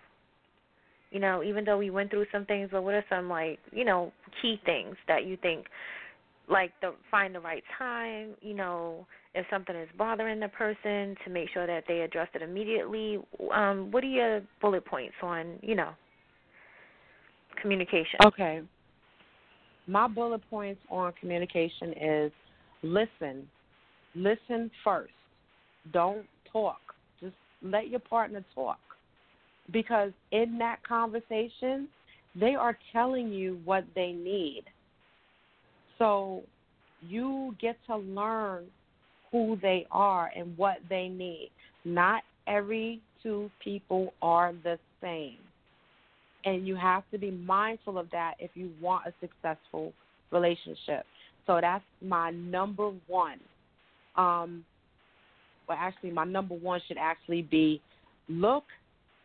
You 1.16 1.22
know, 1.22 1.42
even 1.42 1.64
though 1.64 1.78
we 1.78 1.88
went 1.88 2.10
through 2.10 2.26
some 2.30 2.44
things, 2.44 2.68
but 2.70 2.82
what 2.82 2.92
are 2.92 3.04
some 3.08 3.30
like 3.30 3.58
you 3.72 3.86
know 3.86 4.12
key 4.42 4.60
things 4.66 4.96
that 5.08 5.24
you 5.24 5.38
think, 5.38 5.64
like 6.46 6.72
the 6.82 6.92
find 7.10 7.34
the 7.34 7.40
right 7.40 7.64
time? 7.78 8.34
You 8.42 8.52
know, 8.52 9.06
if 9.34 9.46
something 9.48 9.74
is 9.74 9.88
bothering 9.96 10.40
the 10.40 10.48
person, 10.48 11.16
to 11.24 11.30
make 11.30 11.48
sure 11.54 11.66
that 11.66 11.84
they 11.88 12.02
address 12.02 12.28
it 12.34 12.42
immediately. 12.42 13.18
Um, 13.50 13.90
what 13.92 14.04
are 14.04 14.08
your 14.08 14.42
bullet 14.60 14.84
points 14.84 15.14
on 15.22 15.54
you 15.62 15.74
know 15.74 15.92
communication? 17.62 18.18
Okay. 18.26 18.60
My 19.86 20.06
bullet 20.06 20.42
points 20.50 20.82
on 20.90 21.14
communication 21.18 21.94
is 21.98 22.32
listen. 22.82 23.48
Listen 24.14 24.70
first. 24.84 25.14
Don't 25.94 26.26
talk. 26.52 26.80
Just 27.22 27.36
let 27.62 27.88
your 27.88 28.00
partner 28.00 28.44
talk. 28.54 28.80
Because 29.72 30.12
in 30.32 30.58
that 30.58 30.78
conversation, 30.86 31.88
they 32.38 32.54
are 32.54 32.78
telling 32.92 33.32
you 33.32 33.58
what 33.64 33.84
they 33.94 34.12
need. 34.12 34.64
So 35.98 36.42
you 37.00 37.54
get 37.60 37.76
to 37.86 37.96
learn 37.96 38.64
who 39.32 39.58
they 39.60 39.86
are 39.90 40.30
and 40.36 40.56
what 40.56 40.76
they 40.88 41.08
need. 41.08 41.50
Not 41.84 42.22
every 42.46 43.00
two 43.22 43.50
people 43.62 44.12
are 44.22 44.52
the 44.62 44.78
same 45.00 45.38
and 46.46 46.66
you 46.66 46.76
have 46.76 47.02
to 47.10 47.18
be 47.18 47.30
mindful 47.30 47.98
of 47.98 48.08
that 48.12 48.34
if 48.38 48.50
you 48.54 48.70
want 48.80 49.04
a 49.06 49.12
successful 49.20 49.92
relationship. 50.30 51.04
So 51.46 51.58
that's 51.60 51.84
my 52.00 52.30
number 52.30 52.92
one. 53.08 53.40
Um, 54.16 54.64
well, 55.68 55.76
actually, 55.78 56.12
my 56.12 56.24
number 56.24 56.54
one 56.54 56.80
should 56.86 56.98
actually 56.98 57.42
be 57.42 57.82
look 58.28 58.64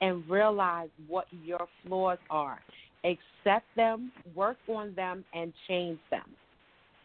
and 0.01 0.27
realize 0.29 0.89
what 1.07 1.25
your 1.43 1.67
flaws 1.85 2.17
are. 2.29 2.59
Accept 3.03 3.65
them, 3.75 4.11
work 4.35 4.57
on 4.67 4.93
them, 4.95 5.23
and 5.33 5.53
change 5.67 5.99
them. 6.09 6.29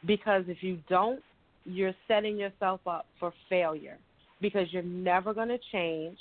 Because 0.07 0.45
if 0.49 0.63
you 0.63 0.79
don't, 0.89 1.23
you're 1.65 1.95
setting 2.09 2.37
yourself 2.37 2.81
up 2.87 3.07
for 3.19 3.33
failure 3.49 3.99
because 4.41 4.67
you're 4.71 4.83
never 4.83 5.35
going 5.35 5.49
to 5.49 5.59
change 5.73 6.19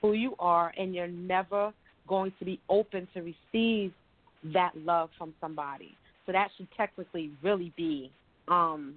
who 0.00 0.12
you 0.12 0.34
are 0.38 0.72
and 0.76 0.94
you're 0.94 1.08
never 1.08 1.72
going 2.08 2.32
to 2.38 2.44
be 2.44 2.60
open 2.68 3.08
to 3.14 3.20
receive 3.20 3.92
that 4.52 4.72
love 4.76 5.08
from 5.16 5.34
somebody. 5.40 5.96
So 6.26 6.32
that 6.32 6.48
should 6.56 6.68
technically 6.76 7.30
really 7.42 7.72
be 7.76 8.10
um, 8.48 8.94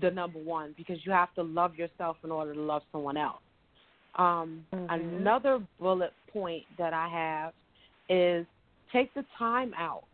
the 0.00 0.10
number 0.10 0.38
one 0.38 0.74
because 0.76 0.98
you 1.04 1.12
have 1.12 1.34
to 1.34 1.42
love 1.42 1.74
yourself 1.76 2.16
in 2.24 2.30
order 2.30 2.54
to 2.54 2.60
love 2.60 2.82
someone 2.92 3.16
else. 3.16 3.40
Um, 4.18 4.66
Mhm. 4.72 4.86
Another 4.90 5.66
bullet 5.78 6.12
point 6.32 6.64
that 6.76 6.92
I 6.92 7.08
have 7.08 7.54
is 8.08 8.46
take 8.90 9.12
the 9.14 9.24
time 9.38 9.72
out, 9.74 10.04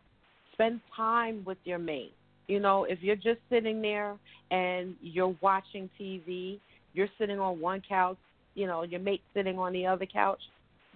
spend 0.53 0.81
time 0.95 1.43
with 1.43 1.57
your 1.65 1.79
mate. 1.79 2.13
You 2.47 2.59
know, 2.59 2.83
if 2.83 3.01
you're 3.01 3.15
just 3.15 3.41
sitting 3.49 3.81
there 3.81 4.17
and 4.51 4.95
you're 5.01 5.35
watching 5.41 5.89
TV, 5.97 6.59
you're 6.93 7.09
sitting 7.17 7.39
on 7.39 7.59
one 7.59 7.81
couch, 7.81 8.17
you 8.53 8.67
know, 8.67 8.83
your 8.83 8.99
mate's 8.99 9.23
sitting 9.33 9.57
on 9.57 9.73
the 9.73 9.85
other 9.87 10.05
couch, 10.05 10.41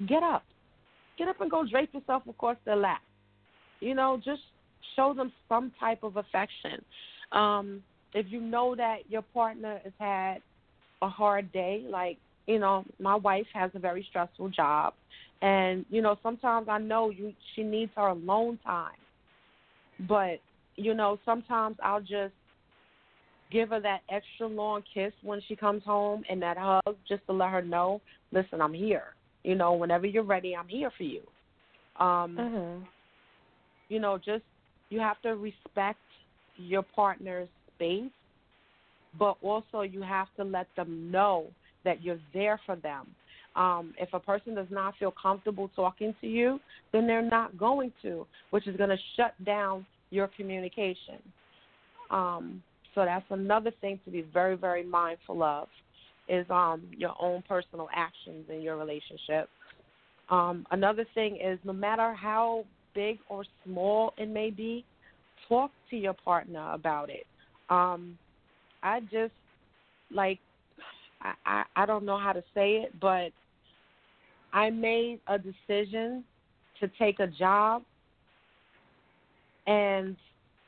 get 0.06 0.24
up 0.24 0.44
get 1.20 1.28
up 1.28 1.42
and 1.42 1.52
go 1.52 1.66
drape 1.70 1.94
yourself 1.94 2.24
across 2.28 2.58
their 2.66 2.78
lap. 2.78 3.02
You 3.82 3.94
know, 3.94 4.20
just 4.24 4.42
show 4.96 5.14
them 5.14 5.32
some 5.48 5.72
type 5.80 6.02
of 6.04 6.16
affection. 6.16 6.84
Um, 7.34 7.84
if 8.14 8.26
you 8.30 8.40
know 8.40 8.76
that 8.76 9.00
your 9.10 9.22
partner 9.22 9.80
has 9.84 9.94
had 10.00 10.42
a 11.02 11.10
hard 11.10 11.52
day, 11.52 11.86
like, 11.88 12.18
you 12.50 12.58
know, 12.58 12.84
my 13.00 13.16
wife 13.16 13.46
has 13.54 13.70
a 13.76 13.80
very 13.80 14.04
stressful 14.10 14.50
job 14.50 14.94
and, 15.44 15.86
you 15.92 16.02
know, 16.02 16.18
sometimes 16.24 16.68
I 16.68 16.80
know 16.80 17.12
you 17.12 17.32
she 17.56 17.62
needs 17.62 17.92
her 17.96 18.08
alone 18.08 18.58
time. 18.66 18.98
But, 20.08 20.40
you 20.76 20.96
know, 20.96 21.20
sometimes 21.26 21.78
I'll 21.84 22.02
just 22.02 22.34
give 23.52 23.70
her 23.70 23.80
that 23.82 24.02
extra 24.10 24.48
long 24.48 24.82
kiss 24.92 25.14
when 25.22 25.42
she 25.48 25.56
comes 25.56 25.84
home 25.84 26.24
and 26.28 26.42
that 26.42 26.58
hug 26.58 26.96
just 27.08 27.24
to 27.28 27.34
let 27.34 27.52
her 27.52 27.62
know, 27.62 28.02
listen, 28.32 28.62
I'm 28.62 28.74
here. 28.74 29.14
You 29.44 29.54
know, 29.54 29.74
whenever 29.74 30.08
you're 30.08 30.24
ready, 30.24 30.56
I'm 30.56 30.68
here 30.68 30.92
for 30.98 31.04
you. 31.04 31.22
Um, 32.00 32.36
Mhm. 32.38 32.88
you 33.90 34.00
know, 34.00 34.18
just 34.18 34.44
you 34.90 35.00
have 35.00 35.22
to 35.22 35.36
respect 35.36 36.00
your 36.58 36.82
partner's 36.82 37.48
space, 37.76 38.12
but 39.20 39.38
also 39.44 39.82
you 39.82 40.02
have 40.02 40.28
to 40.38 40.44
let 40.44 40.68
them 40.76 41.12
know 41.12 41.46
that 41.84 42.04
you're 42.04 42.20
there 42.34 42.60
for 42.66 42.76
them. 42.76 43.08
Um, 43.56 43.94
if 43.98 44.10
a 44.14 44.20
person 44.20 44.56
does 44.56 44.68
not 44.70 44.94
feel 44.98 45.14
comfortable 45.22 45.70
talking 45.76 46.14
to 46.22 46.28
you, 46.28 46.60
then 46.94 47.08
they're 47.08 47.22
not 47.22 47.58
going 47.58 47.92
to, 48.04 48.26
which 48.52 48.68
is 48.68 48.78
going 48.78 48.90
to 48.90 48.98
shut 49.16 49.34
down 49.44 49.86
your 50.12 50.30
communication. 50.36 51.20
Um, 52.12 52.64
so 52.96 53.06
that's 53.06 53.26
another 53.30 53.72
thing 53.82 54.00
to 54.06 54.12
be 54.12 54.22
very, 54.22 54.56
very 54.56 54.84
mindful 54.84 55.44
of 55.44 55.68
is 56.28 56.46
um, 56.50 56.84
your 56.96 57.16
own 57.20 57.44
personal 57.48 57.90
actions 57.94 58.46
in 58.50 58.62
your 58.62 58.78
relationship. 58.78 59.50
Um, 60.30 60.66
another 60.72 61.06
thing 61.16 61.40
is 61.44 61.58
no 61.64 61.74
matter 61.74 62.14
how 62.14 62.66
big 62.94 63.18
or 63.30 63.44
small 63.66 64.14
it 64.18 64.30
may 64.30 64.52
be, 64.52 64.86
talk 65.48 65.72
to 65.90 65.96
your 65.98 66.14
partner 66.14 66.72
about 66.74 67.10
it. 67.10 67.26
Um, 67.70 68.18
I 68.84 69.00
just 69.02 69.34
like 70.12 70.40
I, 71.22 71.34
I 71.46 71.64
I 71.76 71.86
don't 71.86 72.06
know 72.06 72.18
how 72.18 72.34
to 72.34 72.44
say 72.54 72.78
it, 72.78 72.94
but 73.00 73.32
I 74.54 74.70
made 74.70 75.20
a 75.28 75.38
decision 75.38 76.24
to 76.80 76.90
take 76.98 77.20
a 77.20 77.28
job 77.28 77.84
and 79.68 80.16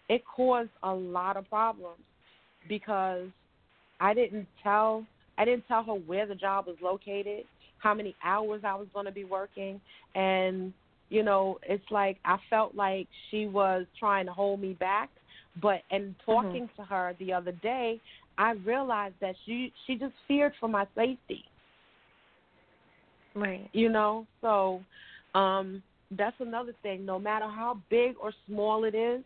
it 0.09 0.23
caused 0.25 0.69
a 0.83 0.93
lot 0.93 1.37
of 1.37 1.49
problems 1.49 2.01
because 2.67 3.27
I 3.99 4.13
didn't 4.13 4.47
tell 4.61 5.05
I 5.37 5.45
didn't 5.45 5.67
tell 5.67 5.83
her 5.83 5.93
where 5.93 6.27
the 6.27 6.35
job 6.35 6.67
was 6.67 6.75
located, 6.81 7.45
how 7.79 7.93
many 7.93 8.15
hours 8.23 8.61
I 8.63 8.75
was 8.75 8.87
going 8.93 9.05
to 9.05 9.11
be 9.11 9.23
working, 9.23 9.81
and 10.13 10.73
you 11.09 11.23
know, 11.23 11.59
it's 11.63 11.83
like 11.89 12.17
I 12.25 12.37
felt 12.49 12.75
like 12.75 13.07
she 13.29 13.47
was 13.47 13.85
trying 13.99 14.25
to 14.27 14.33
hold 14.33 14.61
me 14.61 14.73
back. 14.73 15.09
But 15.61 15.81
in 15.91 16.15
talking 16.25 16.63
mm-hmm. 16.63 16.81
to 16.81 16.87
her 16.87 17.13
the 17.19 17.33
other 17.33 17.51
day, 17.51 17.99
I 18.41 18.53
realized 18.65 19.13
that 19.21 19.35
she 19.45 19.71
she 19.85 19.95
just 19.95 20.15
feared 20.27 20.53
for 20.59 20.67
my 20.67 20.87
safety. 20.95 21.45
Right. 23.35 23.69
You 23.71 23.89
know, 23.89 24.25
so 24.41 24.81
um 25.35 25.83
that's 26.17 26.35
another 26.39 26.73
thing. 26.81 27.05
No 27.05 27.19
matter 27.19 27.45
how 27.45 27.77
big 27.91 28.15
or 28.19 28.33
small 28.47 28.83
it 28.83 28.95
is, 28.95 29.21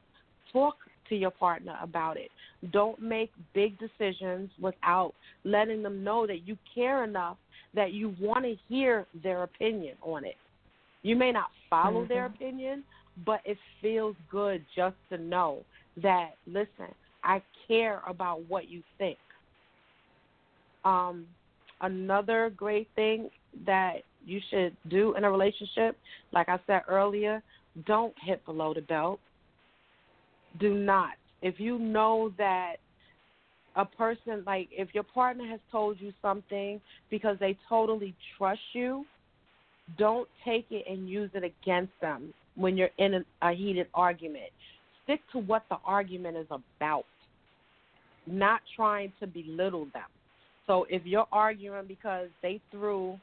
talk 0.51 0.75
to 1.07 1.15
your 1.15 1.31
partner 1.31 1.77
about 1.81 2.17
it. 2.17 2.29
Don't 2.73 3.01
make 3.01 3.31
big 3.53 3.77
decisions 3.79 4.49
without 4.59 5.13
letting 5.45 5.81
them 5.81 6.03
know 6.03 6.27
that 6.27 6.45
you 6.45 6.57
care 6.73 7.05
enough 7.05 7.37
that 7.73 7.93
you 7.93 8.13
want 8.19 8.43
to 8.43 8.55
hear 8.67 9.05
their 9.23 9.43
opinion 9.43 9.95
on 10.01 10.25
it. 10.25 10.35
You 11.03 11.15
may 11.15 11.31
not 11.31 11.51
follow 11.69 12.01
mm-hmm. 12.01 12.13
their 12.13 12.25
opinion, 12.25 12.83
but 13.25 13.39
it 13.45 13.57
feels 13.81 14.15
good 14.29 14.65
just 14.75 14.95
to 15.09 15.17
know 15.17 15.63
that, 16.01 16.31
listen, 16.47 16.93
I 17.25 17.41
care 17.67 18.01
about 18.07 18.47
what 18.47 18.69
you 18.69 18.81
think. 18.97 19.17
Um, 20.83 21.25
another 21.81 22.51
great 22.55 22.87
thing 22.95 23.29
that 23.65 24.03
you 24.25 24.39
should 24.49 24.75
do 24.89 25.15
in 25.15 25.23
a 25.23 25.31
relationship, 25.31 25.97
like 26.31 26.49
I 26.49 26.59
said 26.67 26.81
earlier, 26.87 27.41
don't 27.85 28.13
hit 28.23 28.45
below 28.45 28.73
the 28.73 28.81
belt. 28.81 29.19
Do 30.59 30.73
not. 30.73 31.11
If 31.41 31.59
you 31.59 31.77
know 31.77 32.31
that 32.37 32.75
a 33.75 33.85
person, 33.85 34.43
like 34.45 34.69
if 34.71 34.89
your 34.93 35.03
partner 35.03 35.45
has 35.47 35.59
told 35.71 35.99
you 35.99 36.13
something 36.21 36.79
because 37.09 37.37
they 37.39 37.57
totally 37.67 38.15
trust 38.37 38.61
you, 38.73 39.05
don't 39.97 40.27
take 40.43 40.65
it 40.71 40.85
and 40.89 41.09
use 41.09 41.29
it 41.33 41.43
against 41.43 41.91
them 42.01 42.33
when 42.55 42.77
you're 42.77 42.89
in 42.97 43.23
a, 43.41 43.51
heated 43.53 43.87
argument. 43.93 44.49
Stick 45.03 45.21
to 45.33 45.39
what 45.39 45.63
the 45.69 45.77
argument 45.85 46.37
is 46.37 46.47
about, 46.49 47.05
not 48.27 48.61
trying 48.75 49.11
to 49.19 49.27
belittle 49.27 49.85
them. 49.93 50.03
So 50.67 50.85
if 50.89 51.03
you're 51.05 51.27
arguing 51.31 51.85
because 51.87 52.27
they 52.41 52.59
threw 52.71 53.19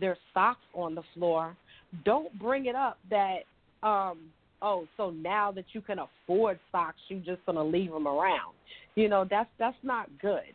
their 0.00 0.16
socks 0.32 0.60
on 0.74 0.94
the 0.94 1.02
floor, 1.14 1.56
don't 2.04 2.36
bring 2.38 2.66
it 2.66 2.74
up 2.74 2.98
that 3.10 3.40
um 3.82 4.18
oh 4.62 4.86
so 4.96 5.10
now 5.10 5.52
that 5.52 5.66
you 5.72 5.80
can 5.80 5.98
afford 5.98 6.58
socks 6.72 6.96
you're 7.08 7.20
just 7.20 7.44
going 7.44 7.56
to 7.56 7.62
leave 7.62 7.90
them 7.90 8.08
around. 8.08 8.54
You 8.94 9.08
know, 9.08 9.26
that's 9.28 9.50
that's 9.58 9.76
not 9.82 10.08
good. 10.20 10.54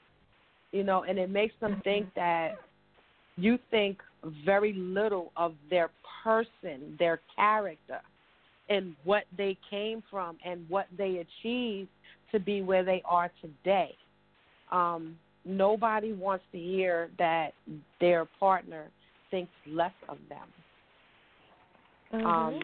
You 0.72 0.84
know, 0.84 1.04
and 1.04 1.20
it 1.20 1.30
makes 1.30 1.54
them 1.60 1.82
think 1.84 2.08
that 2.16 2.54
you 3.38 3.60
think 3.70 4.00
very 4.46 4.74
little 4.74 5.32
of 5.36 5.54
their 5.70 5.90
person, 6.24 6.96
their 7.00 7.20
character, 7.36 8.00
and 8.70 8.96
what 9.04 9.24
they 9.38 9.58
came 9.70 10.04
from 10.10 10.38
and 10.46 10.66
what 10.70 10.88
they 10.98 11.26
achieved 11.26 11.90
to 12.32 12.40
be 12.40 12.62
where 12.62 12.84
they 12.84 13.02
are 13.06 13.32
today. 13.42 13.96
Um, 14.72 15.18
nobody 15.46 16.14
wants 16.14 16.46
to 16.52 16.58
hear 16.58 17.10
that 17.18 17.54
their 18.00 18.26
partner 18.40 18.88
thinks 19.30 19.52
less 19.68 19.94
of 20.10 20.18
them. 20.30 20.48
Mm-hmm. 22.14 22.26
Um, 22.26 22.60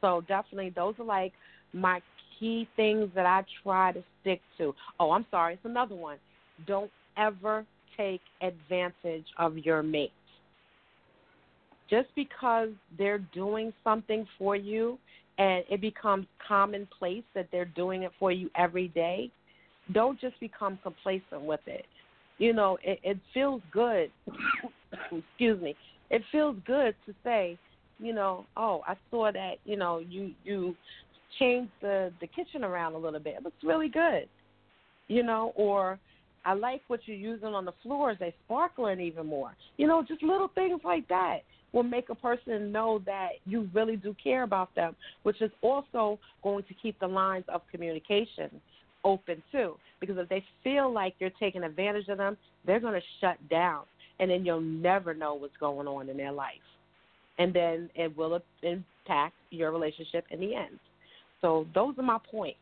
so 0.00 0.22
definitely, 0.28 0.70
those 0.70 0.94
are 0.98 1.04
like 1.04 1.32
my 1.72 2.00
key 2.38 2.68
things 2.76 3.10
that 3.14 3.26
I 3.26 3.42
try 3.62 3.92
to 3.92 4.02
stick 4.20 4.40
to. 4.58 4.74
Oh, 5.00 5.10
I'm 5.10 5.26
sorry, 5.30 5.54
it's 5.54 5.64
another 5.64 5.94
one. 5.94 6.18
Don't 6.66 6.90
ever 7.16 7.64
take 7.96 8.20
advantage 8.40 9.24
of 9.38 9.58
your 9.58 9.82
mate. 9.82 10.12
Just 11.90 12.08
because 12.16 12.70
they're 12.96 13.18
doing 13.18 13.72
something 13.82 14.26
for 14.38 14.56
you 14.56 14.98
and 15.38 15.64
it 15.68 15.80
becomes 15.80 16.26
commonplace 16.46 17.24
that 17.34 17.48
they're 17.50 17.64
doing 17.64 18.04
it 18.04 18.12
for 18.18 18.30
you 18.30 18.50
every 18.56 18.88
day, 18.88 19.30
don't 19.92 20.20
just 20.20 20.38
become 20.40 20.78
complacent 20.82 21.42
with 21.42 21.60
it. 21.66 21.86
You 22.38 22.52
know, 22.52 22.78
it, 22.82 23.00
it 23.02 23.18
feels 23.32 23.62
good. 23.72 24.10
excuse 25.12 25.60
me. 25.60 25.74
It 26.10 26.22
feels 26.30 26.56
good 26.66 26.94
to 27.06 27.14
say, 27.24 27.58
you 27.98 28.12
know, 28.12 28.46
oh, 28.56 28.82
I 28.86 28.94
saw 29.10 29.30
that, 29.32 29.54
you 29.64 29.76
know, 29.76 29.98
you 29.98 30.32
you 30.44 30.76
changed 31.38 31.72
the 31.80 32.12
the 32.20 32.26
kitchen 32.26 32.64
around 32.64 32.94
a 32.94 32.98
little 32.98 33.20
bit. 33.20 33.34
It 33.38 33.44
looks 33.44 33.62
really 33.62 33.88
good. 33.88 34.28
You 35.08 35.22
know, 35.22 35.52
or 35.56 35.98
I 36.44 36.54
like 36.54 36.82
what 36.88 37.00
you're 37.06 37.16
using 37.16 37.48
on 37.48 37.64
the 37.64 37.74
floors. 37.82 38.16
They 38.20 38.34
sparkling 38.44 39.00
even 39.00 39.26
more. 39.26 39.54
You 39.76 39.86
know, 39.86 40.04
just 40.06 40.22
little 40.22 40.48
things 40.54 40.80
like 40.84 41.06
that 41.08 41.38
will 41.74 41.82
make 41.82 42.08
a 42.08 42.14
person 42.14 42.72
know 42.72 43.02
that 43.04 43.30
you 43.44 43.68
really 43.74 43.96
do 43.96 44.14
care 44.22 44.44
about 44.44 44.74
them, 44.74 44.94
which 45.24 45.42
is 45.42 45.50
also 45.60 46.18
going 46.42 46.64
to 46.64 46.74
keep 46.74 46.98
the 47.00 47.06
lines 47.06 47.44
of 47.48 47.60
communication 47.70 48.48
open 49.04 49.42
too. 49.52 49.74
Because 50.00 50.16
if 50.18 50.28
they 50.28 50.42
feel 50.62 50.90
like 50.92 51.14
you're 51.18 51.30
taking 51.40 51.64
advantage 51.64 52.08
of 52.08 52.18
them, 52.18 52.36
they're 52.64 52.80
going 52.80 52.94
to 52.94 53.06
shut 53.20 53.36
down, 53.50 53.82
and 54.20 54.30
then 54.30 54.46
you'll 54.46 54.60
never 54.60 55.12
know 55.12 55.34
what's 55.34 55.56
going 55.58 55.86
on 55.86 56.08
in 56.08 56.16
their 56.16 56.32
life, 56.32 56.54
and 57.38 57.52
then 57.52 57.90
it 57.94 58.16
will 58.16 58.40
impact 58.62 59.34
your 59.50 59.72
relationship 59.72 60.24
in 60.30 60.40
the 60.40 60.54
end. 60.54 60.78
So 61.40 61.66
those 61.74 61.94
are 61.98 62.02
my 62.02 62.18
points. 62.30 62.58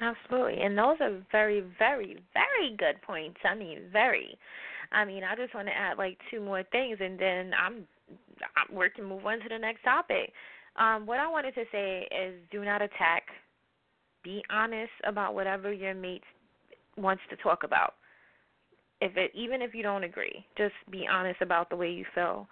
Absolutely. 0.00 0.62
And 0.62 0.76
those 0.78 0.96
are 1.00 1.22
very, 1.30 1.62
very, 1.78 2.16
very 2.32 2.76
good 2.76 3.02
points. 3.02 3.36
I 3.44 3.54
mean, 3.54 3.80
very. 3.92 4.38
I 4.92 5.04
mean, 5.04 5.22
I 5.24 5.36
just 5.36 5.54
want 5.54 5.68
to 5.68 5.76
add 5.76 5.98
like 5.98 6.18
two 6.30 6.40
more 6.40 6.62
things 6.72 6.98
and 7.00 7.18
then 7.18 7.52
I'm, 7.54 7.86
I'm 8.56 8.76
we 8.76 8.88
move 9.02 9.24
on 9.26 9.40
to 9.40 9.48
the 9.48 9.58
next 9.58 9.82
topic. 9.82 10.32
Um, 10.76 11.06
what 11.06 11.18
I 11.18 11.28
wanted 11.28 11.54
to 11.54 11.64
say 11.72 12.08
is 12.10 12.34
do 12.50 12.64
not 12.64 12.82
attack. 12.82 13.24
Be 14.22 14.42
honest 14.50 14.92
about 15.04 15.34
whatever 15.34 15.72
your 15.72 15.94
mate 15.94 16.22
wants 16.96 17.22
to 17.30 17.36
talk 17.36 17.62
about. 17.64 17.94
If 19.00 19.16
it 19.16 19.30
even 19.34 19.62
if 19.62 19.74
you 19.74 19.82
don't 19.82 20.04
agree, 20.04 20.44
just 20.58 20.74
be 20.90 21.06
honest 21.10 21.40
about 21.40 21.70
the 21.70 21.76
way 21.76 21.90
you 21.90 22.04
feel. 22.14 22.46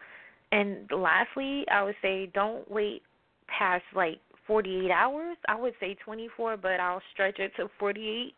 And 0.50 0.90
lastly, 0.90 1.64
I 1.70 1.82
would 1.82 1.96
say 2.00 2.30
don't 2.32 2.68
wait 2.70 3.02
past 3.48 3.84
like 3.94 4.18
48 4.46 4.90
hours. 4.90 5.36
I 5.46 5.56
would 5.56 5.74
say 5.78 5.96
24, 6.04 6.56
but 6.56 6.80
I'll 6.80 7.02
stretch 7.12 7.38
it 7.38 7.52
to 7.56 7.68
48 7.78 8.34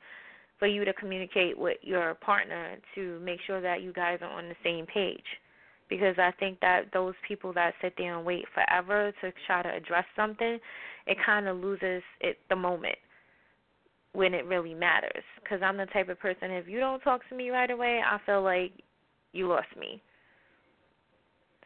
for 0.60 0.68
you 0.68 0.84
to 0.84 0.92
communicate 0.92 1.58
with 1.58 1.78
your 1.82 2.14
partner 2.16 2.76
to 2.94 3.18
make 3.20 3.40
sure 3.46 3.60
that 3.60 3.82
you 3.82 3.92
guys 3.92 4.18
are 4.20 4.30
on 4.30 4.48
the 4.48 4.54
same 4.62 4.86
page. 4.86 5.24
Because 5.88 6.14
I 6.18 6.30
think 6.38 6.60
that 6.60 6.92
those 6.92 7.14
people 7.26 7.52
that 7.54 7.74
sit 7.82 7.94
there 7.98 8.16
and 8.16 8.24
wait 8.24 8.44
forever 8.54 9.12
to 9.22 9.32
try 9.46 9.62
to 9.62 9.74
address 9.74 10.04
something, 10.14 10.58
it 11.08 11.16
kind 11.26 11.48
of 11.48 11.56
loses 11.56 12.02
it 12.20 12.38
the 12.48 12.54
moment 12.54 12.94
when 14.12 14.34
it 14.34 14.44
really 14.44 14.74
matters. 14.74 15.24
Because 15.42 15.60
I'm 15.64 15.76
the 15.76 15.86
type 15.86 16.08
of 16.08 16.20
person, 16.20 16.52
if 16.52 16.68
you 16.68 16.78
don't 16.78 17.00
talk 17.00 17.28
to 17.30 17.34
me 17.34 17.50
right 17.50 17.70
away, 17.70 18.00
I 18.06 18.18
feel 18.24 18.42
like 18.42 18.72
you 19.32 19.48
lost 19.48 19.68
me. 19.76 20.00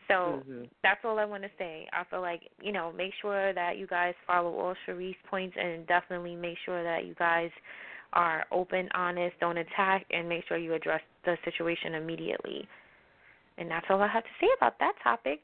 So 0.09 0.14
mm-hmm. 0.14 0.64
that's 0.82 1.01
all 1.05 1.18
I 1.18 1.24
want 1.24 1.42
to 1.42 1.51
say. 1.59 1.86
I 1.92 2.05
feel 2.11 2.20
like, 2.20 2.42
you 2.62 2.72
know, 2.72 2.92
make 2.92 3.12
sure 3.20 3.53
that 3.53 3.78
you 3.78 3.86
guys 3.86 4.14
follow 4.26 4.55
all 4.55 4.74
Cherise's 4.86 5.16
points 5.28 5.57
and 5.59 5.86
definitely 5.86 6.36
make 6.36 6.57
sure 6.64 6.82
that 6.82 7.07
you 7.07 7.14
guys 7.14 7.51
are 8.14 8.46
open, 8.50 8.88
honest, 8.94 9.34
don't 9.40 9.58
attack, 9.58 10.06
and 10.10 10.28
make 10.28 10.44
sure 10.48 10.56
you 10.56 10.74
address 10.74 11.00
the 11.24 11.36
situation 11.44 11.94
immediately. 11.94 12.66
And 13.58 13.70
that's 13.70 13.86
all 13.90 14.00
I 14.00 14.08
have 14.08 14.24
to 14.24 14.30
say 14.40 14.48
about 14.56 14.78
that 14.80 14.94
topic. 15.02 15.40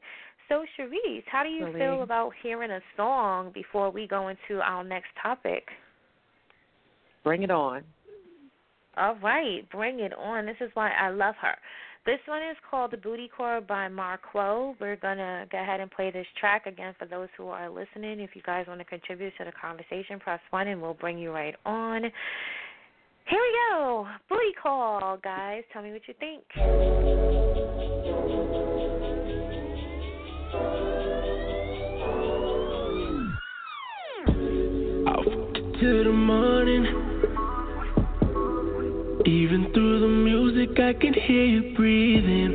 So, 0.49 0.65
Cherise, 0.77 1.23
how 1.27 1.43
do 1.43 1.49
you 1.49 1.65
Really? 1.65 1.79
feel 1.79 2.03
about 2.03 2.33
hearing 2.41 2.71
a 2.71 2.81
song 2.97 3.51
before 3.53 3.89
we 3.89 4.07
go 4.07 4.27
into 4.27 4.61
our 4.61 4.83
next 4.83 5.09
topic? 5.21 5.69
Bring 7.23 7.43
it 7.43 7.51
on. 7.51 7.83
All 8.97 9.15
right, 9.23 9.69
bring 9.69 9.99
it 10.01 10.13
on. 10.13 10.45
This 10.45 10.57
is 10.59 10.69
why 10.73 10.91
I 10.91 11.09
love 11.09 11.35
her. 11.41 11.55
This 12.05 12.19
one 12.25 12.41
is 12.41 12.57
called 12.69 12.91
The 12.91 12.97
Booty 12.97 13.29
Call 13.29 13.61
by 13.61 13.87
Marquo. 13.87 14.75
We're 14.81 14.95
going 14.95 15.19
to 15.19 15.45
go 15.51 15.61
ahead 15.61 15.79
and 15.79 15.91
play 15.91 16.09
this 16.09 16.25
track 16.39 16.65
again 16.65 16.95
for 16.97 17.05
those 17.05 17.29
who 17.37 17.47
are 17.47 17.69
listening. 17.69 18.19
If 18.19 18.31
you 18.35 18.41
guys 18.41 18.65
want 18.67 18.79
to 18.79 18.85
contribute 18.85 19.33
to 19.37 19.45
the 19.45 19.51
conversation, 19.51 20.19
press 20.19 20.39
1 20.49 20.67
and 20.67 20.81
we'll 20.81 20.95
bring 20.95 21.19
you 21.19 21.31
right 21.31 21.55
on. 21.63 22.11
Here 23.31 23.39
we 23.39 23.51
go. 23.69 24.07
Booty 24.27 24.51
Call, 24.61 25.17
guys. 25.23 25.63
Tell 25.71 25.81
me 25.81 25.93
what 25.93 26.01
you 26.05 26.13
think. 26.19 26.43
I'll 35.07 35.23
the 36.03 36.11
morning. 36.11 36.85
Even 39.25 39.71
through 39.73 40.01
the 40.01 40.07
music, 40.09 40.77
I 40.77 40.91
can 40.91 41.13
hear 41.13 41.45
you 41.45 41.73
breathing. 41.77 42.51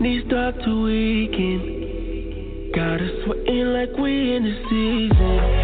Knees 0.00 0.24
start 0.28 0.54
to 0.64 0.82
weaken. 0.84 2.70
Got 2.74 3.02
us 3.02 3.10
sweating 3.26 3.66
like 3.66 3.94
we 3.98 4.34
in 4.34 4.44
the 4.44 4.54
season. 4.70 5.59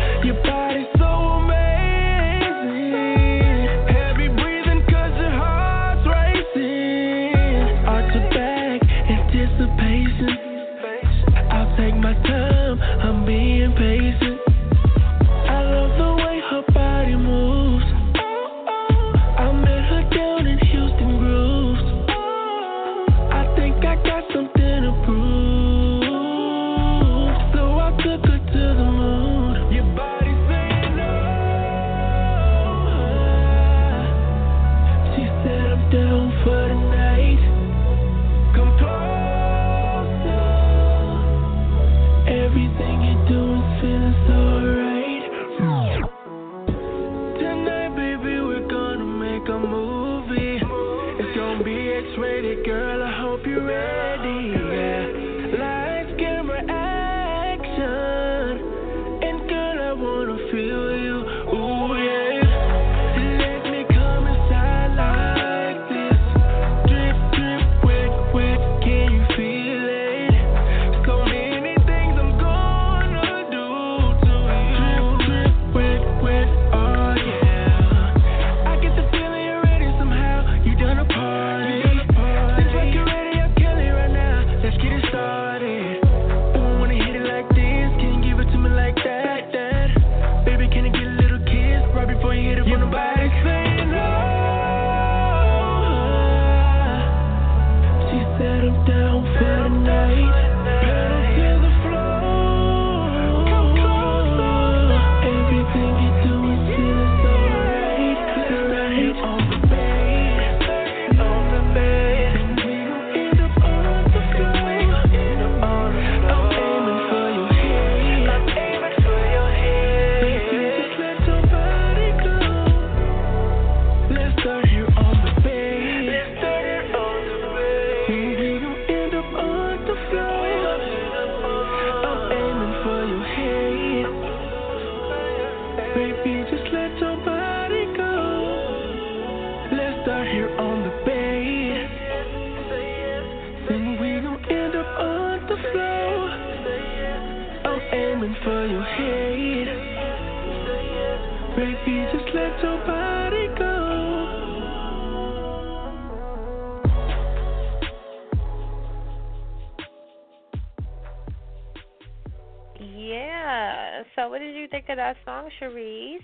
What 164.37 164.43
did 164.43 164.55
you 164.55 164.69
think 164.69 164.85
of 164.91 164.99
that 164.99 165.17
song, 165.25 165.49
Cherise? 165.59 166.19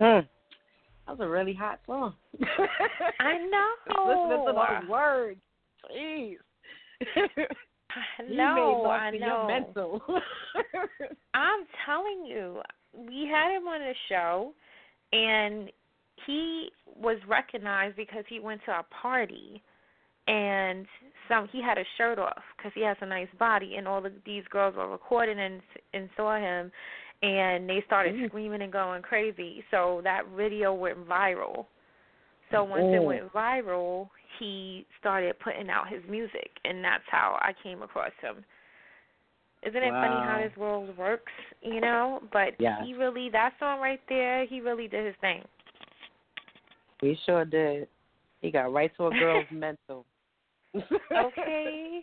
Hmm. 0.00 0.26
That 1.06 1.16
was 1.16 1.18
a 1.20 1.28
really 1.28 1.54
hot 1.54 1.78
song. 1.86 2.14
I 3.20 3.38
know. 3.38 3.70
Listening 4.08 4.46
to 4.48 4.52
those 4.52 4.90
words. 4.90 5.40
Jeez. 5.96 6.38
I 7.14 8.22
You 8.28 8.36
know. 8.36 8.54
made 8.56 8.88
I 8.90 8.98
Marcy 8.98 9.18
know. 9.20 9.26
your 9.26 9.46
mental. 9.46 10.02
I'm 11.34 11.60
telling 11.86 12.26
you, 12.26 12.60
we 12.92 13.28
had 13.32 13.56
him 13.56 13.68
on 13.68 13.78
the 13.78 13.94
show, 14.08 14.52
and 15.12 15.70
he 16.26 16.68
was 17.00 17.18
recognized 17.28 17.94
because 17.94 18.24
he 18.28 18.40
went 18.40 18.60
to 18.66 18.72
a 18.72 18.82
party, 19.00 19.62
and 20.26 20.86
some 21.28 21.48
he 21.48 21.62
had 21.62 21.78
a 21.78 21.84
shirt 21.96 22.18
off 22.18 22.42
because 22.56 22.72
he 22.74 22.82
has 22.82 22.96
a 23.00 23.06
nice 23.06 23.28
body, 23.38 23.76
and 23.76 23.86
all 23.88 24.04
of 24.04 24.12
these 24.24 24.44
girls 24.50 24.74
were 24.76 24.88
recording 24.88 25.38
and 25.38 25.60
and 25.94 26.08
saw 26.16 26.36
him, 26.36 26.70
and 27.22 27.68
they 27.68 27.82
started 27.86 28.14
Mm. 28.14 28.28
screaming 28.28 28.62
and 28.62 28.72
going 28.72 29.02
crazy. 29.02 29.64
So 29.70 30.00
that 30.04 30.26
video 30.36 30.72
went 30.74 31.06
viral. 31.06 31.66
So 32.50 32.64
once 32.64 32.84
it 32.92 33.00
Mm. 33.00 33.06
went 33.06 33.32
viral, 33.32 34.10
he 34.38 34.86
started 34.98 35.38
putting 35.40 35.70
out 35.70 35.88
his 35.88 36.04
music, 36.04 36.50
and 36.64 36.84
that's 36.84 37.04
how 37.08 37.38
I 37.40 37.52
came 37.62 37.82
across 37.82 38.12
him. 38.20 38.44
Isn't 39.62 39.82
it 39.82 39.92
funny 39.92 40.20
how 40.20 40.38
this 40.38 40.56
world 40.56 40.96
works, 40.96 41.32
you 41.62 41.80
know? 41.80 42.20
But 42.32 42.54
Yes. 42.58 42.82
he 42.84 42.94
really 42.94 43.30
that 43.30 43.54
song 43.60 43.80
right 43.80 44.00
there, 44.08 44.44
he 44.44 44.60
really 44.60 44.88
did 44.88 45.06
his 45.06 45.16
thing. 45.20 45.44
he 47.00 47.14
sure 47.26 47.44
did. 47.44 47.88
He 48.40 48.50
got 48.50 48.72
right 48.72 48.94
to 48.96 49.06
a 49.06 49.10
girl's 49.10 49.46
mental. 49.50 50.04
Okay. 50.74 52.00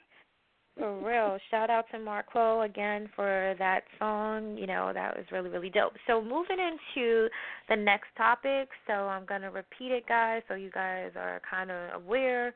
For 0.78 0.98
real. 1.00 1.38
Shout 1.52 1.70
out 1.70 1.86
to 1.92 1.98
Marquo 1.98 2.66
again 2.66 3.10
for 3.16 3.56
that 3.60 3.82
song. 3.98 4.56
You 4.58 4.68
know, 4.68 4.92
that 4.94 5.16
was 5.18 5.26
really, 5.32 5.50
really 5.50 5.70
dope. 5.70 5.94
So 6.08 6.22
moving 6.22 6.58
into 6.60 7.28
the 7.68 7.76
next 7.76 8.08
topic, 8.16 8.70
so 8.88 8.94
I'm 8.94 9.26
gonna 9.26 9.52
repeat 9.52 9.92
it 9.92 10.08
guys 10.08 10.42
so 10.48 10.54
you 10.54 10.72
guys 10.72 11.12
are 11.18 11.42
kinda 11.50 11.92
aware. 11.96 12.54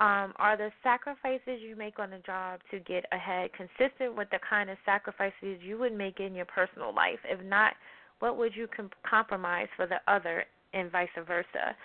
Um, 0.00 0.32
are 0.36 0.56
the 0.56 0.72
sacrifices 0.82 1.60
you 1.60 1.76
make 1.76 1.98
on 1.98 2.10
the 2.10 2.18
job 2.18 2.60
to 2.70 2.80
get 2.80 3.04
ahead 3.12 3.50
consistent 3.52 4.16
with 4.16 4.30
the 4.30 4.38
kind 4.48 4.70
of 4.70 4.78
sacrifices 4.84 5.60
you 5.60 5.78
would 5.78 5.92
make 5.92 6.18
in 6.18 6.34
your 6.34 6.46
personal 6.46 6.92
life? 6.92 7.20
If 7.24 7.40
not, 7.44 7.74
what 8.18 8.36
would 8.38 8.56
you 8.56 8.66
com- 8.66 8.90
compromise 9.08 9.68
for 9.76 9.86
the 9.86 10.00
other, 10.08 10.44
and 10.72 10.90
vice 10.90 11.08
versa? 11.26 11.76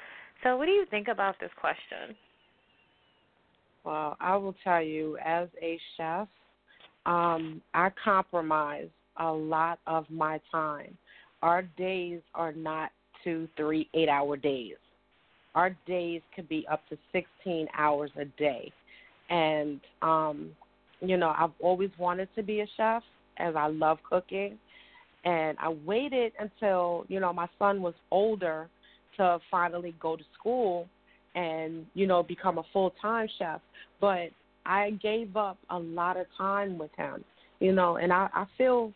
So, 0.43 0.57
what 0.57 0.65
do 0.65 0.71
you 0.71 0.85
think 0.89 1.07
about 1.09 1.35
this 1.39 1.51
question? 1.59 2.15
Well, 3.85 4.17
I 4.19 4.35
will 4.35 4.55
tell 4.63 4.81
you, 4.81 5.17
as 5.23 5.47
a 5.61 5.79
chef, 5.95 6.27
um, 7.05 7.61
I 7.75 7.89
compromise 8.03 8.89
a 9.17 9.31
lot 9.31 9.79
of 9.85 10.09
my 10.09 10.41
time. 10.51 10.97
Our 11.43 11.61
days 11.77 12.21
are 12.33 12.51
not 12.51 12.89
two, 13.23 13.47
three, 13.55 13.87
eight 13.93 14.09
hour 14.09 14.37
days. 14.37 14.75
Our 15.53 15.77
days 15.85 16.21
could 16.35 16.49
be 16.49 16.65
up 16.69 16.81
to 16.89 16.97
16 17.13 17.67
hours 17.77 18.09
a 18.19 18.25
day. 18.25 18.73
And, 19.29 19.79
um, 20.01 20.49
you 20.99 21.17
know, 21.17 21.33
I've 21.37 21.53
always 21.61 21.91
wanted 21.99 22.27
to 22.35 22.41
be 22.41 22.61
a 22.61 22.67
chef 22.75 23.03
as 23.37 23.55
I 23.55 23.67
love 23.67 23.99
cooking. 24.09 24.57
And 25.25 25.57
I 25.59 25.69
waited 25.85 26.33
until, 26.39 27.05
you 27.07 27.19
know, 27.19 27.31
my 27.31 27.47
son 27.59 27.83
was 27.83 27.93
older 28.09 28.67
to 29.17 29.39
finally 29.51 29.93
go 29.99 30.15
to 30.15 30.23
school 30.37 30.89
and, 31.35 31.85
you 31.93 32.07
know, 32.07 32.23
become 32.23 32.57
a 32.57 32.63
full 32.73 32.93
time 33.01 33.27
chef. 33.37 33.61
But 34.01 34.29
I 34.65 34.91
gave 35.01 35.37
up 35.37 35.57
a 35.69 35.77
lot 35.77 36.17
of 36.17 36.25
time 36.37 36.77
with 36.77 36.91
him, 36.97 37.23
you 37.59 37.73
know, 37.73 37.97
and 37.97 38.11
I, 38.11 38.29
I 38.33 38.45
feel 38.57 38.91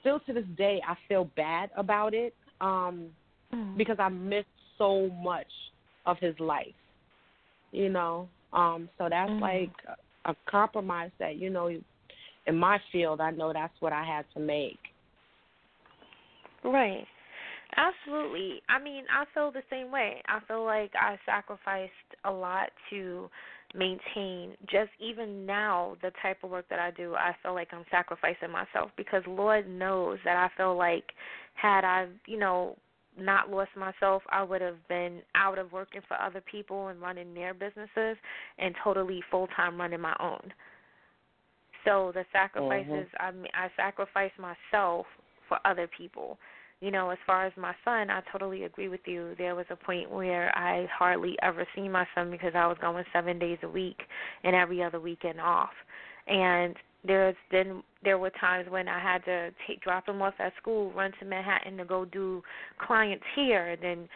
still 0.00 0.20
to 0.20 0.32
this 0.32 0.44
day 0.56 0.80
I 0.86 0.94
feel 1.08 1.30
bad 1.36 1.70
about 1.76 2.12
it 2.12 2.34
um 2.60 3.06
mm. 3.54 3.76
because 3.76 3.96
I 3.98 4.08
missed 4.08 4.46
so 4.76 5.08
much 5.22 5.46
of 6.06 6.16
his 6.20 6.34
life. 6.38 6.66
You 7.70 7.88
know, 7.88 8.28
um 8.52 8.88
so 8.98 9.06
that's 9.08 9.30
mm. 9.30 9.40
like 9.40 9.72
a 10.24 10.34
compromise 10.50 11.10
that 11.18 11.36
you 11.36 11.50
know 11.50 11.68
in 12.46 12.56
my 12.56 12.78
field 12.90 13.20
I 13.20 13.30
know 13.30 13.52
that's 13.52 13.74
what 13.80 13.92
I 13.92 14.04
had 14.04 14.24
to 14.34 14.40
make. 14.40 14.78
Right. 16.64 17.06
Absolutely. 17.76 18.62
I 18.68 18.82
mean, 18.82 19.04
I 19.10 19.24
feel 19.32 19.50
the 19.50 19.62
same 19.70 19.90
way. 19.90 20.22
I 20.26 20.40
feel 20.46 20.64
like 20.64 20.92
I 20.94 21.18
sacrificed 21.24 21.92
a 22.24 22.30
lot 22.30 22.68
to 22.90 23.30
maintain 23.74 24.50
just 24.70 24.90
even 25.00 25.46
now 25.46 25.96
the 26.02 26.10
type 26.20 26.38
of 26.42 26.50
work 26.50 26.66
that 26.68 26.78
I 26.78 26.90
do 26.90 27.14
I 27.14 27.34
feel 27.42 27.54
like 27.54 27.68
I'm 27.72 27.84
sacrificing 27.90 28.50
myself 28.50 28.90
because 28.96 29.22
Lord 29.26 29.68
knows 29.68 30.18
that 30.24 30.36
I 30.36 30.48
feel 30.56 30.76
like 30.76 31.04
had 31.54 31.84
I 31.84 32.08
you 32.26 32.38
know 32.38 32.76
not 33.18 33.50
lost 33.50 33.70
myself 33.76 34.22
I 34.28 34.42
would 34.42 34.60
have 34.60 34.76
been 34.88 35.20
out 35.34 35.58
of 35.58 35.72
working 35.72 36.02
for 36.06 36.20
other 36.20 36.42
people 36.42 36.88
and 36.88 37.00
running 37.00 37.32
their 37.32 37.54
businesses 37.54 38.16
and 38.58 38.74
totally 38.84 39.22
full 39.30 39.46
time 39.56 39.80
running 39.80 40.00
my 40.00 40.16
own 40.20 40.52
so 41.86 42.12
the 42.14 42.24
sacrifices 42.30 43.08
mm-hmm. 43.22 43.44
I 43.54 43.64
I 43.64 43.68
sacrifice 43.76 44.32
myself 44.38 45.06
for 45.48 45.58
other 45.64 45.88
people 45.96 46.38
you 46.82 46.90
know, 46.90 47.10
as 47.10 47.18
far 47.24 47.46
as 47.46 47.52
my 47.56 47.72
son, 47.84 48.10
I 48.10 48.22
totally 48.32 48.64
agree 48.64 48.88
with 48.88 49.02
you. 49.06 49.36
There 49.38 49.54
was 49.54 49.66
a 49.70 49.76
point 49.76 50.10
where 50.10 50.50
I 50.58 50.88
hardly 50.92 51.36
ever 51.40 51.64
seen 51.76 51.92
my 51.92 52.04
son 52.12 52.28
because 52.28 52.52
I 52.56 52.66
was 52.66 52.76
going 52.80 53.04
seven 53.12 53.38
days 53.38 53.58
a 53.62 53.68
week 53.68 54.00
and 54.42 54.56
every 54.56 54.82
other 54.82 54.98
weekend 54.98 55.40
off. 55.40 55.70
And 56.26 56.74
there's 57.06 57.36
been 57.52 57.84
there 58.02 58.18
were 58.18 58.30
times 58.30 58.68
when 58.68 58.88
I 58.88 58.98
had 58.98 59.24
to 59.26 59.50
take 59.64 59.80
drop 59.80 60.08
him 60.08 60.20
off 60.22 60.34
at 60.40 60.54
school, 60.60 60.90
run 60.90 61.12
to 61.20 61.24
Manhattan 61.24 61.76
to 61.76 61.84
go 61.84 62.04
do 62.04 62.42
clients 62.84 63.24
here, 63.36 63.68
and 63.68 63.82
then 63.82 64.08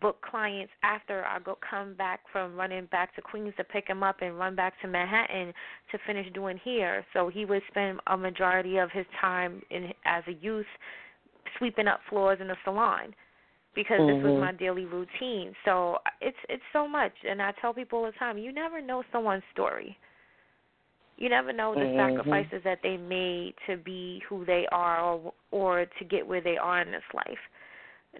book 0.00 0.22
clients 0.22 0.72
after 0.82 1.24
I 1.26 1.38
go 1.40 1.58
come 1.68 1.94
back 1.94 2.20
from 2.32 2.56
running 2.56 2.86
back 2.86 3.14
to 3.16 3.22
Queens 3.22 3.52
to 3.58 3.64
pick 3.64 3.86
him 3.86 4.02
up 4.02 4.22
and 4.22 4.38
run 4.38 4.54
back 4.56 4.72
to 4.80 4.88
Manhattan 4.88 5.52
to 5.92 5.98
finish 6.06 6.32
doing 6.32 6.58
here. 6.64 7.04
So 7.12 7.28
he 7.28 7.44
would 7.44 7.62
spend 7.68 8.00
a 8.06 8.16
majority 8.16 8.78
of 8.78 8.90
his 8.90 9.06
time 9.20 9.60
in 9.70 9.92
as 10.06 10.22
a 10.28 10.32
youth 10.32 10.66
sweeping 11.58 11.86
up 11.86 12.00
floors 12.08 12.38
in 12.40 12.48
the 12.48 12.56
salon 12.64 13.14
because 13.74 14.00
mm-hmm. 14.00 14.16
this 14.16 14.24
was 14.24 14.32
mm-hmm. 14.32 14.40
my 14.40 14.52
daily 14.52 14.84
routine. 14.84 15.54
So 15.64 15.98
it's 16.20 16.36
it's 16.48 16.62
so 16.72 16.88
much 16.88 17.12
and 17.28 17.40
I 17.40 17.52
tell 17.60 17.72
people 17.74 18.00
all 18.00 18.06
the 18.06 18.12
time, 18.12 18.38
you 18.38 18.52
never 18.52 18.80
know 18.80 19.02
someone's 19.12 19.42
story. 19.52 19.96
You 21.16 21.28
never 21.28 21.52
know 21.52 21.74
the 21.74 21.80
mm-hmm. 21.80 22.16
sacrifices 22.16 22.62
that 22.64 22.78
they 22.82 22.96
made 22.96 23.54
to 23.66 23.76
be 23.76 24.22
who 24.28 24.44
they 24.44 24.66
are 24.72 25.00
or 25.02 25.32
or 25.50 25.86
to 25.98 26.04
get 26.04 26.26
where 26.26 26.40
they 26.40 26.56
are 26.56 26.80
in 26.80 26.90
this 26.90 27.02
life. 27.14 27.38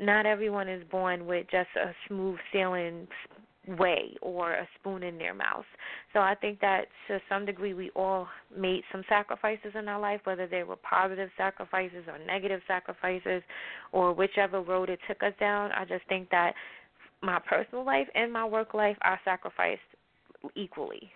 Not 0.00 0.26
everyone 0.26 0.68
is 0.68 0.84
born 0.90 1.26
with 1.26 1.46
just 1.50 1.70
a 1.76 1.92
smooth 2.06 2.38
sailing 2.52 3.08
way 3.66 4.14
or 4.22 4.52
a 4.52 4.68
spoon 4.78 5.02
in 5.02 5.18
their 5.18 5.34
mouth. 5.34 5.64
So 6.12 6.20
I 6.20 6.34
think 6.34 6.60
that 6.60 6.86
to 7.08 7.20
some 7.28 7.44
degree 7.44 7.74
we 7.74 7.90
all 7.90 8.26
made 8.56 8.82
some 8.90 9.02
sacrifices 9.08 9.72
in 9.74 9.86
our 9.88 10.00
life, 10.00 10.20
whether 10.24 10.46
they 10.46 10.62
were 10.62 10.76
positive 10.76 11.28
sacrifices 11.36 12.04
or 12.08 12.18
negative 12.18 12.60
sacrifices 12.66 13.42
or 13.92 14.12
whichever 14.12 14.62
road 14.62 14.88
it 14.88 14.98
took 15.06 15.22
us 15.22 15.34
down. 15.38 15.72
I 15.72 15.84
just 15.84 16.06
think 16.08 16.30
that 16.30 16.54
my 17.22 17.38
personal 17.38 17.84
life 17.84 18.08
and 18.14 18.32
my 18.32 18.44
work 18.44 18.72
life 18.72 18.96
I 19.02 19.16
sacrificed 19.24 19.80
equally. 20.54 21.10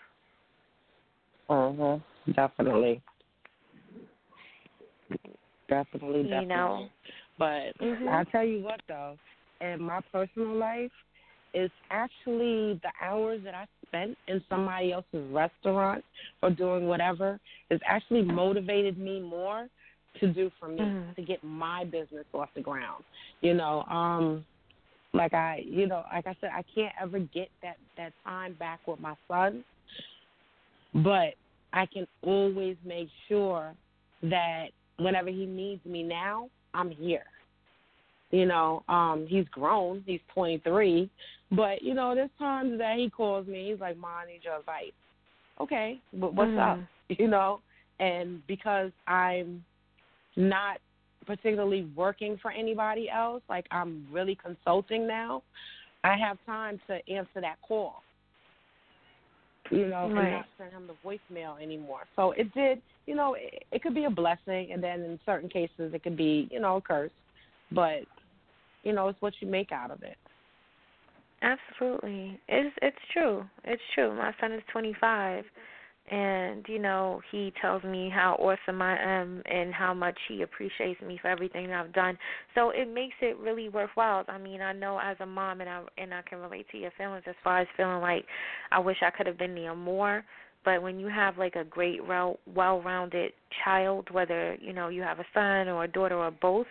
Mhm. 1.48 2.02
Definitely. 2.34 3.02
Definitely, 5.68 6.24
definitely. 6.24 6.40
You 6.40 6.46
know. 6.46 6.88
But 7.38 7.76
mm-hmm. 7.80 8.08
I'll 8.08 8.24
tell 8.26 8.44
you 8.44 8.62
what 8.62 8.80
though, 8.86 9.18
in 9.60 9.82
my 9.82 10.00
personal 10.12 10.54
life, 10.54 10.92
is 11.54 11.70
actually 11.90 12.80
the 12.82 12.90
hours 13.02 13.40
that 13.44 13.54
I 13.54 13.66
spent 13.86 14.18
in 14.28 14.42
somebody 14.48 14.92
else's 14.92 15.30
restaurant 15.32 16.04
or 16.42 16.50
doing 16.50 16.86
whatever 16.86 17.38
has 17.70 17.80
actually 17.86 18.22
motivated 18.22 18.98
me 18.98 19.20
more 19.20 19.68
to 20.20 20.32
do 20.32 20.50
for 20.60 20.68
me 20.68 20.80
mm-hmm. 20.80 21.12
to 21.14 21.22
get 21.22 21.42
my 21.42 21.84
business 21.84 22.26
off 22.34 22.48
the 22.54 22.60
ground. 22.60 23.04
You 23.40 23.54
know, 23.54 23.82
um 23.84 24.44
like 25.12 25.32
I 25.32 25.62
you 25.64 25.86
know, 25.86 26.02
like 26.12 26.26
I 26.26 26.36
said, 26.40 26.50
I 26.52 26.64
can't 26.74 26.92
ever 27.00 27.20
get 27.20 27.48
that 27.62 27.76
that 27.96 28.12
time 28.24 28.54
back 28.54 28.80
with 28.86 29.00
my 29.00 29.14
son. 29.28 29.64
But 30.92 31.34
I 31.72 31.86
can 31.86 32.06
always 32.22 32.76
make 32.84 33.08
sure 33.28 33.74
that 34.22 34.66
whenever 34.98 35.30
he 35.30 35.44
needs 35.44 35.84
me 35.84 36.02
now, 36.02 36.48
I'm 36.72 36.90
here. 36.90 37.24
You 38.30 38.46
know, 38.46 38.82
um, 38.88 39.26
he's 39.28 39.46
grown. 39.50 40.02
He's 40.06 40.20
23. 40.34 41.10
But, 41.50 41.82
you 41.82 41.94
know, 41.94 42.14
there's 42.14 42.30
times 42.38 42.78
that 42.78 42.96
he 42.98 43.10
calls 43.10 43.46
me. 43.46 43.70
He's 43.70 43.80
like, 43.80 43.96
Mom, 43.96 44.10
I 44.24 44.26
need 44.26 44.40
your 44.42 44.58
advice. 44.58 44.92
Okay, 45.60 46.00
but 46.12 46.34
what's 46.34 46.50
mm. 46.50 46.72
up? 46.72 46.78
You 47.10 47.28
know, 47.28 47.60
and 48.00 48.40
because 48.46 48.90
I'm 49.06 49.62
not 50.36 50.78
particularly 51.26 51.86
working 51.94 52.38
for 52.40 52.50
anybody 52.50 53.10
else, 53.10 53.42
like 53.50 53.66
I'm 53.70 54.06
really 54.10 54.38
consulting 54.42 55.06
now, 55.06 55.42
I 56.02 56.16
have 56.16 56.38
time 56.46 56.80
to 56.86 56.94
answer 57.12 57.42
that 57.42 57.56
call. 57.60 58.02
You 59.70 59.86
know, 59.86 60.10
right. 60.10 60.24
and 60.24 60.32
not 60.32 60.46
send 60.58 60.72
him 60.72 60.86
the 60.86 60.94
voicemail 61.06 61.62
anymore. 61.62 62.00
So 62.16 62.32
it 62.32 62.52
did, 62.54 62.80
you 63.06 63.14
know, 63.14 63.34
it, 63.34 63.64
it 63.70 63.82
could 63.82 63.94
be 63.94 64.04
a 64.04 64.10
blessing, 64.10 64.70
and 64.72 64.82
then 64.82 65.00
in 65.00 65.18
certain 65.24 65.48
cases 65.48 65.92
it 65.92 66.02
could 66.02 66.16
be, 66.16 66.48
you 66.50 66.60
know, 66.60 66.76
a 66.76 66.80
curse. 66.80 67.10
But 67.72 68.00
you 68.84 68.92
know, 68.92 69.08
it's 69.08 69.20
what 69.20 69.34
you 69.40 69.48
make 69.48 69.72
out 69.72 69.90
of 69.90 70.02
it. 70.02 70.16
Absolutely. 71.42 72.38
It's 72.48 72.74
it's 72.80 72.96
true. 73.12 73.44
It's 73.64 73.82
true. 73.94 74.16
My 74.16 74.32
son 74.40 74.52
is 74.52 74.62
25 74.72 75.44
and 76.10 76.64
you 76.68 76.78
know, 76.78 77.20
he 77.32 77.52
tells 77.60 77.82
me 77.82 78.10
how 78.14 78.34
awesome 78.38 78.80
I 78.82 78.98
am 78.98 79.42
and 79.46 79.72
how 79.72 79.94
much 79.94 80.18
he 80.28 80.42
appreciates 80.42 81.00
me 81.00 81.18
for 81.20 81.28
everything 81.28 81.72
I've 81.72 81.92
done. 81.92 82.18
So 82.54 82.70
it 82.70 82.92
makes 82.92 83.14
it 83.20 83.38
really 83.38 83.68
worthwhile. 83.68 84.24
I 84.28 84.38
mean, 84.38 84.60
I 84.60 84.72
know 84.72 85.00
as 85.02 85.16
a 85.20 85.26
mom 85.26 85.60
and 85.60 85.68
I 85.68 85.82
and 85.98 86.14
I 86.14 86.22
can 86.22 86.38
relate 86.38 86.66
to 86.72 86.78
your 86.78 86.92
feelings 86.96 87.24
as 87.26 87.34
far 87.42 87.60
as 87.60 87.68
feeling 87.76 88.00
like 88.00 88.24
I 88.70 88.78
wish 88.78 88.98
I 89.02 89.10
could 89.10 89.26
have 89.26 89.38
been 89.38 89.54
there 89.54 89.74
more 89.74 90.24
but 90.64 90.82
when 90.82 90.98
you 90.98 91.08
have 91.08 91.36
like 91.36 91.56
a 91.56 91.64
great 91.64 92.00
well-rounded 92.06 93.32
child 93.64 94.08
whether 94.10 94.56
you 94.60 94.72
know 94.72 94.88
you 94.88 95.02
have 95.02 95.18
a 95.18 95.26
son 95.34 95.68
or 95.68 95.84
a 95.84 95.88
daughter 95.88 96.16
or 96.16 96.30
both 96.30 96.66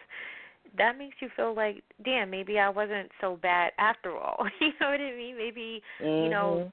that 0.78 0.98
makes 0.98 1.16
you 1.20 1.30
feel 1.36 1.56
like, 1.56 1.84
damn, 2.04 2.30
maybe 2.30 2.58
I 2.60 2.70
wasn't 2.70 3.10
so 3.22 3.38
bad 3.42 3.72
after 3.78 4.16
all. 4.18 4.46
you 4.62 4.70
know 4.80 4.90
what 4.90 5.00
I 5.00 5.16
mean? 5.16 5.38
Maybe 5.38 5.82
mm-hmm. 6.02 6.24
you 6.26 6.30
know 6.30 6.72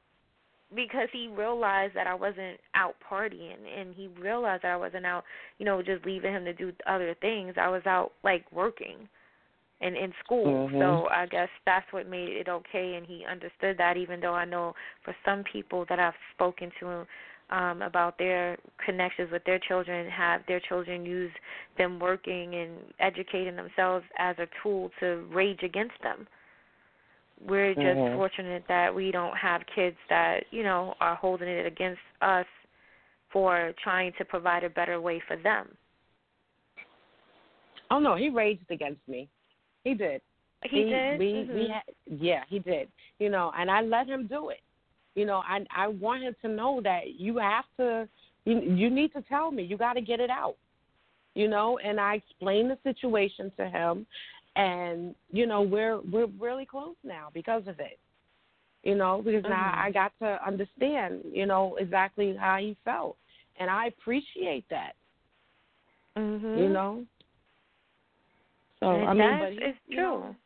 because 0.74 1.08
he 1.12 1.28
realized 1.28 1.94
that 1.96 2.06
I 2.06 2.14
wasn't 2.14 2.58
out 2.74 2.94
partying 3.08 3.56
and 3.76 3.94
he 3.94 4.08
realized 4.20 4.62
that 4.62 4.72
I 4.72 4.76
wasn't 4.76 5.04
out, 5.04 5.24
you 5.58 5.66
know, 5.66 5.82
just 5.82 6.04
leaving 6.04 6.32
him 6.32 6.44
to 6.44 6.52
do 6.52 6.72
other 6.86 7.14
things. 7.20 7.54
I 7.60 7.68
was 7.68 7.82
out 7.86 8.12
like 8.22 8.44
working 8.52 9.08
and 9.80 9.96
in 9.96 10.12
school. 10.24 10.68
Mm-hmm. 10.68 10.78
So 10.78 11.08
I 11.10 11.26
guess 11.26 11.48
that's 11.66 11.86
what 11.92 12.08
made 12.08 12.28
it 12.28 12.48
okay 12.48 12.94
and 12.96 13.06
he 13.06 13.24
understood 13.28 13.78
that 13.78 13.96
even 13.96 14.20
though 14.20 14.34
I 14.34 14.44
know 14.44 14.74
for 15.04 15.14
some 15.24 15.42
people 15.50 15.84
that 15.88 15.98
I've 15.98 16.14
spoken 16.34 16.70
to 16.80 17.06
um, 17.50 17.82
about 17.82 18.16
their 18.18 18.56
connections 18.84 19.30
with 19.32 19.44
their 19.44 19.58
children, 19.58 20.08
have 20.10 20.42
their 20.46 20.60
children 20.60 21.04
use 21.04 21.32
them 21.78 21.98
working 21.98 22.54
and 22.54 22.72
educating 23.00 23.56
themselves 23.56 24.04
as 24.18 24.36
a 24.38 24.46
tool 24.62 24.90
to 25.00 25.26
rage 25.32 25.62
against 25.62 26.00
them. 26.02 26.26
We're 27.46 27.74
just 27.74 27.86
mm-hmm. 27.86 28.16
fortunate 28.16 28.64
that 28.68 28.94
we 28.94 29.10
don't 29.10 29.36
have 29.36 29.62
kids 29.74 29.96
that, 30.10 30.40
you 30.50 30.62
know, 30.62 30.94
are 31.00 31.14
holding 31.16 31.48
it 31.48 31.66
against 31.66 32.00
us 32.20 32.46
for 33.32 33.72
trying 33.82 34.12
to 34.18 34.24
provide 34.24 34.62
a 34.62 34.70
better 34.70 35.00
way 35.00 35.22
for 35.26 35.36
them. 35.36 35.68
Oh 37.90 37.98
no, 37.98 38.14
he 38.14 38.28
raged 38.28 38.70
against 38.70 39.00
me. 39.08 39.28
He 39.84 39.94
did. 39.94 40.20
He, 40.64 40.84
he 40.84 40.84
did. 40.84 41.18
We 41.18 41.26
mm-hmm. 41.26 41.54
we 41.54 41.68
had, 41.68 42.20
yeah, 42.20 42.42
he 42.48 42.58
did. 42.58 42.88
You 43.18 43.30
know, 43.30 43.50
and 43.56 43.70
I 43.70 43.80
let 43.80 44.06
him 44.06 44.26
do 44.26 44.50
it 44.50 44.60
You 45.20 45.26
know, 45.26 45.42
I 45.46 45.66
I 45.84 45.88
want 45.88 46.22
him 46.22 46.34
to 46.42 46.48
know 46.48 46.80
that 46.82 47.02
you 47.18 47.36
have 47.36 47.66
to 47.76 48.08
you 48.46 48.60
you 48.60 48.88
need 48.88 49.12
to 49.12 49.22
tell 49.22 49.50
me. 49.50 49.62
You 49.62 49.76
got 49.76 49.94
to 49.94 50.00
get 50.00 50.18
it 50.18 50.30
out. 50.30 50.56
You 51.34 51.46
know, 51.46 51.78
and 51.78 52.00
I 52.00 52.14
explained 52.14 52.70
the 52.70 52.78
situation 52.82 53.52
to 53.58 53.68
him 53.68 54.06
and 54.56 55.14
you 55.30 55.46
know, 55.46 55.60
we're 55.60 56.00
we're 56.10 56.28
really 56.38 56.66
close 56.66 56.96
now 57.04 57.28
because 57.32 57.62
of 57.66 57.78
it. 57.80 57.98
You 58.82 58.94
know, 58.94 59.20
because 59.22 59.42
mm-hmm. 59.42 59.52
now 59.52 59.74
I 59.76 59.90
got 59.90 60.12
to 60.22 60.38
understand, 60.46 61.20
you 61.30 61.44
know, 61.44 61.76
exactly 61.78 62.34
how 62.34 62.56
he 62.56 62.76
felt. 62.82 63.16
And 63.58 63.68
I 63.68 63.88
appreciate 63.88 64.64
that. 64.70 64.92
Mhm. 66.16 66.58
You 66.58 66.68
know? 66.70 67.04
So 68.80 68.90
and 68.90 69.08
I 69.08 69.12
mean, 69.12 69.38
but 69.38 69.52
he, 69.52 69.58
is 69.58 69.76
you 69.86 69.96
true. 69.96 70.04
know, 70.04 70.36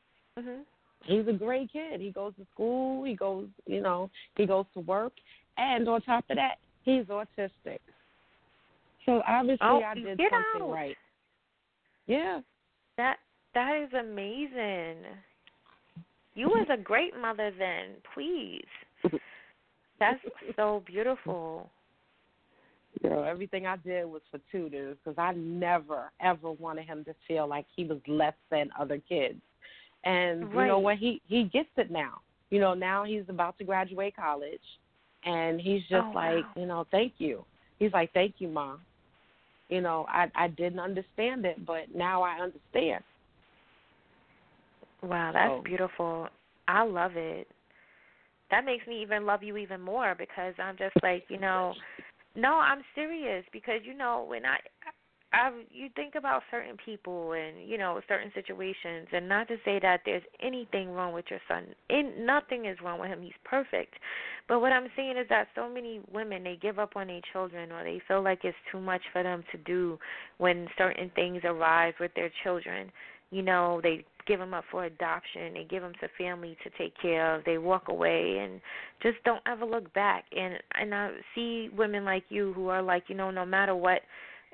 mhm. 0.41 0.59
He's 1.07 1.27
a 1.29 1.33
great 1.33 1.73
kid. 1.73 2.01
He 2.01 2.11
goes 2.11 2.33
to 2.39 2.47
school. 2.53 3.05
He 3.05 3.15
goes, 3.15 3.47
you 3.67 3.81
know, 3.81 4.11
he 4.37 4.47
goes 4.47 4.67
to 4.75 4.81
work, 4.81 5.13
and 5.57 5.89
on 5.89 6.01
top 6.03 6.25
of 6.31 6.37
that, 6.37 6.57
he's 6.85 7.05
autistic. 7.05 7.79
So 9.07 9.23
obviously, 9.29 9.67
Oh, 9.67 9.81
I 9.83 9.95
did 9.95 10.19
something 10.19 10.63
out. 10.63 10.73
right. 10.73 10.97
Yeah. 12.07 12.41
That 12.97 13.17
that 13.55 13.77
is 13.77 13.93
amazing. 13.93 15.05
You 16.35 16.49
was 16.49 16.67
a 16.73 16.77
great 16.77 17.13
mother 17.21 17.53
then. 17.57 17.97
Please. 18.15 18.65
That's 20.01 20.21
so 20.57 20.83
beautiful. 20.87 21.71
Girl, 23.03 23.25
everything 23.25 23.67
I 23.67 23.77
did 23.77 24.07
was 24.07 24.23
for 24.31 24.41
tutors 24.51 24.97
because 25.05 25.19
I 25.19 25.33
never 25.35 26.11
ever 26.21 26.51
wanted 26.53 26.87
him 26.87 27.05
to 27.05 27.15
feel 27.29 27.47
like 27.47 27.67
he 27.75 27.85
was 27.85 27.99
less 28.09 28.35
than 28.51 28.71
other 28.79 29.01
kids. 29.09 29.41
And 30.05 30.53
you 30.53 30.67
know 30.67 30.79
what? 30.79 30.99
He 30.99 31.21
he 31.29 31.45
gets 31.45 31.69
it 31.77 31.91
now. 31.91 32.21
You 32.51 32.61
know, 32.61 32.75
now 32.75 33.05
he's 33.05 33.25
about 33.29 33.57
to 33.59 33.65
graduate 33.65 34.15
college, 34.15 34.61
and 35.25 35.61
he's 35.61 35.81
just 35.83 36.05
Oh, 36.07 36.13
like, 36.15 36.45
wow. 36.45 36.53
you 36.57 36.67
know, 36.67 36.87
thank 36.91 37.15
you. 37.19 37.45
He's 37.79 37.93
like, 37.93 38.13
thank 38.13 38.35
you, 38.39 38.49
mom. 38.49 38.81
You 39.69 39.81
know, 39.81 40.05
I 40.09 40.31
I 40.35 40.49
didn't 40.49 40.79
understand 40.81 41.45
it, 41.47 41.65
but 41.65 41.95
now 41.95 42.23
I 42.23 42.35
understand. 42.41 43.03
Wow, 45.03 45.31
that's 45.33 45.51
So- 45.51 45.63
beautiful. 45.63 46.29
I 46.69 46.83
love 46.83 47.17
it. 47.17 47.49
That 48.51 48.65
makes 48.65 48.87
me 48.87 49.03
even 49.03 49.27
love 49.27 49.43
you 49.43 49.57
even 49.57 49.81
more 49.81 50.15
because 50.17 50.55
I'm 50.59 50.77
just 50.77 50.95
like, 51.03 51.25
you 51.29 51.39
know, 51.39 51.75
no, 52.35 52.55
I'm 52.55 52.83
serious 52.95 53.45
because 53.53 53.81
you 53.85 53.95
know 53.95 54.25
when 54.29 54.45
I 54.47 54.59
I 55.35 55.51
you 55.73 55.89
think 55.97 56.15
about 56.15 56.43
certain 56.51 56.77
people 56.85 57.33
and 57.33 57.69
you 57.69 57.77
know 57.77 58.01
certain 58.07 58.31
situations 58.35 59.09
and 59.13 59.29
not 59.29 59.49
to 59.49 59.57
say 59.65 59.81
that 59.81 60.01
there's 60.07 60.23
anything 60.41 60.91
wrong 60.91 61.13
with 61.13 61.25
your 61.29 61.41
son. 61.49 61.65
In 61.91 62.25
nothing 62.25 62.67
is 62.67 62.79
wrong 62.83 63.01
with 63.01 63.09
him. 63.09 63.21
He's 63.21 63.33
perfect. 63.45 63.95
But 64.49 64.61
what 64.61 64.73
I'm 64.73 64.87
saying 64.97 65.17
is 65.19 65.27
that 65.31 65.49
so 65.55 65.69
many 65.69 66.01
women 66.13 66.45
they 66.45 66.57
give 66.61 66.79
up 66.79 66.97
on 66.97 67.09
their 67.09 67.21
children 67.33 67.73
or 67.73 67.83
they 67.83 68.01
feel 68.07 68.23
like 68.23 68.45
it's 68.45 68.57
too 68.71 68.81
much 68.81 69.03
for 69.13 69.23
them 69.23 69.43
to 69.51 69.59
do 69.59 69.99
when 70.39 70.69
certain 70.79 71.11
things 71.17 71.41
arise 71.45 71.95
with 71.99 72.13
their 72.15 72.31
children. 72.45 72.93
You 73.31 73.43
know, 73.43 73.81
they 73.83 74.05
give 74.29 74.39
them 74.39 74.55
up 74.55 74.65
for 74.71 74.85
adoption, 74.85 75.55
they 75.55 75.67
give 75.69 75.83
them 75.83 75.95
to 76.01 76.09
family 76.17 76.57
to 76.63 76.71
take 76.79 76.95
care 77.01 77.35
of, 77.35 77.45
they 77.45 77.59
walk 77.59 77.89
away 77.89 78.39
and 78.39 78.61
just 79.03 79.17
don't 79.25 79.43
ever 79.49 79.65
look 79.65 79.93
back. 79.95 80.27
And 80.37 80.55
and 80.81 80.95
I 80.95 81.11
see 81.35 81.71
women 81.77 82.05
like 82.05 82.25
you 82.29 82.53
who 82.53 82.69
are 82.69 82.83
like, 82.83 83.05
you 83.09 83.17
know, 83.17 83.33
no 83.33 83.45
matter 83.45 83.75
what 83.75 84.03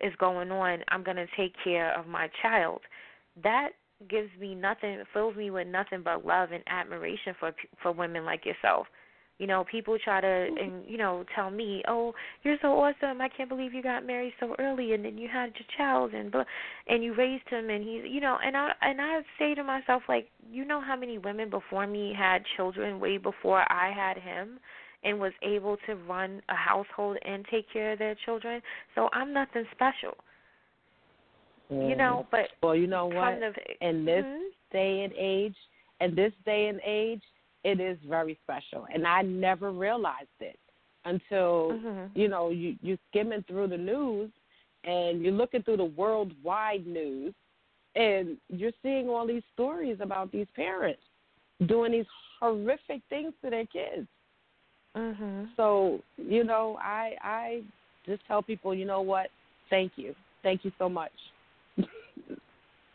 is 0.01 0.13
going 0.19 0.51
on, 0.51 0.81
I'm 0.89 1.03
going 1.03 1.17
to 1.17 1.27
take 1.37 1.55
care 1.63 1.99
of 1.99 2.07
my 2.07 2.29
child. 2.43 2.81
That 3.43 3.71
gives 4.09 4.31
me 4.41 4.55
nothing, 4.55 5.03
fills 5.13 5.37
me 5.37 5.51
with 5.51 5.67
nothing 5.67 6.03
but 6.03 6.25
love 6.25 6.53
and 6.53 6.63
admiration 6.67 7.35
for 7.39 7.53
for 7.83 7.93
women 7.93 8.25
like 8.25 8.45
yourself. 8.47 8.87
You 9.39 9.47
know, 9.47 9.65
people 9.71 9.97
try 10.03 10.21
to 10.21 10.27
mm-hmm. 10.27 10.57
and 10.59 10.85
you 10.87 10.99
know 10.99 11.25
tell 11.35 11.51
me, 11.51 11.83
"Oh, 11.89 12.13
you're 12.43 12.59
so 12.61 12.69
awesome! 12.79 13.23
I 13.23 13.29
can't 13.29 13.49
believe 13.49 13.73
you 13.73 13.83
got 13.83 14.07
married 14.07 14.35
so 14.39 14.55
early, 14.59 14.93
and 14.93 15.03
then 15.03 15.17
you 15.17 15.29
had 15.33 15.53
your 15.55 15.67
child, 15.79 16.13
and 16.13 16.31
blah, 16.31 16.45
and 16.87 17.03
you 17.03 17.15
raised 17.15 17.49
him, 17.49 17.71
and 17.71 17.83
he's, 17.83 18.03
you 18.07 18.21
know." 18.21 18.37
And 18.45 18.55
I 18.55 18.73
and 18.83 19.01
I 19.01 19.21
say 19.39 19.55
to 19.55 19.65
myself, 19.65 20.03
like, 20.11 20.29
you 20.51 20.67
know 20.67 20.81
how 20.83 20.95
many 20.95 21.17
women 21.17 21.49
before 21.49 21.87
me 21.87 22.15
had 22.17 22.43
children 22.57 23.01
way 23.01 23.17
before 23.17 23.65
I 23.73 23.91
had 23.93 24.19
him, 24.19 24.61
and 25.05 25.19
was 25.19 25.33
able 25.43 25.77
to 25.87 25.95
run 25.95 26.43
a 26.49 26.55
household 26.55 27.17
and 27.25 27.45
take 27.51 27.71
care 27.73 27.93
of 27.93 27.99
their 27.99 28.17
children. 28.25 28.61
So 28.95 29.09
I'm 29.13 29.33
nothing 29.33 29.65
special, 29.73 30.15
you 31.71 31.97
know. 31.97 32.27
But 32.31 32.51
Well, 32.63 32.77
you 32.77 32.87
know 32.87 33.07
what? 33.07 33.39
From 33.39 33.41
the, 33.41 33.85
In 33.87 34.05
this 34.05 34.27
Mhm. 34.27 34.51
day 34.71 35.03
and 35.05 35.13
age, 35.17 35.57
in 36.01 36.15
this 36.15 36.33
day 36.45 36.69
and 36.69 36.81
age, 36.85 37.23
it 37.65 37.81
is 37.81 37.99
very 38.01 38.39
special, 38.43 38.87
and 38.93 39.07
I 39.07 39.23
never 39.23 39.71
realized 39.71 40.29
it 40.41 40.59
until 41.05 41.73
Mhm. 41.73 42.11
you 42.15 42.29
know 42.29 42.51
you 42.51 42.77
you 42.83 42.99
skimming 43.09 43.43
through 43.45 43.69
the 43.69 43.79
news 43.79 44.31
and 44.85 45.23
you're 45.23 45.33
looking 45.33 45.63
through 45.63 45.77
the 45.77 45.85
worldwide 45.85 46.87
news 46.87 47.35
and 47.95 48.39
you're 48.49 48.73
seeing 48.83 49.09
all 49.09 49.27
these 49.27 49.43
stories 49.53 50.01
about 50.01 50.31
these 50.31 50.47
parents 50.55 51.03
doing 51.67 51.93
these 51.93 52.07
horrific 52.39 53.03
things 53.09 53.33
to 53.43 53.51
their 53.51 53.67
kids 53.67 54.07
Mhm. 54.97 55.49
so 55.57 56.01
you 56.17 56.43
know 56.43 56.77
i 56.83 57.15
i 57.23 57.63
just 58.07 58.27
tell 58.27 58.43
people 58.43 58.75
you 58.75 58.85
know 58.85 59.01
what 59.01 59.31
thank 59.69 59.93
you 59.97 60.15
thank 60.43 60.65
you 60.65 60.73
so 60.79 60.89
much 60.89 61.13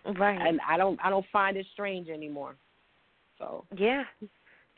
Right. 0.06 0.40
and 0.40 0.60
i 0.68 0.78
don't 0.78 1.00
i 1.04 1.10
don't 1.10 1.26
find 1.32 1.58
it 1.58 1.66
strange 1.74 2.10
anymore 2.10 2.56
so 3.38 3.66
Yeah. 3.78 4.04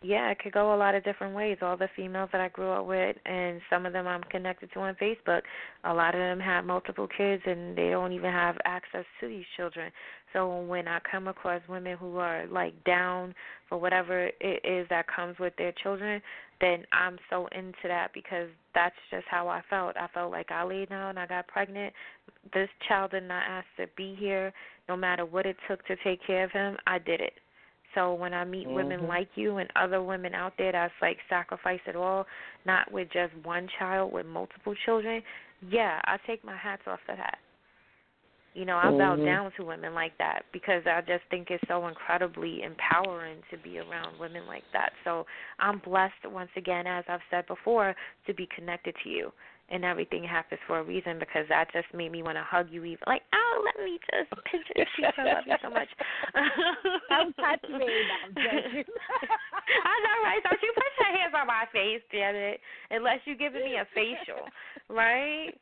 Yeah, 0.03 0.29
it 0.29 0.37
could 0.37 0.51
go 0.51 0.75
a 0.75 0.77
lot 0.77 0.93
of 0.93 1.03
different 1.03 1.33
ways. 1.33 1.57
All 1.63 1.75
the 1.75 1.89
females 1.95 2.29
that 2.31 2.39
I 2.39 2.49
grew 2.49 2.69
up 2.69 2.85
with 2.85 3.15
and 3.25 3.59
some 3.67 3.87
of 3.87 3.93
them 3.93 4.05
I'm 4.05 4.21
connected 4.25 4.71
to 4.73 4.79
on 4.81 4.95
Facebook, 4.95 5.41
a 5.85 5.93
lot 5.93 6.13
of 6.13 6.19
them 6.19 6.39
have 6.39 6.65
multiple 6.65 7.07
kids 7.17 7.41
and 7.47 7.75
they 7.75 7.89
don't 7.89 8.11
even 8.11 8.31
have 8.31 8.57
access 8.63 9.05
to 9.19 9.27
these 9.27 9.43
children. 9.55 9.91
So 10.33 10.61
when 10.61 10.87
I 10.87 10.99
come 11.11 11.27
across 11.27 11.63
women 11.67 11.97
who 11.97 12.17
are 12.17 12.45
like 12.45 12.75
down 12.83 13.33
for 13.67 13.79
whatever 13.79 14.29
it 14.39 14.61
is 14.63 14.87
that 14.89 15.07
comes 15.07 15.39
with 15.39 15.55
their 15.57 15.73
children, 15.81 16.21
then 16.59 16.83
I'm 16.91 17.17
so 17.29 17.47
into 17.51 17.87
that 17.87 18.11
because 18.13 18.49
that's 18.73 18.95
just 19.11 19.25
how 19.29 19.47
I 19.47 19.61
felt. 19.69 19.95
I 19.97 20.07
felt 20.13 20.31
like 20.31 20.51
I 20.51 20.63
laid 20.63 20.89
down, 20.89 21.17
I 21.17 21.27
got 21.27 21.47
pregnant. 21.47 21.93
This 22.53 22.69
child 22.87 23.11
did 23.11 23.23
not 23.23 23.43
ask 23.47 23.67
to 23.77 23.87
be 23.95 24.15
here. 24.15 24.53
No 24.89 24.95
matter 24.95 25.25
what 25.25 25.45
it 25.45 25.57
took 25.67 25.85
to 25.87 25.95
take 26.03 26.25
care 26.25 26.43
of 26.43 26.51
him, 26.51 26.77
I 26.87 26.97
did 26.97 27.21
it. 27.21 27.33
So 27.95 28.13
when 28.13 28.33
I 28.33 28.43
meet 28.43 28.67
women 28.67 29.01
Mhm. 29.01 29.07
like 29.07 29.29
you 29.35 29.57
and 29.57 29.71
other 29.75 30.01
women 30.01 30.35
out 30.35 30.55
there 30.57 30.71
that's 30.71 30.93
like 31.01 31.19
sacrifice 31.29 31.81
it 31.87 31.95
all, 31.95 32.27
not 32.65 32.91
with 32.91 33.09
just 33.09 33.33
one 33.43 33.67
child, 33.67 34.11
with 34.11 34.25
multiple 34.25 34.75
children, 34.75 35.23
yeah, 35.61 36.01
I 36.05 36.17
take 36.17 36.43
my 36.43 36.55
hats 36.55 36.85
off 36.87 37.03
to 37.07 37.15
that. 37.15 37.39
You 38.57 38.65
know, 38.65 38.77
I 38.77 38.89
bow 38.89 39.15
Mhm. 39.15 39.23
down 39.23 39.51
to 39.51 39.63
women 39.63 39.93
like 39.93 40.17
that 40.17 40.43
because 40.51 40.81
I 40.87 41.01
just 41.01 41.23
think 41.25 41.51
it's 41.51 41.63
so 41.67 41.85
incredibly 41.85 42.63
empowering 42.63 43.43
to 43.51 43.57
be 43.57 43.77
around 43.77 44.17
women 44.17 44.47
like 44.47 44.63
that. 44.71 44.93
So 45.03 45.27
I'm 45.59 45.77
blessed 45.77 46.25
once 46.25 46.49
again, 46.55 46.87
as 46.87 47.05
I've 47.07 47.21
said 47.29 47.45
before, 47.45 47.95
to 48.25 48.33
be 48.33 48.47
connected 48.47 48.95
to 49.03 49.09
you. 49.09 49.31
And 49.69 49.85
everything 49.85 50.23
happens 50.23 50.59
for 50.65 50.79
a 50.79 50.83
reason 50.83 51.19
because 51.19 51.47
that 51.49 51.71
just 51.71 51.93
made 51.93 52.11
me 52.11 52.23
want 52.23 52.37
to 52.37 52.41
hug 52.41 52.71
you 52.71 52.83
even 52.83 53.03
like, 53.05 53.21
oh, 53.31 53.61
let 53.63 53.85
me 53.85 53.99
just 54.11 54.31
pinch 54.45 54.65
your 54.75 54.87
cheek. 54.95 55.05
I 55.19 55.23
love 55.23 55.45
you 55.45 55.55
so 55.61 55.69
much. 55.69 55.89
Don't 57.09 57.35
touch 57.37 57.61
me. 57.69 58.07
No, 58.07 58.15
I'm 58.23 58.33
joking. 58.33 58.85
I 59.85 59.99
know, 60.01 60.23
right? 60.23 60.41
Don't 60.41 60.63
you 60.63 60.73
put 60.73 60.85
your 60.97 61.15
hands 61.15 61.35
on 61.35 61.45
my 61.45 61.65
face, 61.71 62.01
damn 62.11 62.33
it. 62.33 62.59
Unless 62.89 63.19
you're 63.25 63.35
giving 63.35 63.63
me 63.63 63.75
a 63.75 63.85
facial, 63.93 64.47
right? 64.89 65.53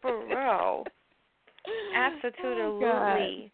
For 0.00 0.24
real. 0.24 0.86
Absolutely. 1.94 2.86
Oh, 2.86 3.48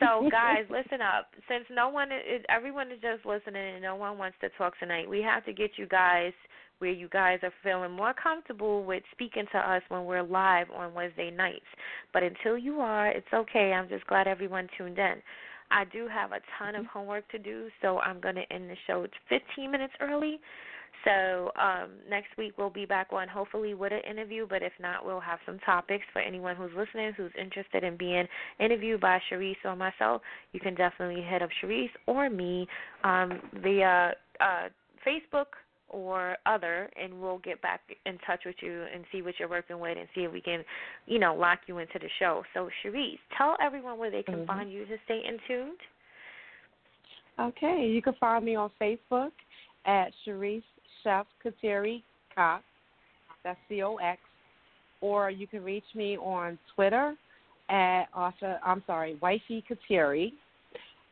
so, 0.00 0.28
guys, 0.30 0.64
listen 0.70 1.00
up. 1.00 1.28
Since 1.48 1.64
no 1.70 1.88
one 1.88 2.10
is, 2.12 2.42
everyone 2.48 2.90
is 2.90 2.98
just 3.00 3.26
listening 3.26 3.74
and 3.74 3.82
no 3.82 3.96
one 3.96 4.18
wants 4.18 4.36
to 4.40 4.48
talk 4.50 4.78
tonight, 4.78 5.08
we 5.08 5.22
have 5.22 5.44
to 5.46 5.52
get 5.52 5.72
you 5.76 5.86
guys 5.86 6.32
where 6.78 6.92
you 6.92 7.08
guys 7.08 7.38
are 7.42 7.52
feeling 7.62 7.92
more 7.92 8.14
comfortable 8.20 8.84
with 8.84 9.02
speaking 9.12 9.44
to 9.52 9.58
us 9.58 9.82
when 9.88 10.04
we're 10.04 10.22
live 10.22 10.66
on 10.74 10.92
Wednesday 10.92 11.30
nights. 11.30 11.64
But 12.12 12.22
until 12.22 12.58
you 12.58 12.80
are, 12.80 13.08
it's 13.08 13.32
okay. 13.32 13.72
I'm 13.72 13.88
just 13.88 14.06
glad 14.06 14.26
everyone 14.26 14.68
tuned 14.76 14.98
in. 14.98 15.14
I 15.70 15.84
do 15.84 16.08
have 16.08 16.32
a 16.32 16.40
ton 16.58 16.74
of 16.74 16.82
mm-hmm. 16.82 16.98
homework 16.98 17.28
to 17.30 17.38
do, 17.38 17.68
so 17.80 17.98
I'm 17.98 18.20
going 18.20 18.34
to 18.34 18.52
end 18.52 18.68
the 18.68 18.76
show 18.86 19.06
15 19.28 19.70
minutes 19.70 19.94
early. 20.00 20.40
So 21.04 21.50
um, 21.60 21.90
next 22.08 22.36
week 22.38 22.54
we'll 22.56 22.70
be 22.70 22.86
back 22.86 23.08
on 23.12 23.28
hopefully 23.28 23.74
with 23.74 23.92
an 23.92 24.00
interview, 24.08 24.46
but 24.48 24.62
if 24.62 24.72
not, 24.80 25.04
we'll 25.04 25.20
have 25.20 25.38
some 25.44 25.58
topics 25.60 26.04
for 26.12 26.20
anyone 26.20 26.56
who's 26.56 26.70
listening 26.76 27.12
who's 27.16 27.32
interested 27.38 27.84
in 27.84 27.96
being 27.96 28.26
interviewed 28.58 29.00
by 29.00 29.20
Cherise 29.30 29.56
or 29.64 29.76
myself. 29.76 30.22
You 30.52 30.60
can 30.60 30.74
definitely 30.74 31.22
hit 31.22 31.42
up 31.42 31.50
Cherise 31.62 31.90
or 32.06 32.30
me 32.30 32.66
um, 33.04 33.40
via 33.62 34.12
uh, 34.40 34.68
Facebook 35.06 35.46
or 35.90 36.36
other, 36.46 36.90
and 37.00 37.20
we'll 37.20 37.38
get 37.38 37.60
back 37.62 37.80
in 38.06 38.18
touch 38.26 38.40
with 38.46 38.56
you 38.60 38.84
and 38.92 39.04
see 39.12 39.22
what 39.22 39.34
you're 39.38 39.48
working 39.48 39.78
with 39.78 39.96
and 39.96 40.08
see 40.14 40.22
if 40.22 40.32
we 40.32 40.40
can, 40.40 40.64
you 41.06 41.18
know, 41.18 41.34
lock 41.34 41.60
you 41.66 41.78
into 41.78 41.98
the 42.00 42.08
show. 42.18 42.42
So 42.54 42.68
Cherise, 42.82 43.18
tell 43.36 43.56
everyone 43.62 43.98
where 43.98 44.10
they 44.10 44.22
can 44.22 44.42
Mhm. 44.42 44.46
find 44.46 44.72
you 44.72 44.86
to 44.86 44.98
stay 45.04 45.24
in 45.24 45.38
tuned. 45.46 45.80
Okay, 47.38 47.86
you 47.86 48.00
can 48.00 48.14
find 48.14 48.44
me 48.44 48.56
on 48.56 48.70
Facebook 48.80 49.32
at 49.84 50.12
Cherise 50.24 50.62
Chef 51.04 51.26
Kateri 51.44 52.02
Cox. 52.34 52.64
That's 53.44 53.58
C 53.68 53.82
O 53.82 53.96
X. 53.96 54.18
Or 55.00 55.30
you 55.30 55.46
can 55.46 55.62
reach 55.62 55.84
me 55.94 56.16
on 56.16 56.58
Twitter 56.74 57.14
at 57.68 58.04
I'm 58.14 58.82
sorry, 58.86 59.18
Wifey 59.20 59.62
Kateri. 59.70 60.32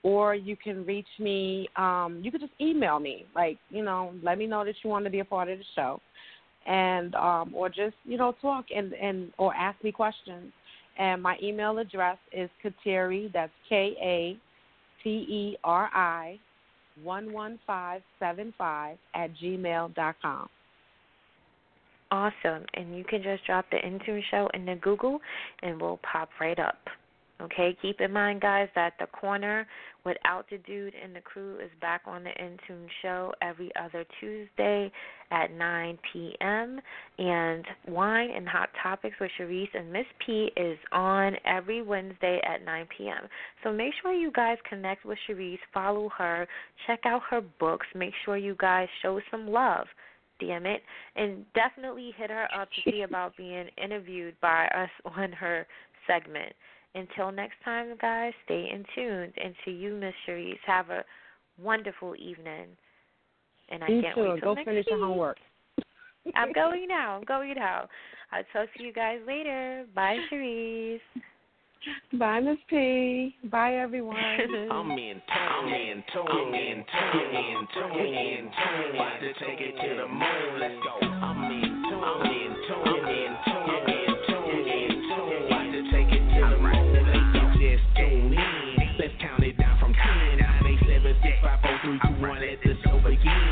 Or 0.02 0.34
you 0.34 0.56
can 0.56 0.84
reach 0.84 1.06
me. 1.20 1.68
Um, 1.76 2.20
you 2.24 2.32
could 2.32 2.40
just 2.40 2.52
email 2.60 2.98
me, 2.98 3.24
like 3.36 3.58
you 3.70 3.84
know, 3.84 4.12
let 4.24 4.36
me 4.36 4.48
know 4.48 4.64
that 4.64 4.74
you 4.82 4.90
want 4.90 5.04
to 5.04 5.10
be 5.10 5.20
a 5.20 5.24
part 5.24 5.48
of 5.48 5.58
the 5.58 5.64
show, 5.76 6.00
and 6.66 7.14
um, 7.14 7.54
or 7.54 7.68
just 7.68 7.94
you 8.04 8.16
know 8.16 8.34
talk 8.42 8.64
and 8.74 8.94
and 8.94 9.30
or 9.38 9.54
ask 9.54 9.82
me 9.84 9.92
questions. 9.92 10.52
And 10.98 11.22
my 11.22 11.36
email 11.40 11.78
address 11.78 12.18
is 12.32 12.50
Kateri. 12.64 13.32
That's 13.32 13.52
K 13.68 13.94
A 14.02 14.36
T 15.04 15.08
E 15.10 15.56
R 15.62 15.88
I 15.94 16.38
one 17.02 17.32
one 17.32 17.58
five 17.66 18.02
seven 18.18 18.52
five 18.58 18.98
at 19.14 19.30
gmail 19.42 19.94
dot 19.94 20.16
com. 20.22 20.48
Awesome. 22.10 22.64
And 22.74 22.96
you 22.96 23.04
can 23.04 23.22
just 23.22 23.44
drop 23.46 23.64
the 23.70 23.78
N'Tuned 23.78 24.22
Show 24.30 24.48
into 24.52 24.76
Google 24.76 25.18
and 25.62 25.80
we'll 25.80 25.98
pop 26.02 26.28
right 26.38 26.58
up. 26.58 26.76
Okay, 27.42 27.76
keep 27.82 28.00
in 28.00 28.12
mind, 28.12 28.40
guys, 28.40 28.68
that 28.76 28.92
the 29.00 29.06
corner 29.06 29.66
without 30.04 30.46
the 30.48 30.58
dude 30.58 30.94
and 30.94 31.14
the 31.14 31.20
crew 31.20 31.56
is 31.58 31.70
back 31.80 32.02
on 32.06 32.22
the 32.22 32.30
N'Tuned 32.30 32.86
show 33.02 33.32
every 33.42 33.70
other 33.74 34.04
Tuesday 34.20 34.92
at 35.32 35.52
9 35.52 35.98
p.m. 36.12 36.80
And 37.18 37.64
Wine 37.88 38.30
and 38.30 38.48
Hot 38.48 38.68
Topics 38.80 39.16
with 39.20 39.30
Cherise 39.38 39.74
and 39.74 39.92
Miss 39.92 40.06
P 40.24 40.50
is 40.56 40.78
on 40.92 41.34
every 41.44 41.82
Wednesday 41.82 42.40
at 42.46 42.64
9 42.64 42.86
p.m. 42.96 43.28
So 43.64 43.72
make 43.72 43.92
sure 44.00 44.12
you 44.12 44.30
guys 44.30 44.58
connect 44.68 45.04
with 45.04 45.18
Cherise, 45.28 45.58
follow 45.74 46.10
her, 46.16 46.46
check 46.86 47.00
out 47.04 47.22
her 47.28 47.40
books, 47.58 47.86
make 47.94 48.14
sure 48.24 48.36
you 48.36 48.54
guys 48.60 48.86
show 49.02 49.20
some 49.30 49.48
love 49.48 49.86
damn 50.40 50.66
it. 50.66 50.82
And 51.14 51.44
definitely 51.54 52.12
hit 52.16 52.28
her 52.30 52.48
up 52.52 52.68
to 52.68 52.90
see 52.90 53.02
about 53.08 53.36
being 53.36 53.66
interviewed 53.82 54.34
by 54.40 54.66
us 54.74 54.90
on 55.16 55.30
her 55.32 55.66
segment. 56.06 56.52
Until 56.94 57.32
next 57.32 57.56
time, 57.64 57.96
guys, 58.00 58.32
stay 58.44 58.68
in 58.72 58.84
tuned. 58.94 59.32
And 59.42 59.54
to 59.64 59.70
you, 59.70 59.94
Miss 59.94 60.14
Cherise, 60.26 60.58
have 60.66 60.90
a 60.90 61.04
wonderful 61.60 62.14
evening. 62.16 62.66
And 63.70 63.82
I 63.82 63.88
you 63.88 64.02
can't 64.02 64.14
too. 64.14 64.22
wait 64.22 64.42
Go 64.42 64.54
till 64.54 64.64
finish 64.64 64.74
next 64.76 64.90
your 64.90 64.98
week. 64.98 65.06
homework. 65.06 65.36
I'm 66.34 66.52
going 66.52 66.86
now. 66.88 67.16
I'm 67.16 67.24
going 67.24 67.54
now. 67.54 67.88
I'll 68.30 68.44
talk 68.52 68.68
to 68.76 68.82
you 68.82 68.92
guys 68.92 69.18
later. 69.26 69.86
Bye, 69.94 70.18
Cherise. 70.30 71.00
Bye, 72.18 72.40
Miss 72.40 72.58
P. 72.68 73.34
Bye, 73.50 73.74
everyone. 73.76 74.16
I'm 74.70 74.90
in 74.92 75.14
tune, 75.14 75.22
I'm 75.34 75.66
in 75.66 76.04
tune, 76.12 76.26
I'm 76.28 76.54
in 76.54 76.84
tune, 76.92 77.34
in 77.34 77.68
tune, 77.74 78.14
in 78.14 78.44
tune. 78.44 78.94
About 78.94 79.18
to 79.20 79.32
take 79.44 79.60
it 79.60 79.74
to 79.80 79.96
the 79.96 80.08
moon. 80.08 80.60
Let's 80.60 80.74
go. 80.84 81.06
I'm 81.06 81.50
in 81.50 81.71
two, 92.08 92.20
one. 92.20 92.40
Let 92.40 92.60
the 92.62 92.74
show 92.84 93.00
begin. 93.00 93.51